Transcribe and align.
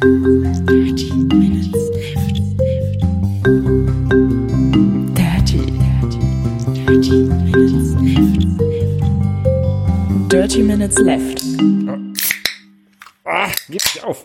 Dirty 0.00 1.12
Minutes 1.12 1.68
Left. 2.18 2.40
Minutes 10.62 10.98
Left. 10.98 10.98
Left. 11.02 11.42
Ah, 13.26 13.48
gib 13.68 13.74
nicht 13.74 14.02
auf. 14.02 14.24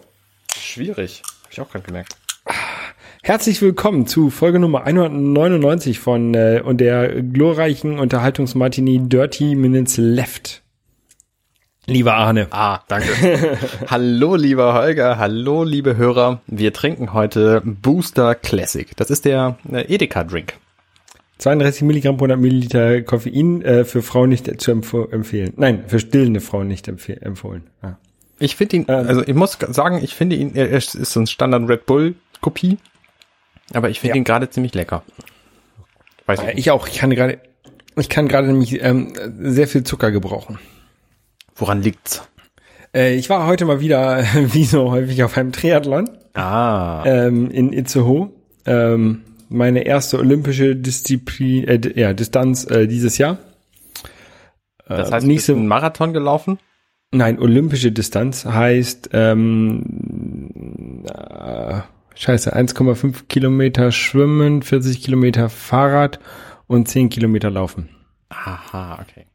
Schwierig. 0.58 1.22
Hab 1.44 1.52
ich 1.52 1.60
auch 1.60 1.70
gerade 1.70 1.84
gemerkt. 1.84 2.16
Herzlich 3.22 3.62
willkommen 3.62 4.08
zu 4.08 4.30
Folge 4.30 4.60
Nummer 4.60 4.86
199 4.86 6.00
von 6.00 6.34
äh, 6.36 6.62
und 6.64 6.80
der 6.80 7.22
glorreichen 7.22 8.00
Unterhaltungsmartini 8.00 9.10
Dirty 9.10 9.56
Minutes 9.56 9.98
Left. 9.98 10.65
Lieber 11.88 12.16
Arne. 12.16 12.48
Ah, 12.50 12.80
danke. 12.88 13.58
hallo, 13.88 14.36
lieber 14.36 14.74
Holger. 14.74 15.18
Hallo, 15.20 15.64
liebe 15.64 15.98
Hörer. 15.98 16.42
Wir 16.48 16.74
trinken 16.74 17.14
heute 17.14 17.62
Booster 17.64 18.34
Classic. 18.34 18.90
Das 18.98 19.12
ist 19.12 19.26
der 19.26 19.58
äh, 19.72 19.82
Edeka-Drink. 19.94 20.54
32 21.38 21.84
Milligramm 21.84 22.18
pro 22.18 22.24
100 22.26 22.40
Milliliter 22.40 23.02
Koffein 23.04 23.62
äh, 23.62 23.86
für 23.86 24.02
Frauen 24.02 24.30
nicht 24.30 24.62
zu 24.62 24.72
empf 24.72 24.94
empfehlen. 25.12 25.54
Nein, 25.58 25.84
für 25.88 26.00
stillende 26.00 26.40
Frauen 26.42 26.68
nicht 26.68 26.88
empfohlen. 26.88 27.64
Ja. 27.84 27.98
Ich 28.40 28.56
finde 28.56 28.78
ihn, 28.78 28.90
also 28.90 29.22
ich 29.26 29.34
muss 29.36 29.58
sagen, 29.70 30.00
ich 30.04 30.16
finde 30.16 30.36
ihn, 30.38 30.56
er 30.56 30.70
ist 30.70 30.92
so 30.92 31.20
ein 31.20 31.28
Standard 31.28 31.70
Red 31.70 31.86
Bull 31.86 32.16
Kopie, 32.42 32.78
aber 33.74 33.90
ich 33.90 34.00
finde 34.00 34.16
Ja. 34.16 34.18
ihn 34.18 34.24
gerade 34.24 34.50
ziemlich 34.50 34.74
lecker. 34.74 35.04
Weiß 36.26 36.40
ich, 36.40 36.46
nicht. 36.48 36.58
Ich 36.58 36.72
auch. 36.72 36.88
Ich 36.88 36.98
kann 36.98 37.12
gerade, 37.12 37.40
ich 37.98 38.10
kann 38.10 38.28
gerade 38.28 38.48
nämlich 38.48 38.82
ähm, 38.84 39.14
sehr 39.40 39.68
viel 39.68 39.84
Zucker 39.84 40.12
gebrauchen. 40.12 40.58
Woran 41.56 41.82
liegt's? 41.82 42.28
Äh, 42.94 43.16
ich 43.16 43.30
war 43.30 43.48
heute 43.48 43.66
mal 43.66 43.80
wieder, 43.80 44.24
wie 44.54 44.66
so 44.66 44.92
häufig, 44.92 45.24
auf 45.24 45.38
einem 45.38 45.52
Triathlon 45.52 46.10
Ah, 46.34 47.04
ähm, 47.06 47.50
in 47.50 47.72
Itzehoe. 47.74 48.30
Ähm, 48.66 49.22
meine 49.48 49.86
erste 49.86 50.20
olympische 50.20 50.76
Disziplin, 50.76 51.66
äh, 51.68 51.80
ja, 52.00 52.14
Distanz 52.14 52.66
äh, 52.70 52.88
dieses 52.88 53.18
Jahr. 53.18 53.38
das 54.88 54.98
äh, 55.10 55.12
heißt, 55.12 55.12
du 55.12 55.12
bist 55.16 55.28
nächste- 55.28 55.54
einen 55.54 55.68
Marathon 55.68 56.14
gelaufen? 56.14 56.60
Nein, 57.12 57.40
olympische 57.40 57.92
Distanz 57.94 58.44
heißt, 58.44 59.12
ähm, 59.14 61.06
äh, 61.08 61.80
scheiße, 62.16 62.54
1,5 62.54 63.28
Kilometer 63.30 63.92
schwimmen, 63.94 64.62
40 64.64 65.02
Kilometer 65.02 65.48
Fahrrad 65.50 66.20
und 66.68 66.90
10 66.90 67.10
Kilometer 67.10 67.50
laufen. 67.52 67.90
Aha, 68.30 69.00
okay. 69.02 69.26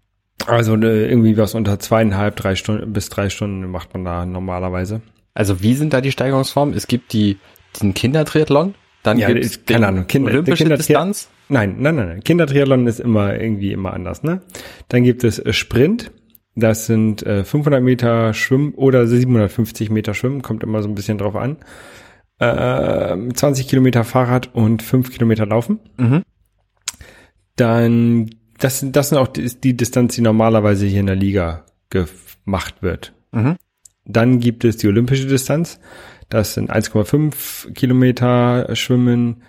Also 0.47 0.75
äh, 0.77 1.09
irgendwie 1.09 1.37
was 1.37 1.55
unter 1.55 1.79
zweieinhalb, 1.79 2.37
drei 2.37 2.55
Stunden 2.55 2.93
bis 2.93 3.09
drei 3.09 3.29
Stunden 3.31 3.71
macht 3.71 3.93
man 3.95 4.05
da 4.05 4.25
normalerweise. 4.27 5.01
Also 5.35 5.63
wie 5.63 5.75
sind 5.75 5.93
da 5.93 6.01
die 6.01 6.13
Steigerungsformen? 6.13 6.75
Es 6.75 6.87
gibt 6.87 7.13
die, 7.13 7.39
den 7.81 7.95
Kindertriathlon, 7.95 8.75
dann 9.03 9.19
Ja, 9.19 9.29
gibt 9.29 9.45
es 9.45 9.65
keine 9.65 9.89
Ahnung, 9.89 10.07
Kinder- 10.07 10.31
der 10.31 10.41
olympische 10.41 10.65
Kindertria- 10.65 10.77
Distanz. 10.77 11.29
Nein, 11.49 11.77
nein, 11.79 11.97
nein, 11.97 12.09
nein. 12.09 12.25
Kindertriathlon 12.25 12.87
ist 12.87 13.01
immer 13.01 13.39
irgendwie 13.39 13.73
immer 13.73 13.93
anders, 13.93 14.23
ne? 14.23 14.41
Dann 14.89 15.03
gibt 15.05 15.25
es 15.25 15.39
äh, 15.39 15.53
Sprint. 15.53 16.11
Das 16.57 16.87
sind 16.87 17.23
äh, 17.25 17.45
500 17.45 17.83
Meter 17.83 18.35
Schwimmen 18.35 18.75
oder 18.75 19.07
750 19.07 19.89
Meter 19.91 20.15
Schwimmen, 20.15 20.43
kommt 20.43 20.63
immer 20.65 20.83
so 20.83 20.89
ein 20.89 20.95
bisschen 20.95 21.17
drauf 21.19 21.37
an. 21.37 21.59
Ähm, 22.41 23.35
20 23.35 23.69
Kilometer 23.69 24.03
Fahrrad 24.05 24.51
und 24.55 24.83
5 24.83 25.11
Kilometer 25.13 25.47
Laufen. 25.47 25.79
Mhm. 25.97 26.23
Dann, 27.57 28.31
das, 28.61 28.81
sind- 28.81 28.97
das 28.97 29.09
sind 29.11 29.19
auch 29.19 29.29
die, 29.29 29.47
die 29.61 29.77
Distanz, 29.77 30.15
die 30.15 30.21
normalerweise 30.23 30.87
hier 30.87 31.01
in 31.01 31.07
der 31.07 31.17
Liga 31.17 31.65
gemacht 31.91 32.77
wird. 32.83 33.13
Mhm. 33.33 33.57
Dann 34.05 34.41
gibt 34.41 34.65
es 34.65 34.77
die 34.77 34.89
olympische 34.89 35.27
Distanz. 35.27 35.79
Das 36.29 36.55
sind 36.55 36.71
1,5 36.71 37.73
Kilometer 37.75 38.75
Schwimmen, 38.77 39.43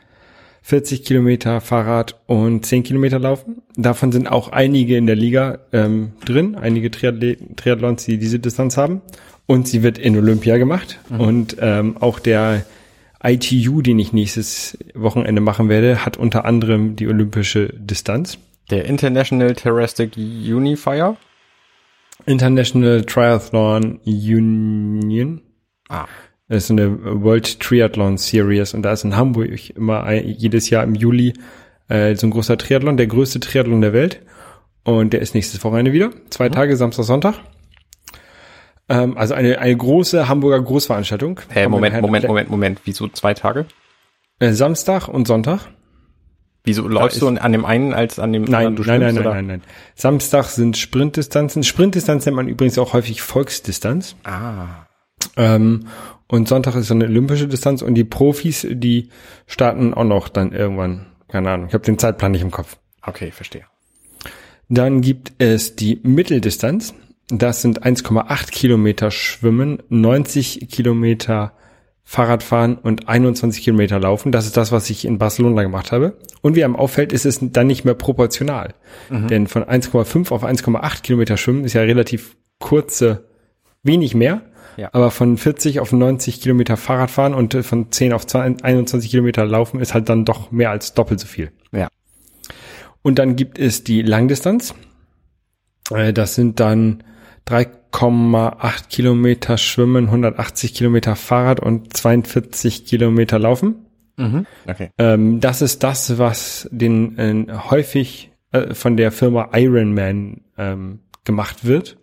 40 0.64 1.04
Kilometer 1.04 1.62
Fahrrad 1.62 2.20
und 2.28 2.66
10 2.66 2.84
Kilometer 2.84 3.20
Laufen. 3.20 3.62
Davon 3.76 4.12
sind 4.12 4.28
auch 4.28 4.50
einige 4.52 4.98
in 4.98 5.08
der 5.08 5.16
Liga 5.16 5.60
ähm, 5.74 6.14
drin, 6.26 6.56
einige 6.56 6.92
Triathle 6.92 7.38
Triathlons, 7.56 8.06
die 8.06 8.18
diese 8.18 8.40
Distanz 8.40 8.78
haben. 8.78 9.02
Und 9.48 9.68
sie 9.68 9.84
wird 9.84 9.98
in 9.98 10.16
Olympia 10.18 10.58
gemacht. 10.58 11.00
Und 11.18 11.58
ähm, 11.60 11.98
auch 12.00 12.20
der 12.20 12.64
ITU, 13.24 13.82
den 13.82 14.00
ich 14.00 14.14
nächstes 14.14 14.78
Wochenende 14.94 15.42
machen 15.42 15.68
werde, 15.68 16.06
hat 16.06 16.18
unter 16.18 16.46
anderem 16.46 16.96
die 16.96 17.08
olympische 17.08 17.70
Distanz. 17.76 18.38
Der 18.72 18.86
International 18.86 19.54
Terrestic 19.54 20.16
Unifier. 20.16 21.18
International 22.26 23.04
Triathlon 23.04 24.00
Union. 24.06 25.42
Ah. 25.90 26.06
Das 26.48 26.66
ist 26.66 26.72
eine 26.72 27.22
World 27.22 27.60
Triathlon 27.60 28.18
Series 28.18 28.74
und 28.74 28.84
da 28.84 28.94
ist 28.94 29.04
in 29.04 29.16
Hamburg 29.16 29.70
immer 29.72 30.04
ein, 30.04 30.26
jedes 30.26 30.70
Jahr 30.70 30.84
im 30.84 30.96
Juli 30.96 31.34
äh, 31.90 32.16
so 32.16 32.28
ein 32.28 32.32
großer 32.32 32.58
Triathlon, 32.58 32.96
der 32.96 33.08
größte 33.08 33.42
Triathlon 33.42 33.82
der 33.82 33.94
Welt. 33.94 34.22
Und 34.84 35.14
der 35.14 35.22
ist 35.22 35.36
nächstes 35.36 35.64
Wochenende 35.64 35.92
wieder. 35.92 36.10
Zwei 36.30 36.50
Tage, 36.50 36.76
Samstag, 36.76 37.04
Sonntag. 37.04 37.36
Ähm, 38.90 39.18
also 39.18 39.34
eine, 39.34 39.60
eine 39.60 39.76
große 39.76 40.28
Hamburger 40.28 40.62
Großveranstaltung. 40.62 41.42
Hey, 41.50 41.68
Moment, 41.68 42.02
Moment, 42.02 42.28
Moment, 42.28 42.50
Moment. 42.50 42.80
Wieso 42.86 43.08
zwei 43.10 43.34
Tage? 43.34 43.66
Äh, 44.40 44.54
Samstag 44.54 45.08
und 45.08 45.28
Sonntag. 45.28 45.68
Wieso 46.64 46.88
läufst 46.88 47.22
du 47.22 47.28
an 47.28 47.52
dem 47.52 47.66
einen 47.66 47.94
als 47.94 48.20
an 48.20 48.34
dem 48.34 48.44
Nein, 48.44 48.68
anderen 48.68 48.76
du 48.76 48.84
nein, 48.84 49.00
nein, 49.02 49.16
nein, 49.16 49.24
oder? 49.26 49.34
nein, 49.34 49.48
nein. 49.48 49.62
Samstag 49.96 50.46
sind 50.46 50.78
Sprintdistanzen. 50.78 51.64
Sprintdistanz 51.64 52.26
nennt 52.26 52.36
man 52.36 52.48
übrigens 52.48 52.78
auch 52.78 52.94
häufig 52.94 53.22
Volksdistanz. 53.22 54.16
Ah. 54.24 54.86
Ähm, 55.38 55.88
und 56.28 56.48
Sonntag 56.48 56.76
ist 56.76 56.88
so 56.88 56.94
eine 56.94 57.06
olympische 57.06 57.48
Distanz 57.48 57.82
und 57.82 57.96
die 57.96 58.04
Profis, 58.04 58.66
die 58.70 59.10
starten 59.48 59.94
auch 59.94 60.04
noch 60.04 60.30
dann 60.30 60.52
irgendwann. 60.52 61.08
Keine 61.28 61.50
Ahnung, 61.50 61.68
ich 61.68 61.74
habe 61.74 61.84
den 61.84 61.98
Zeitplan 61.98 62.32
nicht 62.32 62.42
im 62.42 62.52
Kopf. 62.52 62.78
Okay, 63.02 63.32
verstehe. 63.32 63.66
Dann 64.70 65.02
gibt 65.02 65.34
es 65.40 65.76
die 65.76 66.00
Mitteldistanz. 66.04 66.94
Das 67.30 67.62
sind 67.62 67.84
1,8 67.84 68.52
Kilometer 68.52 69.10
Schwimmen, 69.10 69.82
90 69.90 70.70
Kilometer 70.70 71.54
Fahrradfahren 72.04 72.76
und 72.76 73.08
21 73.08 73.64
Kilometer 73.64 74.00
Laufen. 74.00 74.32
Das 74.32 74.46
ist 74.46 74.58
das, 74.58 74.72
was 74.72 74.90
ich 74.90 75.06
in 75.06 75.18
Barcelona 75.18 75.64
gemacht 75.64 75.92
habe. 75.92 76.18
Und 76.42 76.56
wie 76.56 76.64
einem 76.64 76.76
auffällt, 76.76 77.14
ist 77.14 77.26
es 77.26 77.40
dann 77.42 77.68
nicht 77.68 77.86
mehr 77.86 77.94
proportional. 77.94 78.74
Denn 79.30 79.48
von 79.48 79.64
1,5 79.64 80.32
auf 80.32 80.44
1,8 80.44 81.02
Kilometer 81.04 81.38
Schwimmen 81.38 81.64
ist 81.64 81.74
ja 81.74 81.82
relativ 81.82 82.36
kurze, 82.60 83.28
wenig 83.84 84.16
mehr. 84.16 84.42
Ja. 84.78 84.90
Aber 84.94 85.12
von 85.12 85.38
40 85.38 85.80
auf 85.80 85.92
90 85.92 86.42
Kilometer 86.42 86.78
Fahrradfahren 86.78 87.34
und 87.34 87.54
äh, 87.54 87.64
von 87.64 87.92
10 87.92 88.14
auf 88.14 88.26
20 88.26 88.64
21 88.64 89.12
Kilometer 89.12 89.46
Laufen 89.46 89.80
ist 89.80 89.94
halt 89.94 90.08
dann 90.10 90.26
doch 90.26 90.52
mehr 90.52 90.70
als 90.72 90.94
doppelt 90.94 91.20
so 91.20 91.28
viel. 91.28 91.52
Ja. 91.72 91.90
Und 93.02 93.20
dann 93.20 93.36
gibt 93.36 93.60
es 93.60 93.84
die 93.84 94.02
Langdistanz. 94.02 94.74
Äh, 95.94 96.14
Das 96.14 96.36
sind 96.36 96.60
dann 96.60 97.04
3,8 97.48 98.90
Kilometer 98.90 99.58
Schwimmen, 99.58 100.06
180 100.06 100.74
Kilometer 100.74 101.16
Fahrrad 101.16 101.60
und 101.60 101.96
42 101.96 102.86
Kilometer 102.86 103.40
Laufen. 103.40 103.86
Mhm. 104.18 104.46
Okay. 104.68 104.90
Ähm, 104.98 105.40
das 105.40 105.62
ist 105.62 105.84
das, 105.84 106.18
was 106.18 106.70
den 106.72 107.18
äh, 107.18 107.54
häufig 107.70 108.32
äh, 108.52 108.74
von 108.74 108.98
der 108.98 109.12
Firma 109.12 109.50
Ironman 109.54 110.42
ähm, 110.58 111.00
gemacht 111.24 111.66
wird 111.66 111.98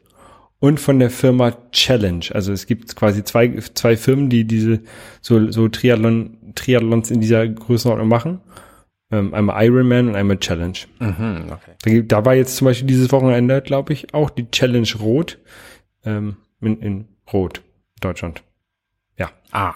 und 0.60 0.80
von 0.80 0.98
der 0.98 1.10
Firma 1.10 1.52
Challenge. 1.70 2.26
Also 2.32 2.52
es 2.52 2.66
gibt 2.66 2.96
quasi 2.96 3.22
zwei, 3.24 3.48
zwei 3.74 3.96
Firmen, 3.96 4.28
die 4.28 4.44
diese 4.44 4.80
so, 5.20 5.50
so 5.50 5.68
Triathlon, 5.68 6.52
Triathlons 6.54 7.10
in 7.10 7.20
dieser 7.20 7.46
Größenordnung 7.46 8.08
machen. 8.08 8.40
Ähm, 9.10 9.32
einmal 9.32 9.64
Ironman 9.64 10.08
und 10.08 10.16
einmal 10.16 10.38
Challenge. 10.38 10.78
Mhm, 10.98 11.50
okay. 11.50 12.04
Da, 12.06 12.18
da 12.18 12.24
war 12.26 12.34
jetzt 12.34 12.56
zum 12.56 12.66
Beispiel 12.66 12.86
dieses 12.86 13.10
Wochenende, 13.10 13.62
glaube 13.62 13.94
ich, 13.94 14.12
auch 14.12 14.28
die 14.28 14.50
Challenge 14.50 14.88
Rot 15.00 15.38
ähm, 16.04 16.36
in, 16.60 16.80
in 16.80 17.08
Rot, 17.32 17.62
Deutschland. 18.00 18.42
Ja. 19.16 19.30
Ah. 19.50 19.74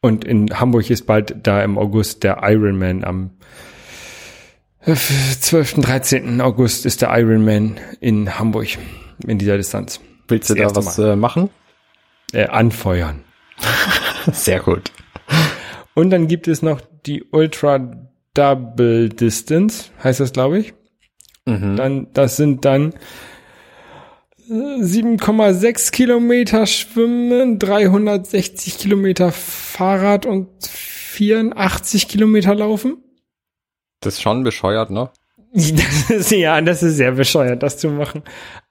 Und 0.00 0.24
in 0.24 0.48
Hamburg 0.58 0.90
ist 0.90 1.06
bald 1.06 1.46
da 1.46 1.62
im 1.62 1.78
August 1.78 2.24
der 2.24 2.40
Ironman 2.42 3.04
am 3.04 3.30
äh, 4.80 4.94
12. 4.94 5.74
13. 5.74 6.40
August 6.40 6.86
ist 6.86 7.02
der 7.02 7.16
Ironman 7.16 7.78
in 8.00 8.38
Hamburg 8.38 8.68
in 9.26 9.38
dieser 9.38 9.56
Distanz. 9.56 10.00
Willst 10.28 10.50
du 10.50 10.54
Das 10.54 10.72
da 10.72 10.80
erste 10.80 10.86
was 10.86 10.98
äh, 10.98 11.16
machen? 11.16 11.50
Äh, 12.32 12.46
anfeuern. 12.46 13.24
Sehr 14.32 14.60
gut. 14.60 14.92
Und 15.94 16.10
dann 16.10 16.28
gibt 16.28 16.48
es 16.48 16.62
noch 16.62 16.80
die 17.06 17.24
Ultra 17.30 18.05
Double 18.36 19.08
Distance, 19.08 19.90
heißt 20.04 20.20
das, 20.20 20.32
glaube 20.32 20.58
ich. 20.58 20.74
Mhm. 21.46 21.76
Dann, 21.76 22.06
das 22.12 22.36
sind 22.36 22.64
dann 22.64 22.92
äh, 24.48 24.52
7,6 24.52 25.92
Kilometer 25.92 26.66
Schwimmen, 26.66 27.58
360 27.58 28.78
Kilometer 28.78 29.32
Fahrrad 29.32 30.26
und 30.26 30.48
84 30.66 32.08
Kilometer 32.08 32.54
Laufen. 32.54 32.98
Das 34.00 34.14
ist 34.14 34.22
schon 34.22 34.42
bescheuert, 34.44 34.90
ne? 34.90 35.10
Das 35.54 36.10
ist, 36.10 36.30
ja, 36.32 36.60
das 36.60 36.82
ist 36.82 36.96
sehr 36.96 37.12
bescheuert, 37.12 37.62
das 37.62 37.78
zu 37.78 37.88
machen. 37.88 38.22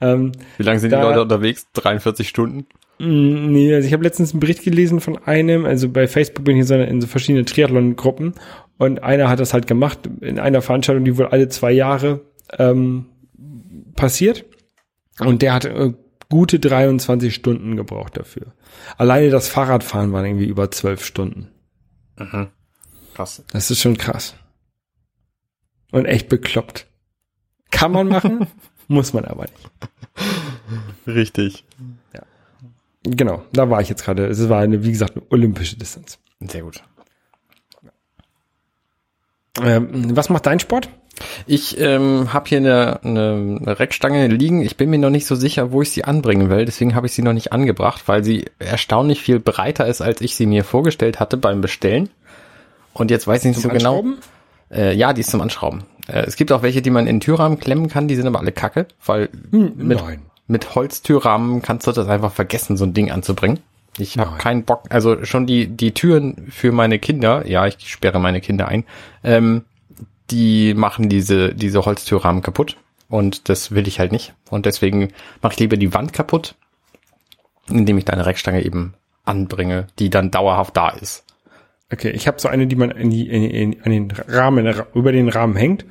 Ähm, 0.02 0.34
Wie 0.58 0.64
lange 0.64 0.80
sind 0.80 0.92
Da- 0.92 0.98
die 1.00 1.04
Leute 1.08 1.22
unterwegs? 1.24 1.66
43 1.74 2.30
Stunden? 2.30 2.68
Mm, 3.00 3.52
Nee, 3.52 3.74
also 3.74 3.88
ich 3.88 3.94
habe 3.94 4.04
letztens 4.04 4.32
einen 4.32 4.40
Bericht 4.40 4.64
gelesen 4.64 5.00
von 5.02 5.18
einem, 5.18 5.66
also 5.66 5.90
bei 5.90 6.08
Facebook 6.08 6.46
bin 6.46 6.56
ich 6.56 6.62
in 6.62 6.68
so, 6.68 6.76
in 6.76 7.02
so 7.02 7.08
verschiedene 7.08 7.46
Triathlon-Gruppen 7.46 8.34
und 8.78 9.04
einer 9.04 9.30
hat 9.30 9.40
das 9.40 9.54
halt 9.54 9.68
gemacht 9.68 10.00
in 10.22 10.40
einer 10.40 10.62
Veranstaltung, 10.62 11.06
die 11.06 11.18
wohl 11.18 11.28
alle 11.28 11.48
zwei 11.50 11.72
Jahre 11.72 12.22
ähm, 12.58 13.08
passiert 13.96 14.46
und 15.20 15.42
der 15.42 15.54
hat 15.54 15.66
äh, 15.66 15.94
gute 16.30 16.60
23 16.60 17.34
Stunden 17.34 17.76
gebraucht 17.76 18.18
dafür. 18.18 18.54
Alleine 18.98 19.30
das 19.30 19.48
Fahrradfahren 19.48 20.12
waren 20.12 20.26
irgendwie 20.26 20.48
über 20.48 20.72
zwölf 20.72 21.04
Stunden. 21.06 21.50
Krass. 23.14 23.44
Das 23.52 23.72
ist 23.72 23.82
schon 23.82 23.98
krass. 23.98 24.36
Und 25.92 26.06
echt 26.06 26.28
bekloppt. 26.30 26.88
Kann 27.72 27.92
man 27.92 28.08
machen, 28.08 28.48
muss 28.88 29.14
man 29.14 29.26
aber 29.26 29.44
nicht. 29.44 29.70
Richtig. 31.08 31.64
Genau, 33.06 33.44
da 33.54 33.70
war 33.70 33.82
ich 33.82 33.90
jetzt 33.90 34.04
gerade. 34.04 34.26
Es 34.26 34.50
war 34.50 34.62
eine, 34.62 34.84
wie 34.84 34.92
gesagt, 34.92 35.16
eine 35.16 35.26
olympische 35.30 35.78
Distanz. 35.78 36.18
Sehr 36.40 36.64
gut. 36.64 36.82
Ähm, 39.62 40.16
was 40.16 40.30
macht 40.30 40.46
dein 40.46 40.60
Sport? 40.60 40.90
Ich 41.46 41.80
ähm, 41.80 42.34
habe 42.34 42.50
hier 42.50 42.58
eine, 42.58 43.00
eine 43.04 43.80
Reckstange 43.80 44.28
liegen. 44.28 44.62
Ich 44.62 44.76
bin 44.76 44.90
mir 44.90 44.98
noch 44.98 45.10
nicht 45.10 45.28
so 45.28 45.36
sicher, 45.36 45.72
wo 45.72 45.82
ich 45.82 45.92
sie 45.92 46.04
anbringen 46.04 46.50
will. 46.50 46.66
Deswegen 46.66 46.94
habe 46.96 47.08
ich 47.08 47.14
sie 47.14 47.22
noch 47.22 47.32
nicht 47.32 47.54
angebracht, 47.54 48.08
weil 48.08 48.24
sie 48.24 48.46
erstaunlich 48.60 49.22
viel 49.22 49.40
breiter 49.40 49.88
ist, 49.88 50.02
als 50.02 50.20
ich 50.20 50.36
sie 50.36 50.46
mir 50.46 50.64
vorgestellt 50.64 51.20
hatte 51.20 51.38
beim 51.38 51.62
Bestellen. 51.62 52.10
Und 52.94 53.12
jetzt 53.12 53.28
weiß 53.28 53.46
ich 53.46 53.50
nicht 53.50 53.62
Zum 53.62 53.72
so 53.72 53.78
genau. 53.78 54.04
Äh, 54.72 54.94
ja, 54.96 55.14
die 55.14 55.22
ist 55.22 55.30
zum 55.30 55.42
Anschrauben. 55.42 55.84
Äh, 56.08 56.24
es 56.26 56.36
gibt 56.36 56.52
auch 56.52 56.64
welche, 56.64 56.82
die 56.82 56.90
man 56.90 57.08
in 57.08 57.18
den 57.18 57.22
Türrahmen 57.22 57.60
klemmen 57.60 57.88
kann. 57.88 58.08
Die 58.08 58.16
sind 58.16 58.28
aber 58.28 58.40
alle 58.40 58.52
kacke, 58.52 58.88
weil 59.06 59.30
mit, 59.52 60.02
nein. 60.02 60.22
Mit 60.48 60.76
Holztürrahmen 60.76 61.62
kannst 61.62 61.88
du 61.88 61.92
das 61.92 62.08
einfach 62.08 62.32
vergessen, 62.32 62.78
so 62.78 62.86
ein 62.86 62.94
Ding 62.94 63.12
anzubringen. 63.12 63.60
Ich 63.98 64.18
habe 64.18 64.38
keinen 64.38 64.64
Bock. 64.64 64.84
Also 64.90 65.24
schon 65.24 65.46
die 65.46 65.68
die 65.68 65.94
Türen 65.94 66.48
für 66.50 66.72
meine 66.72 67.00
Kinder. 67.00 67.48
Ja, 67.48 67.66
ich 67.66 67.90
sperre 67.90 68.20
meine 68.20 68.42
Kinder 68.42 68.68
ein. 68.68 68.84
Ähm, 69.24 69.64
die 70.32 70.74
machen 70.74 71.08
diese, 71.10 71.54
diese 71.54 71.86
Holztürrahmen 71.86 72.42
kaputt. 72.42 72.78
Und 73.08 73.50
das 73.50 73.72
will 73.72 73.88
ich 73.88 74.00
halt 74.00 74.12
nicht. 74.12 74.34
Und 74.50 74.66
deswegen 74.66 75.10
mache 75.42 75.54
ich 75.54 75.60
lieber 75.60 75.78
die 75.78 75.94
Wand 75.94 76.12
kaputt, 76.14 76.56
indem 77.70 77.98
ich 77.98 78.06
da 78.06 78.14
eine 78.14 78.26
Reckstange 78.26 78.66
eben 78.66 78.96
anbringe, 79.24 79.88
die 80.00 80.10
dann 80.10 80.32
dauerhaft 80.32 80.76
da 80.76 80.90
ist. 80.90 81.24
Okay, 81.92 82.10
ich 82.10 82.28
habe 82.28 82.42
so 82.42 82.48
eine, 82.48 82.66
die 82.66 82.76
man 82.76 82.92
in 82.92 83.12
die, 83.12 83.30
in, 83.30 83.44
in, 83.44 83.84
an 83.84 83.92
den 83.92 84.12
Rahmen, 84.12 84.84
über 84.96 85.12
den 85.12 85.30
Rahmen 85.30 85.56
hängt. 85.56 85.86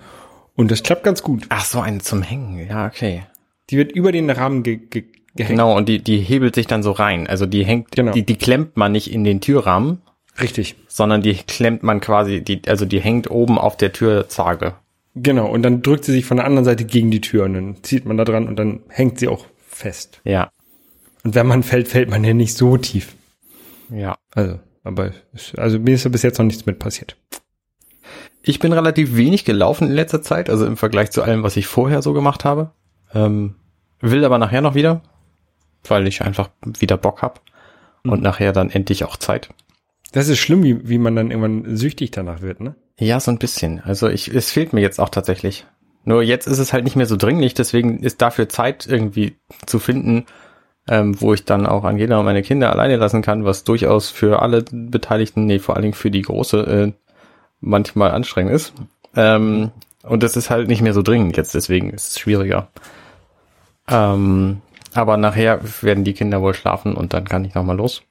Und 0.56 0.70
das 0.70 0.82
klappt 0.82 1.04
ganz 1.04 1.22
gut. 1.22 1.46
Ach, 1.48 1.64
so 1.64 1.80
eine 1.80 1.98
zum 1.98 2.22
Hängen. 2.22 2.66
Ja, 2.66 2.86
okay. 2.86 3.24
Die 3.70 3.76
wird 3.76 3.92
über 3.92 4.12
den 4.12 4.28
Rahmen 4.30 4.62
ge, 4.62 4.76
ge, 4.76 5.04
gehängt. 5.34 5.50
Genau, 5.50 5.76
und 5.76 5.88
die, 5.88 5.98
die 6.02 6.18
hebelt 6.18 6.54
sich 6.54 6.66
dann 6.66 6.82
so 6.82 6.92
rein. 6.92 7.26
Also 7.26 7.46
die 7.46 7.64
hängt, 7.64 7.92
Genau. 7.92 8.12
die, 8.12 8.24
die 8.24 8.36
klemmt 8.36 8.76
man 8.76 8.92
nicht 8.92 9.10
in 9.12 9.24
den 9.24 9.40
Türrahmen, 9.40 10.02
Richtig. 10.40 10.76
sondern 10.88 11.22
die 11.22 11.34
klemmt 11.34 11.82
man 11.82 12.00
quasi, 12.00 12.42
die, 12.42 12.62
also 12.68 12.84
die 12.84 13.00
hängt 13.00 13.30
oben 13.30 13.58
auf 13.58 13.76
der 13.76 13.92
Türzage. 13.92 14.74
Genau. 15.14 15.48
Und 15.50 15.62
dann 15.62 15.82
drückt 15.82 16.04
sie 16.04 16.12
sich 16.12 16.24
von 16.24 16.36
der 16.38 16.46
anderen 16.46 16.64
Seite 16.64 16.84
gegen 16.84 17.10
die 17.10 17.20
Tür 17.20 17.44
und 17.44 17.54
dann 17.54 17.76
zieht 17.82 18.04
man 18.04 18.16
da 18.16 18.24
dran 18.24 18.48
und 18.48 18.56
dann 18.58 18.80
hängt 18.88 19.18
sie 19.18 19.28
auch 19.28 19.46
fest. 19.68 20.20
Ja, 20.24 20.50
Und 21.24 21.34
wenn 21.34 21.46
man 21.46 21.62
fällt, 21.62 21.88
fällt 21.88 22.10
man 22.10 22.22
ja 22.24 22.34
nicht 22.34 22.54
so 22.56 22.76
tief. 22.76 23.14
ja. 23.90 24.16
Also, 24.32 24.58
aber, 24.82 25.12
also 25.56 25.78
mir 25.78 25.94
ist 25.94 26.04
ja 26.04 26.10
bis 26.10 26.22
jetzt 26.22 26.38
noch 26.38 26.44
nichts 26.44 26.66
mit 26.66 26.78
passiert. 26.78 27.16
Ich 28.42 28.58
bin 28.58 28.72
relativ 28.74 29.16
wenig 29.16 29.44
gelaufen 29.46 29.88
in 29.88 29.94
letzter 29.94 30.20
Zeit, 30.20 30.50
also 30.50 30.66
im 30.66 30.76
Vergleich 30.76 31.10
zu 31.10 31.22
allem, 31.22 31.42
was 31.42 31.56
ich 31.56 31.66
vorher 31.66 32.02
so 32.02 32.12
gemacht 32.12 32.44
habe. 32.44 32.72
Ähm, 33.14 33.56
will 34.00 34.24
aber 34.24 34.38
nachher 34.38 34.60
noch 34.60 34.74
wieder, 34.74 35.02
weil 35.86 36.06
ich 36.06 36.22
einfach 36.22 36.50
wieder 36.62 36.96
Bock 36.96 37.22
hab 37.22 37.40
und 38.02 38.22
nachher 38.22 38.52
dann 38.52 38.70
endlich 38.70 39.04
auch 39.04 39.16
Zeit. 39.16 39.50
Das 40.12 40.28
ist 40.28 40.38
schlimm, 40.38 40.62
wie, 40.62 40.88
wie 40.88 40.98
man 40.98 41.16
dann 41.16 41.30
irgendwann 41.30 41.76
süchtig 41.76 42.10
danach 42.10 42.40
wird, 42.40 42.60
ne? 42.60 42.74
Ja, 42.98 43.18
so 43.18 43.30
ein 43.30 43.38
bisschen. 43.38 43.80
Also 43.80 44.08
ich, 44.08 44.28
es 44.28 44.52
fehlt 44.52 44.72
mir 44.72 44.80
jetzt 44.80 45.00
auch 45.00 45.08
tatsächlich. 45.08 45.66
Nur 46.04 46.22
jetzt 46.22 46.46
ist 46.46 46.58
es 46.58 46.72
halt 46.72 46.84
nicht 46.84 46.96
mehr 46.96 47.06
so 47.06 47.16
dringlich, 47.16 47.54
deswegen 47.54 48.00
ist 48.00 48.22
dafür 48.22 48.48
Zeit 48.48 48.86
irgendwie 48.86 49.36
zu 49.66 49.78
finden, 49.78 50.26
ähm, 50.86 51.20
wo 51.20 51.32
ich 51.32 51.44
dann 51.44 51.66
auch 51.66 51.84
Angela 51.84 52.18
und 52.18 52.26
meine 52.26 52.42
Kinder 52.42 52.70
alleine 52.70 52.96
lassen 52.96 53.22
kann, 53.22 53.44
was 53.44 53.64
durchaus 53.64 54.10
für 54.10 54.42
alle 54.42 54.62
Beteiligten, 54.70 55.46
nee, 55.46 55.58
vor 55.58 55.74
allen 55.74 55.82
Dingen 55.82 55.94
für 55.94 56.10
die 56.10 56.22
Große, 56.22 56.58
äh, 56.58 56.92
manchmal 57.60 58.10
anstrengend 58.10 58.52
ist. 58.52 58.74
Ähm, 59.16 59.70
und 60.02 60.22
das 60.22 60.36
ist 60.36 60.50
halt 60.50 60.68
nicht 60.68 60.82
mehr 60.82 60.92
so 60.92 61.02
dringend 61.02 61.36
jetzt, 61.36 61.54
deswegen 61.54 61.90
ist 61.90 62.10
es 62.10 62.20
schwieriger. 62.20 62.68
Ähm, 63.88 64.62
aber 64.94 65.16
nachher 65.16 65.60
werden 65.82 66.04
die 66.04 66.14
Kinder 66.14 66.40
wohl 66.40 66.54
schlafen 66.54 66.94
und 66.94 67.12
dann 67.12 67.24
kann 67.24 67.44
ich 67.44 67.54
nochmal 67.54 67.76
los. 67.76 68.02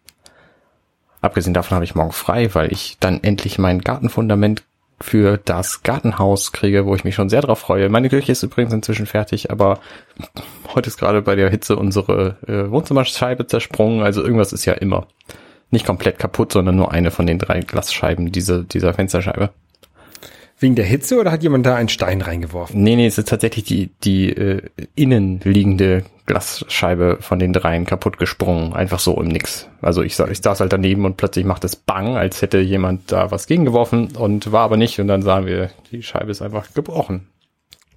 Abgesehen 1.22 1.54
davon 1.54 1.75
habe 1.75 1.86
ich 1.86 1.96
morgen 1.96 2.12
frei, 2.12 2.54
weil 2.54 2.72
ich 2.74 2.98
dann 3.00 3.24
endlich 3.24 3.58
mein 3.58 3.80
Gartenfundament 3.80 4.64
für 5.00 5.38
das 5.38 5.84
Gartenhaus 5.84 6.52
kriege, 6.52 6.86
wo 6.86 6.96
ich 6.96 7.04
mich 7.04 7.16
schon 7.16 7.30
sehr 7.30 7.42
drauf 7.42 7.60
freue. 7.60 7.90
Meine 7.90 8.10
Küche 8.10 8.31
ist 8.31 8.44
übrigens 8.44 8.74
inzwischen 8.74 9.06
fertig, 9.06 9.52
aber 9.52 9.80
heute 10.74 10.90
ist 10.90 10.98
gerade 10.98 11.22
bei 11.22 11.36
der 11.36 11.50
Hitze 11.50 11.76
unsere 11.76 12.38
äh, 12.48 12.69
Wohnzimmerscheibe 12.69 13.48
zersprungen, 13.48 14.02
also 14.04 14.22
irgendwas 14.22 14.54
ist 14.54 14.66
ja 14.66 14.74
immer. 14.74 15.08
Nicht 15.72 15.86
komplett 15.86 16.19
kaputt, 16.19 16.52
sondern 16.52 16.76
nur 16.76 16.92
eine 16.92 17.10
von 17.10 17.26
den 17.26 17.40
drei 17.40 17.62
Glasscheiben 17.62 18.31
diese, 18.31 18.64
dieser 18.64 18.94
Fensterscheibe. 18.94 19.50
Wegen 20.63 20.75
der 20.75 20.86
Hitze 20.86 21.19
oder 21.19 21.30
hat 21.30 21.44
jemand 21.44 21.65
da 21.65 21.75
einen 21.75 21.89
Stein 21.89 22.21
reingeworfen? 22.21 22.81
Nee, 22.81 22.95
nee, 22.95 23.06
es 23.06 23.18
ist 23.18 23.27
tatsächlich 23.27 23.65
die, 23.65 23.89
die 24.06 24.30
äh, 24.30 24.62
innen 24.95 25.42
liegende 25.44 26.06
Glasscheibe 26.25 27.18
von 27.19 27.38
den 27.38 27.51
dreien 27.51 27.86
kaputt 27.86 28.18
gesprungen. 28.18 28.71
Einfach 28.71 29.00
so 29.00 29.19
im 29.19 29.27
Nix. 29.27 29.68
Also 29.81 30.04
ich, 30.04 30.18
ich 30.18 30.42
saß 30.42 30.62
halt 30.62 30.71
daneben 30.71 31.04
und 31.04 31.18
plötzlich 31.18 31.44
macht 31.44 31.65
es 31.65 31.75
Bang, 31.75 32.15
als 32.15 32.42
hätte 32.42 32.60
jemand 32.60 33.12
da 33.12 33.30
was 33.30 33.48
gegengeworfen 33.48 34.15
und 34.15 34.54
war 34.54 34.62
aber 34.62 34.77
nicht. 34.77 35.01
Und 35.01 35.10
dann 35.10 35.21
sahen 35.21 35.48
wir, 35.48 35.69
die 35.92 36.01
Scheibe 36.01 36.31
ist 36.31 36.42
einfach 36.42 36.74
gebrochen. 36.74 37.27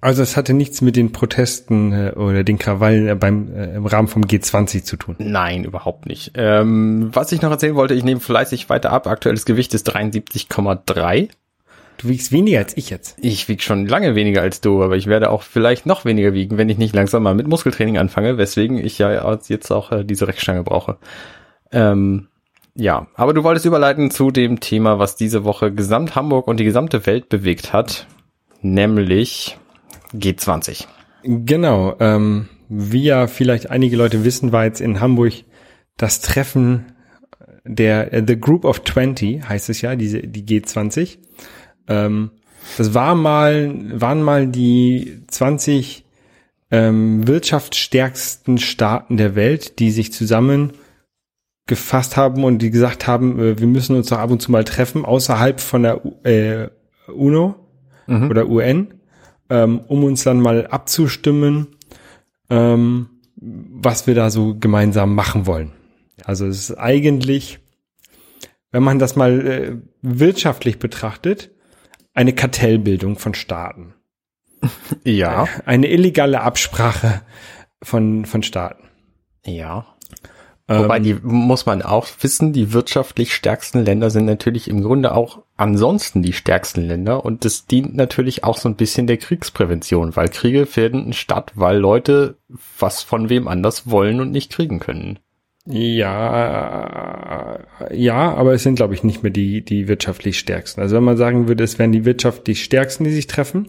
Also 0.01 0.21
es 0.21 0.35
hatte 0.35 0.53
nichts 0.53 0.81
mit 0.81 0.97
den 0.97 1.13
Protesten 1.13 1.93
äh, 1.93 2.11
oder 2.17 2.43
den 2.43 2.59
Krawallen 2.59 3.07
äh, 3.07 3.15
beim 3.15 3.47
äh, 3.55 3.75
im 3.75 3.85
Rahmen 3.85 4.09
vom 4.09 4.23
G20 4.23 4.83
zu 4.83 4.97
tun. 4.97 5.15
Nein, 5.19 5.63
überhaupt 5.63 6.05
nicht. 6.05 6.33
Ähm, 6.35 7.11
was 7.13 7.31
ich 7.31 7.41
noch 7.41 7.49
erzählen 7.49 7.75
wollte, 7.75 7.93
ich 7.93 8.03
nehme 8.03 8.19
fleißig 8.19 8.69
weiter 8.69 8.91
ab. 8.91 9.07
Aktuelles 9.07 9.45
Gewicht 9.45 9.73
ist 9.73 9.89
73,3. 9.89 11.29
Du 11.97 12.09
wiegst 12.09 12.31
weniger 12.31 12.59
als 12.59 12.77
ich 12.77 12.89
jetzt. 12.89 13.17
Ich 13.21 13.47
wieg 13.47 13.63
schon 13.63 13.87
lange 13.87 14.13
weniger 14.13 14.41
als 14.41 14.61
du, 14.61 14.83
aber 14.83 14.95
ich 14.97 15.07
werde 15.07 15.29
auch 15.31 15.41
vielleicht 15.41 15.85
noch 15.85 16.05
weniger 16.05 16.33
wiegen, 16.33 16.57
wenn 16.57 16.69
ich 16.69 16.77
nicht 16.77 16.93
langsam 16.93 17.23
mal 17.23 17.33
mit 17.33 17.47
Muskeltraining 17.47 17.97
anfange, 17.97 18.37
weswegen 18.37 18.77
ich 18.77 18.99
ja 18.99 19.37
jetzt 19.47 19.71
auch 19.71 19.91
äh, 19.91 20.03
diese 20.03 20.27
Reckstange 20.27 20.63
brauche. 20.63 20.97
Ähm, 21.71 22.27
ja, 22.75 23.07
aber 23.15 23.33
du 23.33 23.43
wolltest 23.43 23.65
überleiten 23.65 24.11
zu 24.11 24.29
dem 24.29 24.59
Thema, 24.59 24.99
was 24.99 25.15
diese 25.15 25.43
Woche 25.43 25.73
gesamt 25.73 26.15
Hamburg 26.15 26.47
und 26.47 26.59
die 26.59 26.65
gesamte 26.65 27.07
Welt 27.07 27.29
bewegt 27.29 27.73
hat, 27.73 28.05
nämlich 28.61 29.57
G20. 30.13 30.85
Genau. 31.23 31.95
Ähm, 31.99 32.47
wie 32.69 33.03
ja 33.03 33.25
vielleicht 33.25 33.71
einige 33.71 33.97
Leute 33.97 34.23
wissen, 34.23 34.51
war 34.51 34.65
jetzt 34.65 34.81
in 34.81 34.99
Hamburg 34.99 35.33
das 35.97 36.21
Treffen 36.21 36.85
der 37.67 38.13
äh, 38.13 38.23
The 38.25 38.39
Group 38.39 38.65
of 38.65 38.83
20 38.83 39.47
heißt 39.47 39.69
es 39.69 39.81
ja, 39.81 39.95
diese 39.95 40.21
die 40.21 40.43
G20. 40.43 41.17
Ähm, 41.87 42.31
das 42.77 42.93
war 42.93 43.15
mal 43.15 43.71
waren 43.99 44.21
mal 44.21 44.47
die 44.47 45.23
20 45.27 46.05
ähm, 46.69 47.27
wirtschaftsstärksten 47.27 48.57
Staaten 48.57 49.17
der 49.17 49.35
Welt, 49.35 49.79
die 49.79 49.91
sich 49.91 50.11
zusammen 50.11 50.73
gefasst 51.65 52.17
haben 52.17 52.43
und 52.43 52.59
die 52.59 52.71
gesagt 52.71 53.07
haben, 53.07 53.39
äh, 53.39 53.59
wir 53.59 53.67
müssen 53.67 53.95
uns 53.95 54.07
doch 54.07 54.19
ab 54.19 54.31
und 54.31 54.41
zu 54.41 54.51
mal 54.51 54.63
treffen 54.63 55.05
außerhalb 55.05 55.59
von 55.59 55.83
der 55.83 56.05
U 56.05 56.15
äh, 56.23 56.69
UNO 57.07 57.55
oder 58.29 58.49
UN, 58.49 58.93
ähm, 59.49 59.81
um 59.87 60.03
uns 60.03 60.23
dann 60.23 60.41
mal 60.41 60.67
abzustimmen, 60.67 61.67
ähm, 62.49 63.09
was 63.35 64.07
wir 64.07 64.15
da 64.15 64.29
so 64.29 64.55
gemeinsam 64.59 65.15
machen 65.15 65.45
wollen. 65.45 65.71
Also 66.23 66.45
es 66.47 66.69
ist 66.69 66.77
eigentlich, 66.77 67.59
wenn 68.71 68.83
man 68.83 68.99
das 68.99 69.15
mal 69.15 69.47
äh, 69.47 69.75
wirtschaftlich 70.01 70.79
betrachtet, 70.79 71.51
eine 72.17 72.33
Kartellbildung 72.33 73.17
von 73.17 73.33
Staaten. 73.33 73.93
Ja, 75.03 75.47
Eine 75.65 75.87
illegale 75.87 76.41
Absprache 76.41 77.21
von, 77.81 78.25
von 78.25 78.43
Staaten. 78.43 78.89
ja. 79.45 79.85
Wobei 80.69 80.99
die 80.99 81.13
muss 81.13 81.65
man 81.65 81.81
auch 81.81 82.07
wissen, 82.19 82.51
die 82.51 82.73
wirtschaftlich 82.73 83.33
stärksten 83.33 83.85
Länder 83.85 84.09
sind 84.09 84.25
natürlich 84.25 84.67
im 84.67 84.83
Grunde 84.83 85.13
auch 85.13 85.43
ansonsten 85.55 86.21
die 86.21 86.33
stärksten 86.33 86.81
Länder 86.81 87.23
und 87.23 87.45
das 87.45 87.67
dient 87.67 87.95
natürlich 87.95 88.43
auch 88.43 88.57
so 88.57 88.67
ein 88.67 88.75
bisschen 88.75 89.07
der 89.07 89.15
Kriegsprävention, 89.15 90.17
weil 90.17 90.27
Kriege 90.27 90.65
finden 90.65 91.13
statt, 91.13 91.53
weil 91.55 91.77
Leute 91.77 92.37
was 92.79 93.01
von 93.01 93.29
wem 93.29 93.47
anders 93.47 93.89
wollen 93.89 94.19
und 94.19 94.31
nicht 94.31 94.51
kriegen 94.51 94.79
können. 94.79 95.19
Ja, 95.69 97.59
ja, 97.91 98.33
aber 98.33 98.53
es 98.53 98.63
sind, 98.63 98.75
glaube 98.75 98.93
ich, 98.93 99.03
nicht 99.03 99.21
mehr 99.21 99.33
die, 99.33 99.65
die 99.65 99.89
wirtschaftlich 99.89 100.39
stärksten. 100.39 100.79
Also 100.79 100.95
wenn 100.95 101.03
man 101.03 101.17
sagen 101.17 101.49
würde, 101.49 101.63
es 101.65 101.77
wären 101.77 101.91
die 101.91 102.05
wirtschaftlich 102.05 102.63
stärksten, 102.63 103.03
die 103.03 103.11
sich 103.11 103.27
treffen, 103.27 103.67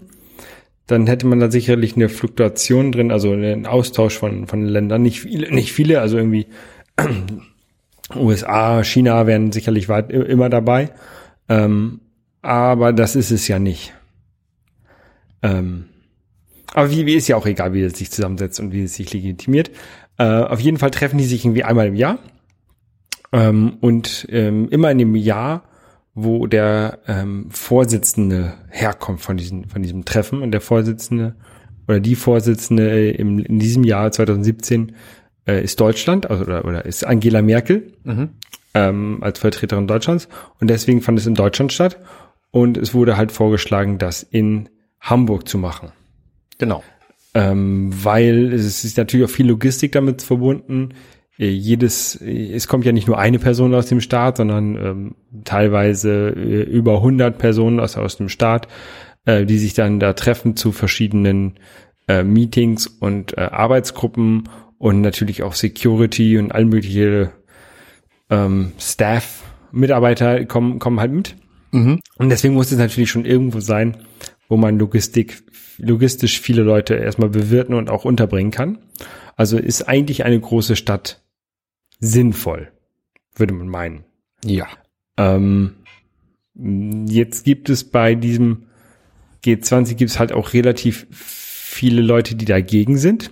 dann 0.87 1.09
hätte 1.09 1.27
man 1.27 1.41
da 1.41 1.51
sicherlich 1.51 1.97
eine 1.97 2.09
Fluktuation 2.09 2.93
drin, 2.93 3.11
also 3.11 3.33
einen 3.33 3.67
Austausch 3.67 4.17
von, 4.17 4.47
von 4.47 4.65
Ländern. 4.65 5.03
Nicht 5.03 5.23
viele, 5.23 5.53
nicht 5.53 5.73
viele, 5.73 6.01
also 6.01 6.19
irgendwie 6.19 6.47
USA, 8.15 8.85
China 8.85 9.27
wären 9.27 9.51
sicherlich 9.51 9.89
weit, 9.89 10.13
immer 10.13 10.49
dabei. 10.49 10.91
Ähm, 11.49 12.01
aber 12.43 12.93
das 12.93 13.17
ist 13.17 13.33
es 13.33 13.49
ja 13.49 13.59
nicht. 13.59 13.93
Ähm, 15.43 15.87
aber 16.75 16.93
wie, 16.93 17.07
wie 17.07 17.15
ist 17.15 17.27
ja 17.27 17.37
auch 17.37 17.47
egal, 17.47 17.75
wie 17.75 17.83
es 17.83 17.99
sich 17.99 18.13
zusammensetzt 18.13 18.61
und 18.61 18.73
wie 18.73 18.85
es 18.85 18.95
sich 18.95 19.13
legitimiert. 19.13 19.73
Äh, 20.19 20.25
auf 20.25 20.61
jeden 20.61 20.79
Fall 20.79 20.91
treffen 20.91 21.19
die 21.19 21.25
sich 21.25 21.45
irgendwie 21.45 21.65
einmal 21.65 21.87
im 21.87 21.95
Jahr. 21.95 22.19
Ähm, 23.33 23.77
und 23.81 24.27
ähm, 24.31 24.69
immer 24.71 24.91
in 24.91 24.99
dem 24.99 25.15
Jahr, 25.15 25.63
wo 26.15 26.47
der 26.47 26.99
ähm, 27.07 27.47
Vorsitzende 27.51 28.55
herkommt 28.71 29.21
von 29.21 29.37
diesem, 29.37 29.69
von 29.69 29.83
diesem 29.83 30.05
Treffen. 30.05 30.43
Und 30.43 30.53
der 30.53 30.61
Vorsitzende 30.61 31.37
oder 31.87 32.01
die 32.01 32.17
Vorsitzende 32.17 33.11
im, 33.11 33.39
in 33.39 33.59
diesem 33.59 33.85
Jahr 33.85 34.11
2017 34.11 34.93
äh, 35.47 35.63
ist 35.63 35.81
Deutschland, 35.81 36.29
also 36.31 36.45
oder, 36.45 36.65
oder 36.65 36.85
ist 36.85 37.07
Angela 37.07 37.41
Merkel 37.43 37.93
Mhm. 38.05 38.31
ähm, 38.75 39.19
als 39.21 39.39
Vertreterin 39.39 39.87
Deutschlands. 39.87 40.29
Und 40.61 40.69
deswegen 40.69 41.01
fand 41.03 41.19
es 41.19 41.27
in 41.27 41.35
Deutschland 41.35 41.73
statt. 41.73 41.99
Und 42.51 42.77
es 42.79 42.95
wurde 42.95 43.17
halt 43.17 43.31
vorgeschlagen, 43.31 43.99
das 43.99 44.23
in 44.23 44.69
Hamburg 45.01 45.47
zu 45.49 45.59
machen. 45.59 45.93
Genau. 46.59 46.83
Ähm, 47.39 47.91
weil 47.93 48.53
es 48.53 48.85
ist 48.85 48.99
natürlich 48.99 49.27
auch 49.27 49.33
viel 49.33 49.47
Logistik 49.47 49.93
damit 49.93 50.23
verbunden. 50.23 50.89
Äh, 51.39 51.51
Jedes, 51.51 52.21
äh, 52.21 52.53
es 52.53 52.67
kommt 52.67 52.85
ja 52.85 52.91
nicht 52.91 53.07
nur 53.07 53.17
eine 53.17 53.39
Person 53.39 53.75
aus 53.75 53.87
dem 53.87 54.01
Staat, 54.01 54.39
sondern 54.39 54.77
ähm, 54.77 55.15
teilweise 55.45 56.31
äh, 56.31 56.63
über 56.63 56.97
100 56.97 57.39
Personen 57.39 57.79
aus, 57.79 57.97
aus 57.97 58.17
dem 58.17 58.29
Staat, 58.29 58.67
äh, 59.25 59.45
die 59.45 59.59
sich 59.59 59.73
dann 59.73 60.01
da 60.01 60.15
treffen 60.15 60.57
zu 60.57 60.73
verschiedenen 60.73 61.61
äh, 62.09 62.25
Meetings 62.25 62.89
und 62.89 63.39
Arbeitsgruppen 63.39 64.49
und 64.79 65.01
natürlich 65.01 65.45
auch 65.45 65.55
Security 65.55 66.39
und 66.39 66.51
all 66.51 66.65
mögliche 66.65 67.31
ähm, 68.31 68.73
Staff, 68.81 69.45
Mitarbeiter 69.71 70.45
kommen, 70.47 70.81
kommen 70.81 70.99
halt 70.99 71.13
mit. 71.13 71.37
Mhm. 71.71 72.01
Und 72.17 72.31
deswegen 72.31 72.55
muss 72.55 72.73
es 72.73 72.79
natürlich 72.79 73.11
schon 73.11 73.25
irgendwo 73.25 73.61
sein, 73.61 73.99
wo 74.49 74.57
man 74.57 74.79
Logistik, 74.79 75.43
logistisch 75.79 76.41
viele 76.41 76.63
Leute 76.63 76.95
erstmal 76.95 77.29
bewirten 77.29 77.75
und 77.75 77.91
auch 77.91 78.05
unterbringen 78.05 78.51
kann. 78.51 78.79
Also 79.37 79.59
ist 79.59 79.83
eigentlich 79.83 80.25
eine 80.25 80.41
große 80.41 80.77
Stadt 80.77 81.23
sinnvoll, 82.01 82.73
würde 83.35 83.55
man 83.55 83.69
meinen. 83.69 84.05
Ja. 84.45 84.67
Ähm, 85.17 85.77
jetzt 86.55 87.45
gibt 87.45 87.69
es 87.71 87.85
bei 87.85 88.15
diesem 88.15 88.65
G20 89.45 89.95
gibt 89.95 90.11
es 90.11 90.19
halt 90.19 90.33
auch 90.33 90.53
relativ 90.53 91.07
viele 91.11 92.03
Leute, 92.03 92.35
die 92.35 92.45
dagegen 92.45 92.99
sind. 92.99 93.31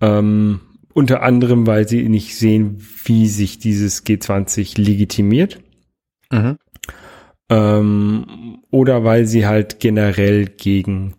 Ähm, 0.00 0.60
unter 0.92 1.22
anderem, 1.22 1.66
weil 1.66 1.88
sie 1.88 2.08
nicht 2.08 2.36
sehen, 2.36 2.84
wie 3.04 3.28
sich 3.28 3.58
dieses 3.58 4.04
G20 4.04 4.80
legitimiert. 4.80 5.60
Mhm. 6.30 6.56
Ähm, 7.50 8.62
oder 8.70 9.04
weil 9.04 9.26
sie 9.26 9.46
halt 9.46 9.80
generell 9.80 10.46
gegen 10.46 11.14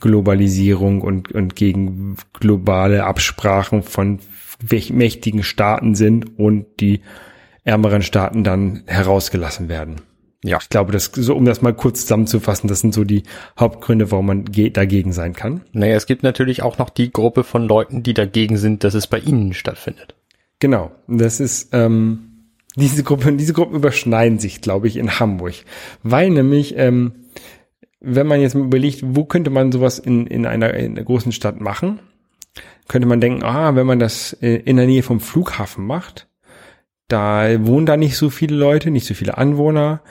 Globalisierung 0.00 1.02
und, 1.02 1.32
und 1.32 1.56
gegen 1.56 2.16
globale 2.32 3.04
Absprachen 3.04 3.82
von 3.82 4.20
mächtigen 4.90 5.42
Staaten 5.42 5.94
sind 5.94 6.38
und 6.38 6.66
die 6.80 7.00
ärmeren 7.64 8.02
Staaten 8.02 8.44
dann 8.44 8.82
herausgelassen 8.86 9.68
werden. 9.68 9.96
Ja. 10.42 10.58
Ich 10.60 10.70
glaube, 10.70 10.92
das, 10.92 11.10
so, 11.14 11.36
um 11.36 11.44
das 11.44 11.60
mal 11.60 11.74
kurz 11.74 12.02
zusammenzufassen, 12.02 12.68
das 12.68 12.80
sind 12.80 12.94
so 12.94 13.04
die 13.04 13.24
Hauptgründe, 13.58 14.10
warum 14.10 14.26
man 14.26 14.44
ge 14.46 14.70
dagegen 14.70 15.12
sein 15.12 15.34
kann. 15.34 15.62
Naja, 15.72 15.96
es 15.96 16.06
gibt 16.06 16.22
natürlich 16.22 16.62
auch 16.62 16.78
noch 16.78 16.88
die 16.88 17.12
Gruppe 17.12 17.44
von 17.44 17.68
Leuten, 17.68 18.02
die 18.02 18.14
dagegen 18.14 18.56
sind, 18.56 18.82
dass 18.82 18.94
es 18.94 19.06
bei 19.06 19.18
ihnen 19.18 19.52
stattfindet. 19.52 20.14
Genau. 20.58 20.92
Das 21.08 21.40
ist, 21.40 21.70
ähm, 21.72 22.29
diese 22.76 23.02
Gruppe, 23.02 23.32
diese 23.32 23.52
Gruppen 23.52 23.76
überschneiden 23.76 24.38
sich, 24.38 24.60
glaube 24.60 24.86
ich, 24.86 24.96
in 24.96 25.18
Hamburg. 25.18 25.54
Weil 26.02 26.30
nämlich, 26.30 26.76
ähm, 26.76 27.12
wenn 28.00 28.26
man 28.26 28.40
jetzt 28.40 28.54
überlegt, 28.54 29.02
wo 29.04 29.24
könnte 29.24 29.50
man 29.50 29.72
sowas 29.72 29.98
in, 29.98 30.26
in, 30.26 30.46
einer, 30.46 30.72
in 30.74 30.92
einer 30.92 31.04
großen 31.04 31.32
Stadt 31.32 31.60
machen, 31.60 32.00
könnte 32.88 33.06
man 33.06 33.20
denken, 33.20 33.42
ah, 33.42 33.74
wenn 33.76 33.86
man 33.86 33.98
das 33.98 34.32
äh, 34.34 34.56
in 34.56 34.76
der 34.76 34.86
Nähe 34.86 35.02
vom 35.02 35.20
Flughafen 35.20 35.86
macht, 35.86 36.28
da 37.08 37.66
wohnen 37.66 37.86
da 37.86 37.96
nicht 37.96 38.16
so 38.16 38.30
viele 38.30 38.56
Leute, 38.56 38.90
nicht 38.90 39.06
so 39.06 39.14
viele 39.14 39.36
Anwohner, 39.36 40.02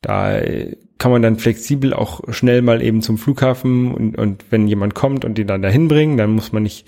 da 0.00 0.38
äh, 0.38 0.76
kann 0.98 1.12
man 1.12 1.22
dann 1.22 1.38
flexibel 1.38 1.94
auch 1.94 2.20
schnell 2.32 2.62
mal 2.62 2.82
eben 2.82 3.02
zum 3.02 3.18
Flughafen 3.18 3.94
und, 3.94 4.18
und 4.18 4.44
wenn 4.50 4.66
jemand 4.66 4.94
kommt 4.94 5.24
und 5.24 5.38
den 5.38 5.46
dann 5.46 5.62
dahin 5.62 5.88
bringen, 5.88 6.16
dann 6.16 6.32
muss 6.32 6.52
man 6.52 6.64
nicht 6.64 6.86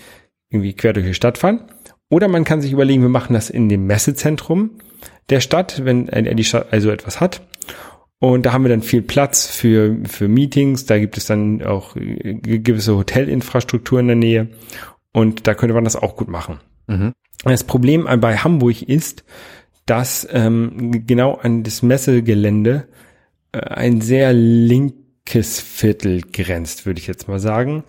irgendwie 0.50 0.74
quer 0.74 0.92
durch 0.92 1.06
die 1.06 1.14
Stadt 1.14 1.38
fahren. 1.38 1.64
Oder 2.08 2.26
man 2.26 2.44
kann 2.44 2.60
sich 2.60 2.72
überlegen, 2.72 3.02
wir 3.02 3.08
machen 3.08 3.34
das 3.34 3.50
in 3.50 3.68
dem 3.68 3.86
Messezentrum 3.86 4.70
der 5.30 5.40
Stadt, 5.40 5.84
wenn 5.84 6.08
äh, 6.08 6.34
die 6.34 6.44
Stadt 6.44 6.72
also 6.72 6.90
etwas 6.90 7.20
hat. 7.20 7.42
Und 8.18 8.44
da 8.44 8.52
haben 8.52 8.64
wir 8.64 8.68
dann 8.68 8.82
viel 8.82 9.00
Platz 9.00 9.46
für, 9.46 9.96
für 10.04 10.28
Meetings. 10.28 10.84
Da 10.84 10.98
gibt 10.98 11.16
es 11.16 11.26
dann 11.26 11.62
auch 11.62 11.96
äh, 11.96 12.34
gewisse 12.34 12.96
Hotelinfrastruktur 12.96 13.98
in 14.00 14.08
der 14.08 14.16
Nähe. 14.16 14.48
Und 15.12 15.46
da 15.46 15.54
könnte 15.54 15.74
man 15.74 15.84
das 15.84 15.96
auch 15.96 16.16
gut 16.16 16.28
machen. 16.28 16.60
Mhm. 16.86 17.12
Das 17.44 17.64
Problem 17.64 18.06
bei 18.20 18.36
Hamburg 18.36 18.82
ist, 18.82 19.24
dass 19.86 20.28
ähm, 20.30 21.06
genau 21.06 21.34
an 21.36 21.62
das 21.62 21.82
Messegelände 21.82 22.88
äh, 23.52 23.58
ein 23.58 24.02
sehr 24.02 24.32
linkes 24.34 25.60
Viertel 25.60 26.20
grenzt, 26.20 26.84
würde 26.84 27.00
ich 27.00 27.06
jetzt 27.06 27.28
mal 27.28 27.40
sagen, 27.40 27.84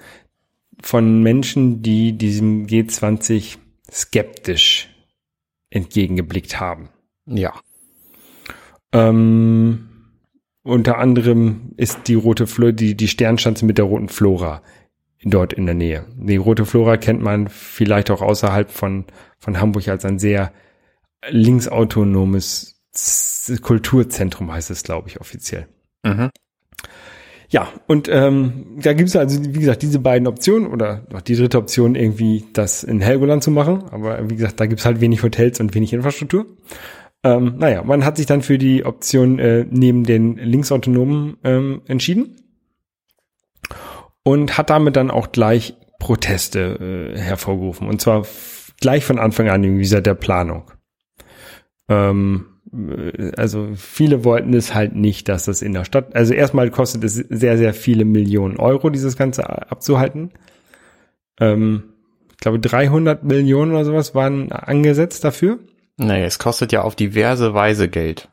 von 0.81 1.21
Menschen, 1.21 1.81
die 1.81 2.13
diesem 2.13 2.65
G20 2.65 3.57
skeptisch 3.91 4.89
entgegengeblickt 5.69 6.59
haben. 6.59 6.89
Ja. 7.25 7.53
Ähm, 8.93 9.89
unter 10.63 10.97
anderem 10.97 11.73
ist 11.77 12.07
die 12.07 12.15
rote 12.15 12.47
Flora, 12.47 12.71
die, 12.71 12.95
die 12.95 13.07
Sternschanze 13.07 13.65
mit 13.65 13.77
der 13.77 13.85
roten 13.85 14.09
Flora 14.09 14.61
dort 15.23 15.53
in 15.53 15.65
der 15.65 15.75
Nähe. 15.75 16.05
Die 16.17 16.37
rote 16.37 16.65
Flora 16.65 16.97
kennt 16.97 17.21
man 17.21 17.47
vielleicht 17.47 18.11
auch 18.11 18.21
außerhalb 18.21 18.71
von, 18.71 19.05
von 19.39 19.59
Hamburg 19.59 19.87
als 19.87 20.05
ein 20.05 20.19
sehr 20.19 20.51
linksautonomes 21.29 22.81
Kulturzentrum 23.61 24.51
heißt 24.51 24.71
es, 24.71 24.83
glaube 24.83 25.07
ich, 25.07 25.21
offiziell. 25.21 25.67
Mhm. 26.03 26.29
Ja, 27.49 27.67
und 27.87 28.07
ähm, 28.09 28.77
da 28.81 28.93
gibt 28.93 29.09
es 29.09 29.15
also, 29.15 29.43
wie 29.43 29.59
gesagt, 29.59 29.81
diese 29.81 29.99
beiden 29.99 30.25
Optionen 30.27 30.67
oder 30.67 31.05
noch 31.11 31.21
die 31.21 31.35
dritte 31.35 31.57
Option, 31.57 31.95
irgendwie 31.95 32.45
das 32.53 32.83
in 32.83 33.01
Helgoland 33.01 33.43
zu 33.43 33.51
machen. 33.51 33.83
Aber 33.91 34.29
wie 34.29 34.35
gesagt, 34.35 34.59
da 34.59 34.65
gibt 34.67 34.79
es 34.79 34.85
halt 34.85 35.01
wenig 35.01 35.21
Hotels 35.21 35.59
und 35.59 35.75
wenig 35.75 35.91
Infrastruktur. 35.91 36.45
Ähm, 37.23 37.55
naja, 37.57 37.83
man 37.83 38.03
hat 38.03 38.17
sich 38.17 38.25
dann 38.25 38.41
für 38.41 38.57
die 38.57 38.83
Option 38.83 39.37
äh, 39.37 39.65
neben 39.69 40.03
den 40.03 40.37
Linksautonomen 40.37 41.37
ähm, 41.43 41.81
entschieden 41.85 42.37
und 44.23 44.57
hat 44.57 44.69
damit 44.69 44.95
dann 44.95 45.11
auch 45.11 45.31
gleich 45.31 45.75
Proteste 45.99 47.13
äh, 47.15 47.19
hervorgerufen. 47.19 47.87
Und 47.87 48.01
zwar 48.01 48.25
gleich 48.79 49.05
von 49.05 49.19
Anfang 49.19 49.49
an 49.49 49.63
irgendwie 49.63 49.85
seit 49.85 50.07
der 50.07 50.15
Planung. 50.15 50.71
Ähm, 51.87 52.47
äh, 52.73 53.31
also 53.37 53.69
viele 53.75 54.23
wollten 54.23 54.53
es 54.53 54.73
halt 54.73 54.95
nicht, 54.95 55.29
dass 55.29 55.45
das 55.45 55.61
in 55.61 55.73
der 55.73 55.85
Stadt, 55.85 56.15
also 56.15 56.33
erstmal 56.33 56.71
kostet 56.71 57.03
es 57.03 57.15
sehr, 57.15 57.57
sehr 57.57 57.75
viele 57.75 58.03
Millionen 58.05 58.57
Euro, 58.57 58.89
dieses 58.89 59.15
Ganze 59.15 59.47
abzuhalten. 59.47 60.31
Ähm, 61.39 61.83
ich 62.31 62.37
glaube 62.37 62.59
300 62.59 63.23
Millionen 63.23 63.71
oder 63.71 63.85
sowas 63.85 64.15
waren 64.15 64.51
angesetzt 64.51 65.23
dafür. 65.23 65.59
Naja, 66.05 66.25
es 66.25 66.39
kostet 66.39 66.71
ja 66.71 66.81
auf 66.81 66.95
diverse 66.95 67.53
Weise 67.53 67.87
Geld. 67.87 68.29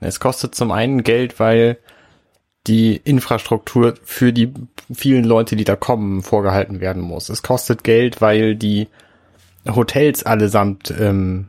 Es 0.00 0.18
kostet 0.18 0.54
zum 0.54 0.72
einen 0.72 1.04
Geld, 1.04 1.38
weil 1.38 1.78
die 2.66 2.96
Infrastruktur 2.96 3.94
für 4.02 4.32
die 4.32 4.52
vielen 4.92 5.24
Leute, 5.24 5.56
die 5.56 5.64
da 5.64 5.76
kommen, 5.76 6.22
vorgehalten 6.22 6.80
werden 6.80 7.02
muss. 7.02 7.28
Es 7.28 7.42
kostet 7.42 7.84
Geld, 7.84 8.20
weil 8.20 8.56
die 8.56 8.88
Hotels 9.66 10.24
allesamt 10.24 10.92
ähm, 10.98 11.48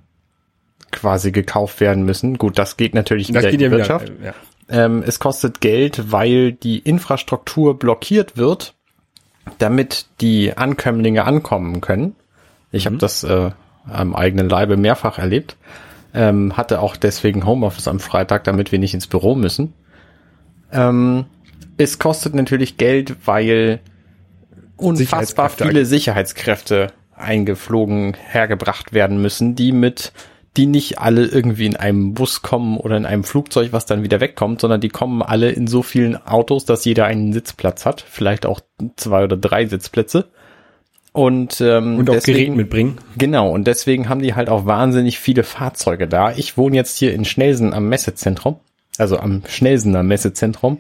quasi 0.92 1.32
gekauft 1.32 1.80
werden 1.80 2.03
müssen. 2.03 2.38
Gut, 2.38 2.58
das 2.60 2.77
geht 2.77 2.94
natürlich 2.94 3.30
wieder 3.30 3.50
in 3.50 3.58
die 3.58 3.72
Wirtschaft. 3.72 4.10
äh, 4.10 4.27
ja. 4.27 4.34
Ähm, 4.70 5.03
es 5.06 5.20
kostet 5.20 5.60
Geld, 5.62 6.12
weil 6.12 6.53
die 6.53 6.80
Infrastruktur 6.80 7.77
blockiert 7.77 8.38
wird, 8.38 8.75
damit 9.58 10.06
die 10.22 10.56
Ankömmlinge 10.56 11.25
ankommen 11.25 11.82
können. 11.82 12.15
Ich 12.72 12.86
habe 12.86 12.98
das 12.98 13.24
äh, 13.24 13.51
am 13.85 14.15
eigenen 14.15 14.49
Leibe 14.49 14.77
mehrfach 14.77 15.17
erlebt. 15.17 15.57
Ähm, 16.13 16.55
hatte 16.55 16.79
auch 16.79 16.95
deswegen 16.95 17.45
Homeoffice 17.45 17.87
am 17.87 17.99
Freitag, 17.99 18.43
damit 18.43 18.71
wir 18.71 18.79
nicht 18.79 18.93
ins 18.93 19.07
Büro 19.07 19.35
müssen. 19.35 19.73
Ähm, 20.71 21.25
es 21.77 21.97
kostet 21.97 22.35
natürlich 22.35 22.77
Geld, 22.77 23.15
weil 23.25 23.79
unfassbar 24.77 25.49
Sicherheitskräfte 25.49 25.67
viele 25.67 25.85
Sicherheitskräfte 25.85 26.87
eingeflogen 27.15 28.15
hergebracht 28.15 28.93
werden 28.93 29.21
müssen, 29.21 29.55
die 29.55 29.71
mit 29.71 30.13
die 30.55 30.67
nicht 30.67 30.99
alle 30.99 31.25
irgendwie 31.25 31.65
in 31.65 31.75
einem 31.75 32.13
Bus 32.13 32.43
kommen 32.43 32.77
oder 32.77 32.95
in 32.95 33.07
einem 33.07 33.23
Flugzeug, 33.23 33.73
was 33.73 33.87
dann 33.87 34.03
wieder 34.03 34.19
wegkommt, 34.19 34.61
sondern 34.61 34.81
die 34.81 34.89
kommen 34.89 35.23
alle 35.23 35.49
in 35.49 35.65
so 35.65 35.81
vielen 35.81 36.15
Autos, 36.15 36.65
dass 36.65 36.85
jeder 36.85 37.05
einen 37.05 37.33
Sitzplatz 37.33 37.85
hat, 37.85 38.01
vielleicht 38.07 38.45
auch 38.45 38.59
zwei 38.95 39.23
oder 39.23 39.35
drei 39.35 39.65
Sitzplätze. 39.65 40.29
Und, 41.13 41.62
ähm, 41.62 42.00
Und 42.00 42.10
auch 42.10 42.15
deswegen, 42.15 42.38
Gerät 42.38 42.55
mitbringen. 42.55 42.98
Genau, 43.17 43.50
und 43.50 43.65
deswegen 43.67 44.10
haben 44.10 44.22
die 44.22 44.34
halt 44.34 44.50
auch 44.50 44.65
wahnsinnig 44.65 45.20
viele 45.20 45.43
Fahrzeuge 45.43 46.08
da. 46.08 46.32
Ich 46.32 46.58
wohne 46.58 46.75
jetzt 46.75 46.98
hier 46.98 47.13
in 47.13 47.24
Schnelsen 47.24 47.74
am 47.74 47.88
Messezentrum, 47.88 48.60
also 48.98 49.17
am 49.17 49.43
Schnelsener 49.48 50.01
Messezentrum, 50.01 50.79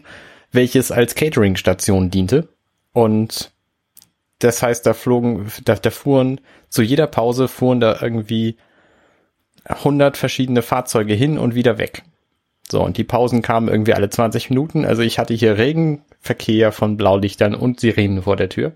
welches 0.51 0.91
als 0.91 1.13
Catering-Station 1.13 2.09
diente. 2.09 2.49
Und 2.93 3.51
das 4.39 4.63
heißt, 4.63 4.85
da 4.85 4.93
flogen, 4.93 5.51
da, 5.63 5.75
da 5.75 5.89
fuhren 5.91 6.41
zu 6.69 6.81
jeder 6.81 7.05
Pause 7.05 7.47
fuhren 7.47 7.79
da 7.79 7.99
irgendwie 8.01 8.57
100 9.65 10.17
verschiedene 10.17 10.63
Fahrzeuge 10.63 11.13
hin 11.13 11.37
und 11.37 11.53
wieder 11.53 11.77
weg. 11.77 12.03
So, 12.69 12.83
und 12.83 12.97
die 12.97 13.03
Pausen 13.03 13.43
kamen 13.43 13.67
irgendwie 13.67 13.93
alle 13.93 14.09
20 14.09 14.49
Minuten. 14.49 14.83
Also 14.85 15.03
ich 15.03 15.19
hatte 15.19 15.33
hier 15.33 15.57
Regenverkehr 15.57 16.71
von 16.71 16.97
Blaulichtern 16.97 17.53
und 17.53 17.79
Sirenen 17.79 18.23
vor 18.23 18.35
der 18.35 18.49
Tür. 18.49 18.73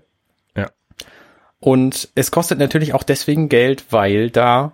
Und 1.60 2.08
es 2.14 2.30
kostet 2.30 2.58
natürlich 2.58 2.94
auch 2.94 3.02
deswegen 3.02 3.48
Geld, 3.48 3.86
weil 3.90 4.30
da 4.30 4.72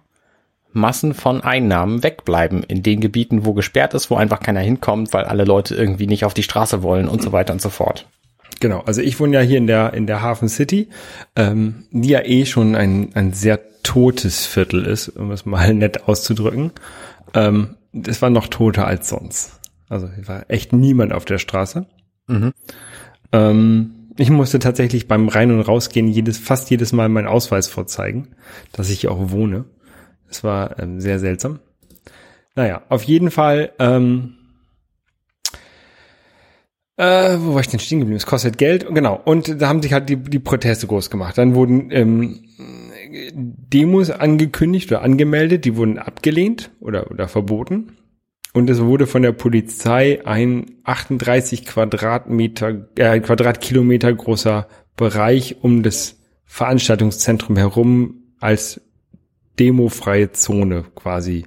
Massen 0.72 1.14
von 1.14 1.40
Einnahmen 1.40 2.02
wegbleiben 2.02 2.62
in 2.64 2.82
den 2.82 3.00
Gebieten, 3.00 3.46
wo 3.46 3.54
gesperrt 3.54 3.94
ist, 3.94 4.10
wo 4.10 4.16
einfach 4.16 4.40
keiner 4.40 4.60
hinkommt, 4.60 5.12
weil 5.12 5.24
alle 5.24 5.44
Leute 5.44 5.74
irgendwie 5.74 6.06
nicht 6.06 6.24
auf 6.24 6.34
die 6.34 6.42
Straße 6.42 6.82
wollen 6.82 7.08
und 7.08 7.22
so 7.22 7.32
weiter 7.32 7.52
und 7.52 7.62
so 7.62 7.70
fort. 7.70 8.06
Genau, 8.60 8.80
also 8.80 9.00
ich 9.00 9.18
wohne 9.20 9.34
ja 9.34 9.40
hier 9.40 9.58
in 9.58 9.66
der 9.66 9.94
in 9.94 10.06
der 10.06 10.22
Hafen 10.22 10.48
City, 10.48 10.88
ähm, 11.36 11.84
die 11.90 12.08
ja 12.08 12.24
eh 12.24 12.44
schon 12.44 12.74
ein 12.74 13.10
ein 13.14 13.32
sehr 13.32 13.60
totes 13.82 14.46
Viertel 14.46 14.84
ist, 14.84 15.08
um 15.08 15.30
es 15.30 15.46
mal 15.46 15.72
nett 15.74 16.08
auszudrücken. 16.08 16.72
Ähm, 17.34 17.76
es 18.06 18.20
war 18.20 18.30
noch 18.30 18.48
toter 18.48 18.86
als 18.86 19.08
sonst. 19.08 19.60
Also 19.88 20.08
hier 20.12 20.26
war 20.26 20.44
echt 20.48 20.72
niemand 20.72 21.12
auf 21.12 21.24
der 21.24 21.38
Straße. 21.38 21.86
Ähm, 23.32 23.93
ich 24.16 24.30
musste 24.30 24.58
tatsächlich 24.58 25.08
beim 25.08 25.28
Rein- 25.28 25.50
und 25.50 25.60
Rausgehen 25.60 26.08
jedes, 26.08 26.38
fast 26.38 26.70
jedes 26.70 26.92
Mal 26.92 27.08
meinen 27.08 27.26
Ausweis 27.26 27.66
vorzeigen, 27.66 28.28
dass 28.72 28.90
ich 28.90 29.00
hier 29.00 29.12
auch 29.12 29.30
wohne. 29.30 29.64
Das 30.28 30.44
war 30.44 30.78
ähm, 30.78 31.00
sehr 31.00 31.18
seltsam. 31.18 31.60
Naja, 32.54 32.82
auf 32.88 33.02
jeden 33.02 33.30
Fall, 33.30 33.72
ähm, 33.78 34.34
äh, 36.96 37.36
wo 37.38 37.54
war 37.54 37.60
ich 37.60 37.68
denn 37.68 37.80
stehen 37.80 37.98
geblieben? 37.98 38.16
Es 38.16 38.26
kostet 38.26 38.58
Geld, 38.58 38.86
genau. 38.94 39.20
Und 39.24 39.60
da 39.60 39.68
haben 39.68 39.82
sich 39.82 39.92
halt 39.92 40.08
die, 40.08 40.16
die 40.16 40.38
Proteste 40.38 40.86
groß 40.86 41.10
gemacht. 41.10 41.36
Dann 41.36 41.56
wurden 41.56 41.90
ähm, 41.90 42.44
Demos 43.32 44.10
angekündigt 44.10 44.92
oder 44.92 45.02
angemeldet, 45.02 45.64
die 45.64 45.76
wurden 45.76 45.98
abgelehnt 45.98 46.70
oder, 46.80 47.10
oder 47.10 47.26
verboten. 47.26 47.96
Und 48.54 48.70
es 48.70 48.80
wurde 48.80 49.08
von 49.08 49.22
der 49.22 49.32
Polizei 49.32 50.24
ein 50.24 50.76
38 50.84 51.66
Quadratmeter, 51.66 52.88
äh, 52.96 53.18
Quadratkilometer 53.18 54.14
großer 54.14 54.68
Bereich 54.96 55.56
um 55.62 55.82
das 55.82 56.20
Veranstaltungszentrum 56.44 57.56
herum 57.56 58.22
als 58.38 58.80
demofreie 59.58 60.30
Zone 60.30 60.84
quasi 60.94 61.46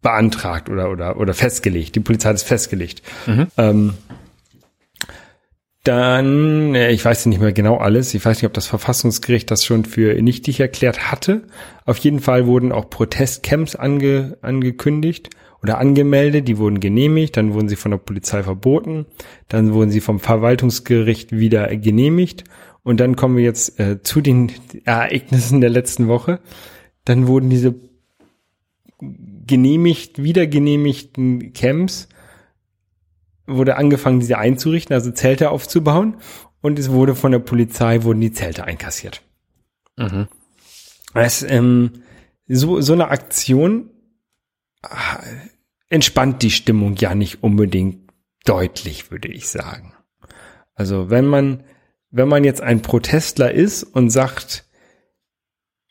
beantragt 0.00 0.70
oder, 0.70 0.90
oder, 0.90 1.18
oder 1.18 1.34
festgelegt. 1.34 1.94
Die 1.94 2.00
Polizei 2.00 2.30
hat 2.30 2.36
es 2.36 2.42
festgelegt. 2.42 3.02
Ähm, 3.58 3.92
dann, 5.84 6.74
äh, 6.74 6.90
ich 6.90 7.04
weiß 7.04 7.26
nicht 7.26 7.40
mehr 7.40 7.52
genau 7.52 7.76
alles. 7.76 8.14
Ich 8.14 8.24
weiß 8.24 8.38
nicht, 8.38 8.46
ob 8.46 8.54
das 8.54 8.66
Verfassungsgericht 8.66 9.50
das 9.50 9.64
schon 9.64 9.84
für 9.84 10.20
nichtig 10.20 10.58
erklärt 10.58 11.12
hatte. 11.12 11.42
Auf 11.84 11.98
jeden 11.98 12.20
Fall 12.20 12.46
wurden 12.46 12.72
auch 12.72 12.88
Protestcamps 12.88 13.76
ange, 13.76 14.38
angekündigt 14.40 15.28
oder 15.62 15.78
angemeldet. 15.78 16.48
Die 16.48 16.56
wurden 16.56 16.80
genehmigt. 16.80 17.36
Dann 17.36 17.52
wurden 17.52 17.68
sie 17.68 17.76
von 17.76 17.90
der 17.90 17.98
Polizei 17.98 18.42
verboten. 18.42 19.04
Dann 19.48 19.74
wurden 19.74 19.90
sie 19.90 20.00
vom 20.00 20.20
Verwaltungsgericht 20.20 21.32
wieder 21.32 21.76
genehmigt. 21.76 22.44
Und 22.82 22.98
dann 23.00 23.14
kommen 23.14 23.36
wir 23.36 23.44
jetzt 23.44 23.78
äh, 23.78 24.02
zu 24.02 24.22
den 24.22 24.52
Ereignissen 24.84 25.60
der 25.60 25.70
letzten 25.70 26.08
Woche. 26.08 26.40
Dann 27.04 27.26
wurden 27.26 27.50
diese 27.50 27.74
genehmigt, 29.46 30.22
wieder 30.22 30.46
genehmigten 30.46 31.52
Camps 31.52 32.08
wurde 33.46 33.76
angefangen, 33.76 34.20
diese 34.20 34.38
einzurichten, 34.38 34.94
also 34.94 35.10
Zelte 35.10 35.50
aufzubauen. 35.50 36.16
Und 36.60 36.78
es 36.78 36.90
wurde 36.90 37.14
von 37.14 37.32
der 37.32 37.40
Polizei, 37.40 38.02
wurden 38.04 38.20
die 38.20 38.32
Zelte 38.32 38.64
einkassiert. 38.64 39.22
Mhm. 39.96 40.28
Es, 41.14 41.42
ähm, 41.42 42.02
so, 42.48 42.80
so 42.80 42.92
eine 42.92 43.08
Aktion 43.08 43.90
ah, 44.82 45.20
entspannt 45.88 46.42
die 46.42 46.50
Stimmung 46.50 46.96
ja 46.96 47.14
nicht 47.14 47.42
unbedingt 47.42 48.10
deutlich, 48.44 49.10
würde 49.10 49.28
ich 49.28 49.48
sagen. 49.48 49.94
Also 50.74 51.10
wenn 51.10 51.26
man, 51.26 51.64
wenn 52.10 52.28
man 52.28 52.44
jetzt 52.44 52.60
ein 52.60 52.82
Protestler 52.82 53.52
ist 53.52 53.82
und 53.82 54.10
sagt, 54.10 54.64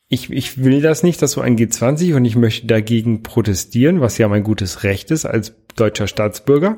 ich, 0.09 0.29
ich 0.29 0.63
will 0.63 0.81
das 0.81 1.03
nicht, 1.03 1.21
dass 1.21 1.31
so 1.31 1.41
ein 1.41 1.57
G20 1.57 2.15
und 2.15 2.25
ich 2.25 2.35
möchte 2.35 2.67
dagegen 2.67 3.23
protestieren, 3.23 4.01
was 4.01 4.17
ja 4.17 4.27
mein 4.27 4.43
gutes 4.43 4.83
Recht 4.83 5.09
ist 5.09 5.25
als 5.25 5.53
deutscher 5.75 6.07
Staatsbürger, 6.07 6.77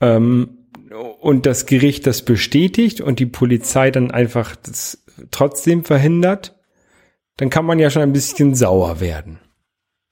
ähm, 0.00 0.58
und 1.20 1.46
das 1.46 1.66
Gericht 1.66 2.06
das 2.06 2.22
bestätigt 2.22 3.00
und 3.00 3.18
die 3.18 3.26
Polizei 3.26 3.90
dann 3.90 4.10
einfach 4.10 4.56
das 4.56 5.04
trotzdem 5.30 5.84
verhindert, 5.84 6.56
dann 7.36 7.50
kann 7.50 7.64
man 7.64 7.78
ja 7.78 7.90
schon 7.90 8.02
ein 8.02 8.12
bisschen 8.12 8.54
sauer 8.54 9.00
werden. 9.00 9.38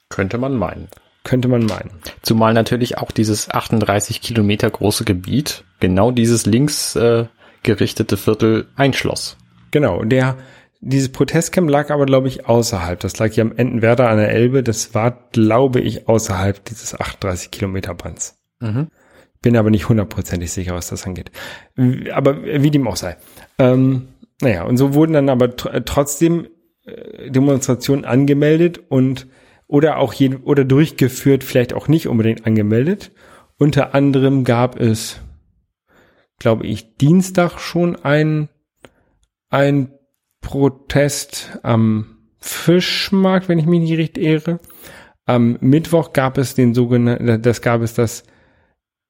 Könnte 0.08 0.38
man 0.38 0.54
meinen. 0.56 0.88
Könnte 1.24 1.48
man 1.48 1.66
meinen. 1.66 1.90
Zumal 2.22 2.54
natürlich 2.54 2.96
auch 2.98 3.10
dieses 3.10 3.50
38 3.50 4.22
Kilometer 4.22 4.70
große 4.70 5.04
Gebiet 5.04 5.64
genau 5.80 6.10
dieses 6.10 6.46
links 6.46 6.96
äh, 6.96 7.26
gerichtete 7.62 8.16
Viertel 8.16 8.68
einschloss. 8.76 9.36
Genau, 9.70 10.04
der, 10.04 10.36
dieses 10.80 11.10
Protestcamp 11.10 11.68
lag 11.68 11.90
aber, 11.90 12.06
glaube 12.06 12.28
ich, 12.28 12.46
außerhalb. 12.46 13.00
Das 13.00 13.18
lag 13.18 13.32
hier 13.32 13.42
am 13.42 13.52
Entenwerder 13.56 14.08
an 14.08 14.16
der 14.16 14.30
Elbe. 14.30 14.62
Das 14.62 14.94
war, 14.94 15.28
glaube 15.32 15.80
ich, 15.80 16.08
außerhalb 16.08 16.64
dieses 16.64 16.98
38 16.98 17.50
Kilometer 17.50 17.94
Bands. 17.94 18.38
Mhm. 18.60 18.88
Bin 19.48 19.56
aber 19.56 19.70
nicht 19.70 19.88
hundertprozentig 19.88 20.52
sicher, 20.52 20.74
was 20.74 20.88
das 20.88 21.06
angeht. 21.06 21.30
Aber 22.12 22.44
wie 22.44 22.70
dem 22.70 22.86
auch 22.86 22.96
sei. 22.96 23.16
Ähm, 23.58 24.08
naja, 24.42 24.64
und 24.64 24.76
so 24.76 24.92
wurden 24.92 25.14
dann 25.14 25.30
aber 25.30 25.56
tr 25.56 25.86
trotzdem 25.86 26.48
äh, 26.84 27.30
Demonstrationen 27.30 28.04
angemeldet 28.04 28.78
und 28.90 29.26
oder 29.66 29.96
auch 29.96 30.12
je, 30.12 30.34
oder 30.44 30.66
durchgeführt, 30.66 31.44
vielleicht 31.44 31.72
auch 31.72 31.88
nicht 31.88 32.08
unbedingt 32.08 32.44
angemeldet. 32.44 33.10
Unter 33.56 33.94
anderem 33.94 34.44
gab 34.44 34.78
es, 34.78 35.18
glaube 36.38 36.66
ich, 36.66 36.98
Dienstag 36.98 37.58
schon 37.58 37.96
ein, 37.96 38.50
ein 39.48 39.94
Protest 40.42 41.58
am 41.62 42.18
Fischmarkt, 42.38 43.48
wenn 43.48 43.58
ich 43.58 43.64
mich 43.64 43.80
nicht 43.80 43.96
richtig 43.96 44.24
irre. 44.24 44.60
Am 45.24 45.56
Mittwoch 45.62 46.12
gab 46.12 46.36
es 46.36 46.54
den 46.54 46.74
sogenannten, 46.74 47.40
das 47.40 47.62
gab 47.62 47.80
es 47.80 47.94
das 47.94 48.24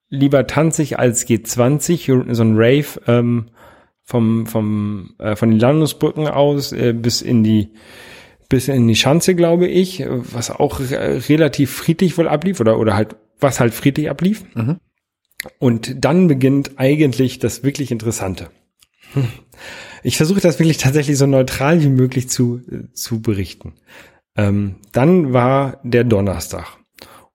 lieber 0.08 0.46
tanzig 0.46 0.98
als 0.98 1.26
G20, 1.26 2.34
so 2.34 2.42
ein 2.42 2.56
Rave 2.56 3.00
ähm, 3.06 3.46
vom, 4.02 4.46
vom, 4.46 5.14
äh, 5.18 5.36
von 5.36 5.50
den 5.50 5.58
Landungsbrücken 5.58 6.28
aus 6.28 6.72
äh, 6.72 6.92
bis 6.92 7.22
in 7.22 7.44
die 7.44 7.72
bis 8.48 8.68
in 8.68 8.88
die 8.88 8.96
Schanze, 8.96 9.34
glaube 9.34 9.66
ich, 9.66 10.02
was 10.08 10.50
auch 10.50 10.80
relativ 10.80 11.70
friedlich 11.70 12.16
wohl 12.16 12.28
ablief 12.28 12.60
oder, 12.60 12.78
oder 12.78 12.94
halt, 12.94 13.14
was 13.38 13.60
halt 13.60 13.74
friedlich 13.74 14.08
ablief. 14.08 14.44
Mhm. 14.54 14.78
Und 15.58 16.02
dann 16.02 16.28
beginnt 16.28 16.72
eigentlich 16.76 17.38
das 17.38 17.62
wirklich 17.62 17.90
Interessante. 17.90 18.50
Ich 20.04 20.16
versuche 20.16 20.40
das 20.40 20.60
wirklich 20.60 20.76
tatsächlich 20.76 21.18
so 21.18 21.26
neutral 21.26 21.82
wie 21.82 21.88
möglich 21.88 22.28
zu, 22.28 22.60
äh, 22.70 22.92
zu 22.92 23.20
berichten. 23.20 23.74
Ähm, 24.36 24.76
dann 24.92 25.32
war 25.32 25.80
der 25.82 26.04
Donnerstag 26.04 26.76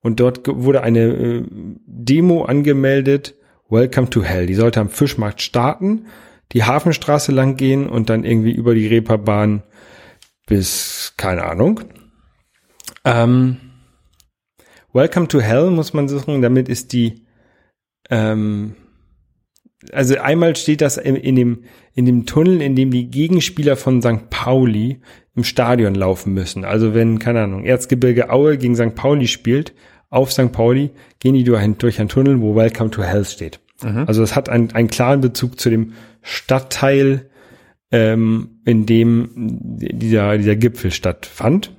und 0.04 0.20
dort 0.20 0.42
wurde 0.48 0.84
eine 0.84 1.00
äh, 1.00 1.44
Demo 1.88 2.44
angemeldet, 2.44 3.36
Welcome 3.70 4.10
to 4.10 4.22
Hell. 4.22 4.46
Die 4.46 4.54
sollte 4.54 4.80
am 4.82 4.90
Fischmarkt 4.90 5.42
starten, 5.42 6.06
die 6.52 6.64
Hafenstraße 6.64 7.32
lang 7.32 7.56
gehen 7.56 7.90
und 7.90 8.10
dann 8.10 8.24
irgendwie 8.24 8.52
über 8.52 8.76
die 8.76 8.86
Reeperbahn 8.86 9.64
bis, 10.46 11.14
keine 11.18 11.46
Ahnung. 11.46 11.80
Ähm, 13.06 13.58
Welcome 14.92 15.28
to 15.30 15.42
Hell 15.42 15.72
muss 15.72 15.94
man 15.94 16.08
suchen, 16.08 16.42
damit 16.42 16.70
ist 16.70 16.94
die, 16.94 17.26
ähm, 18.10 18.76
also 19.92 20.18
einmal 20.18 20.56
steht 20.56 20.82
das 20.82 20.98
in, 20.98 21.16
in 21.16 21.36
dem, 21.36 21.64
in 21.96 22.06
dem 22.06 22.26
Tunnel, 22.26 22.62
in 22.62 22.76
dem 22.76 22.92
die 22.92 23.10
Gegenspieler 23.10 23.76
von 23.76 24.02
St. 24.02 24.30
Pauli 24.30 25.02
im 25.36 25.44
Stadion 25.44 25.96
laufen 25.96 26.34
müssen. 26.34 26.64
Also 26.64 26.94
wenn, 26.94 27.20
keine 27.20 27.42
Ahnung, 27.42 27.64
Erzgebirge 27.64 28.30
Aue 28.30 28.58
gegen 28.58 28.76
St. 28.76 28.94
Pauli 28.96 29.28
spielt, 29.28 29.74
auf 30.14 30.32
St. 30.32 30.52
Pauli, 30.52 30.92
gehen 31.20 31.34
die 31.34 31.44
durch, 31.44 31.60
ein- 31.62 31.78
durch 31.78 32.00
einen 32.00 32.10
Tunnel, 32.10 32.40
wo 32.42 32.56
Welcome 32.56 32.92
to 32.92 33.02
Hell 33.04 33.26
steht. 33.26 33.60
Also 34.08 34.24
es 34.24 34.36
hat 34.36 34.48
einen, 34.50 34.72
einen 34.74 34.88
klaren 34.90 35.20
Bezug 35.22 35.60
zu 35.60 35.70
dem 35.70 35.94
Stadtteil, 36.22 37.30
ähm, 37.92 38.62
in 38.66 38.86
dem 38.86 39.30
dieser, 39.36 40.38
dieser 40.38 40.56
Gipfel 40.56 40.92
stattfand. 40.92 41.72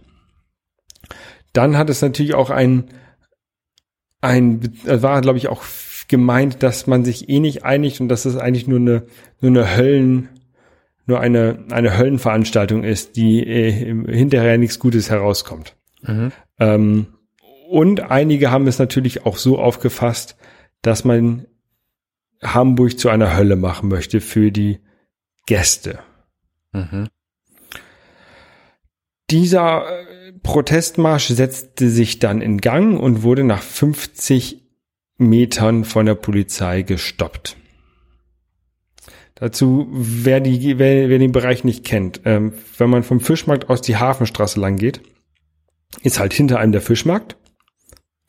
Dann 1.52 1.78
hat 1.78 1.88
es 1.90 2.02
natürlich 2.02 2.34
auch 2.34 2.50
ein, 2.50 2.84
ein, 4.20 4.60
war, 4.84 5.20
glaube 5.20 5.38
ich, 5.38 5.48
auch 5.48 5.62
gemeint, 6.08 6.62
dass 6.62 6.86
man 6.86 7.04
sich 7.04 7.28
eh 7.28 7.40
nicht 7.40 7.64
einigt 7.64 8.00
und 8.00 8.08
dass 8.08 8.24
es 8.24 8.36
eigentlich 8.36 8.66
nur 8.66 8.78
eine, 8.78 9.02
nur 9.40 9.50
eine 9.52 9.76
Höllen, 9.76 10.28
nur 11.06 11.20
eine, 11.20 11.64
eine 11.70 11.96
Höllenveranstaltung 11.96 12.82
ist, 12.84 13.16
die 13.16 13.46
äh, 13.46 13.70
hinterher 13.72 14.58
nichts 14.58 14.78
Gutes 14.78 15.10
herauskommt. 15.10 15.76
Mhm. 16.02 16.32
Ähm, 16.58 17.06
und 17.74 18.08
einige 18.08 18.52
haben 18.52 18.68
es 18.68 18.78
natürlich 18.78 19.26
auch 19.26 19.36
so 19.36 19.58
aufgefasst, 19.58 20.36
dass 20.82 21.04
man 21.04 21.48
Hamburg 22.40 23.00
zu 23.00 23.08
einer 23.08 23.36
Hölle 23.36 23.56
machen 23.56 23.88
möchte 23.88 24.20
für 24.20 24.52
die 24.52 24.78
Gäste. 25.46 25.98
Mhm. 26.70 27.08
Dieser 29.28 29.88
äh, 29.88 30.32
Protestmarsch 30.40 31.26
setzte 31.26 31.90
sich 31.90 32.20
dann 32.20 32.42
in 32.42 32.58
Gang 32.58 32.96
und 33.00 33.24
wurde 33.24 33.42
nach 33.42 33.62
50 33.62 34.62
Metern 35.18 35.84
von 35.84 36.06
der 36.06 36.14
Polizei 36.14 36.82
gestoppt. 36.82 37.56
Dazu, 39.34 39.88
wer, 39.90 40.38
die, 40.38 40.78
wer, 40.78 41.08
wer 41.08 41.18
den 41.18 41.32
Bereich 41.32 41.64
nicht 41.64 41.84
kennt, 41.84 42.20
ähm, 42.24 42.52
wenn 42.78 42.88
man 42.88 43.02
vom 43.02 43.18
Fischmarkt 43.18 43.68
aus 43.68 43.80
die 43.80 43.96
Hafenstraße 43.96 44.60
lang 44.60 44.76
geht, 44.76 45.00
ist 46.04 46.20
halt 46.20 46.32
hinter 46.32 46.60
einem 46.60 46.70
der 46.70 46.80
Fischmarkt. 46.80 47.36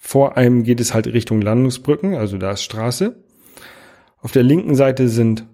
Vor 0.05 0.37
einem 0.37 0.61
geht 0.61 0.79
es 0.79 0.93
halt 0.93 1.07
Richtung 1.07 1.41
Landungsbrücken, 1.41 2.13
also 2.13 2.37
da 2.37 2.51
ist 2.51 2.61
Straße. 2.61 3.15
Auf 4.19 4.31
der 4.31 4.43
linken 4.43 4.75
Seite 4.75 5.09
sind 5.09 5.47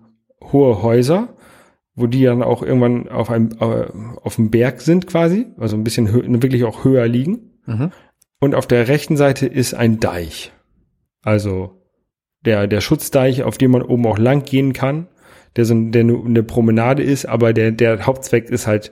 hohe 0.43 0.83
Häuser, 0.83 1.37
wo 1.95 2.05
die 2.05 2.25
dann 2.25 2.43
auch 2.43 2.61
irgendwann 2.61 3.07
auf 3.07 3.29
einem 3.29 3.51
äh, 3.61 3.85
auf 4.21 4.35
dem 4.35 4.51
Berg 4.51 4.81
sind 4.81 5.07
quasi, 5.07 5.47
also 5.57 5.77
ein 5.77 5.85
bisschen 5.85 6.41
wirklich 6.41 6.65
auch 6.65 6.83
höher 6.83 7.07
liegen. 7.07 7.61
Mhm. 7.65 7.93
Und 8.41 8.53
auf 8.53 8.67
der 8.67 8.89
rechten 8.89 9.15
Seite 9.15 9.45
ist 9.45 9.73
ein 9.73 10.01
Deich. 10.01 10.51
Also 11.21 11.81
der, 12.43 12.67
der 12.67 12.81
Schutzdeich, 12.81 13.43
auf 13.43 13.57
dem 13.57 13.71
man 13.71 13.83
oben 13.83 14.05
auch 14.05 14.17
lang 14.17 14.43
gehen 14.43 14.73
kann, 14.73 15.07
der 15.55 15.63
so 15.63 15.75
der 15.75 16.03
nur 16.03 16.25
eine 16.25 16.43
Promenade 16.43 17.03
ist, 17.03 17.25
aber 17.25 17.53
der, 17.53 17.71
der 17.71 18.05
Hauptzweck 18.05 18.49
ist 18.49 18.67
halt 18.67 18.91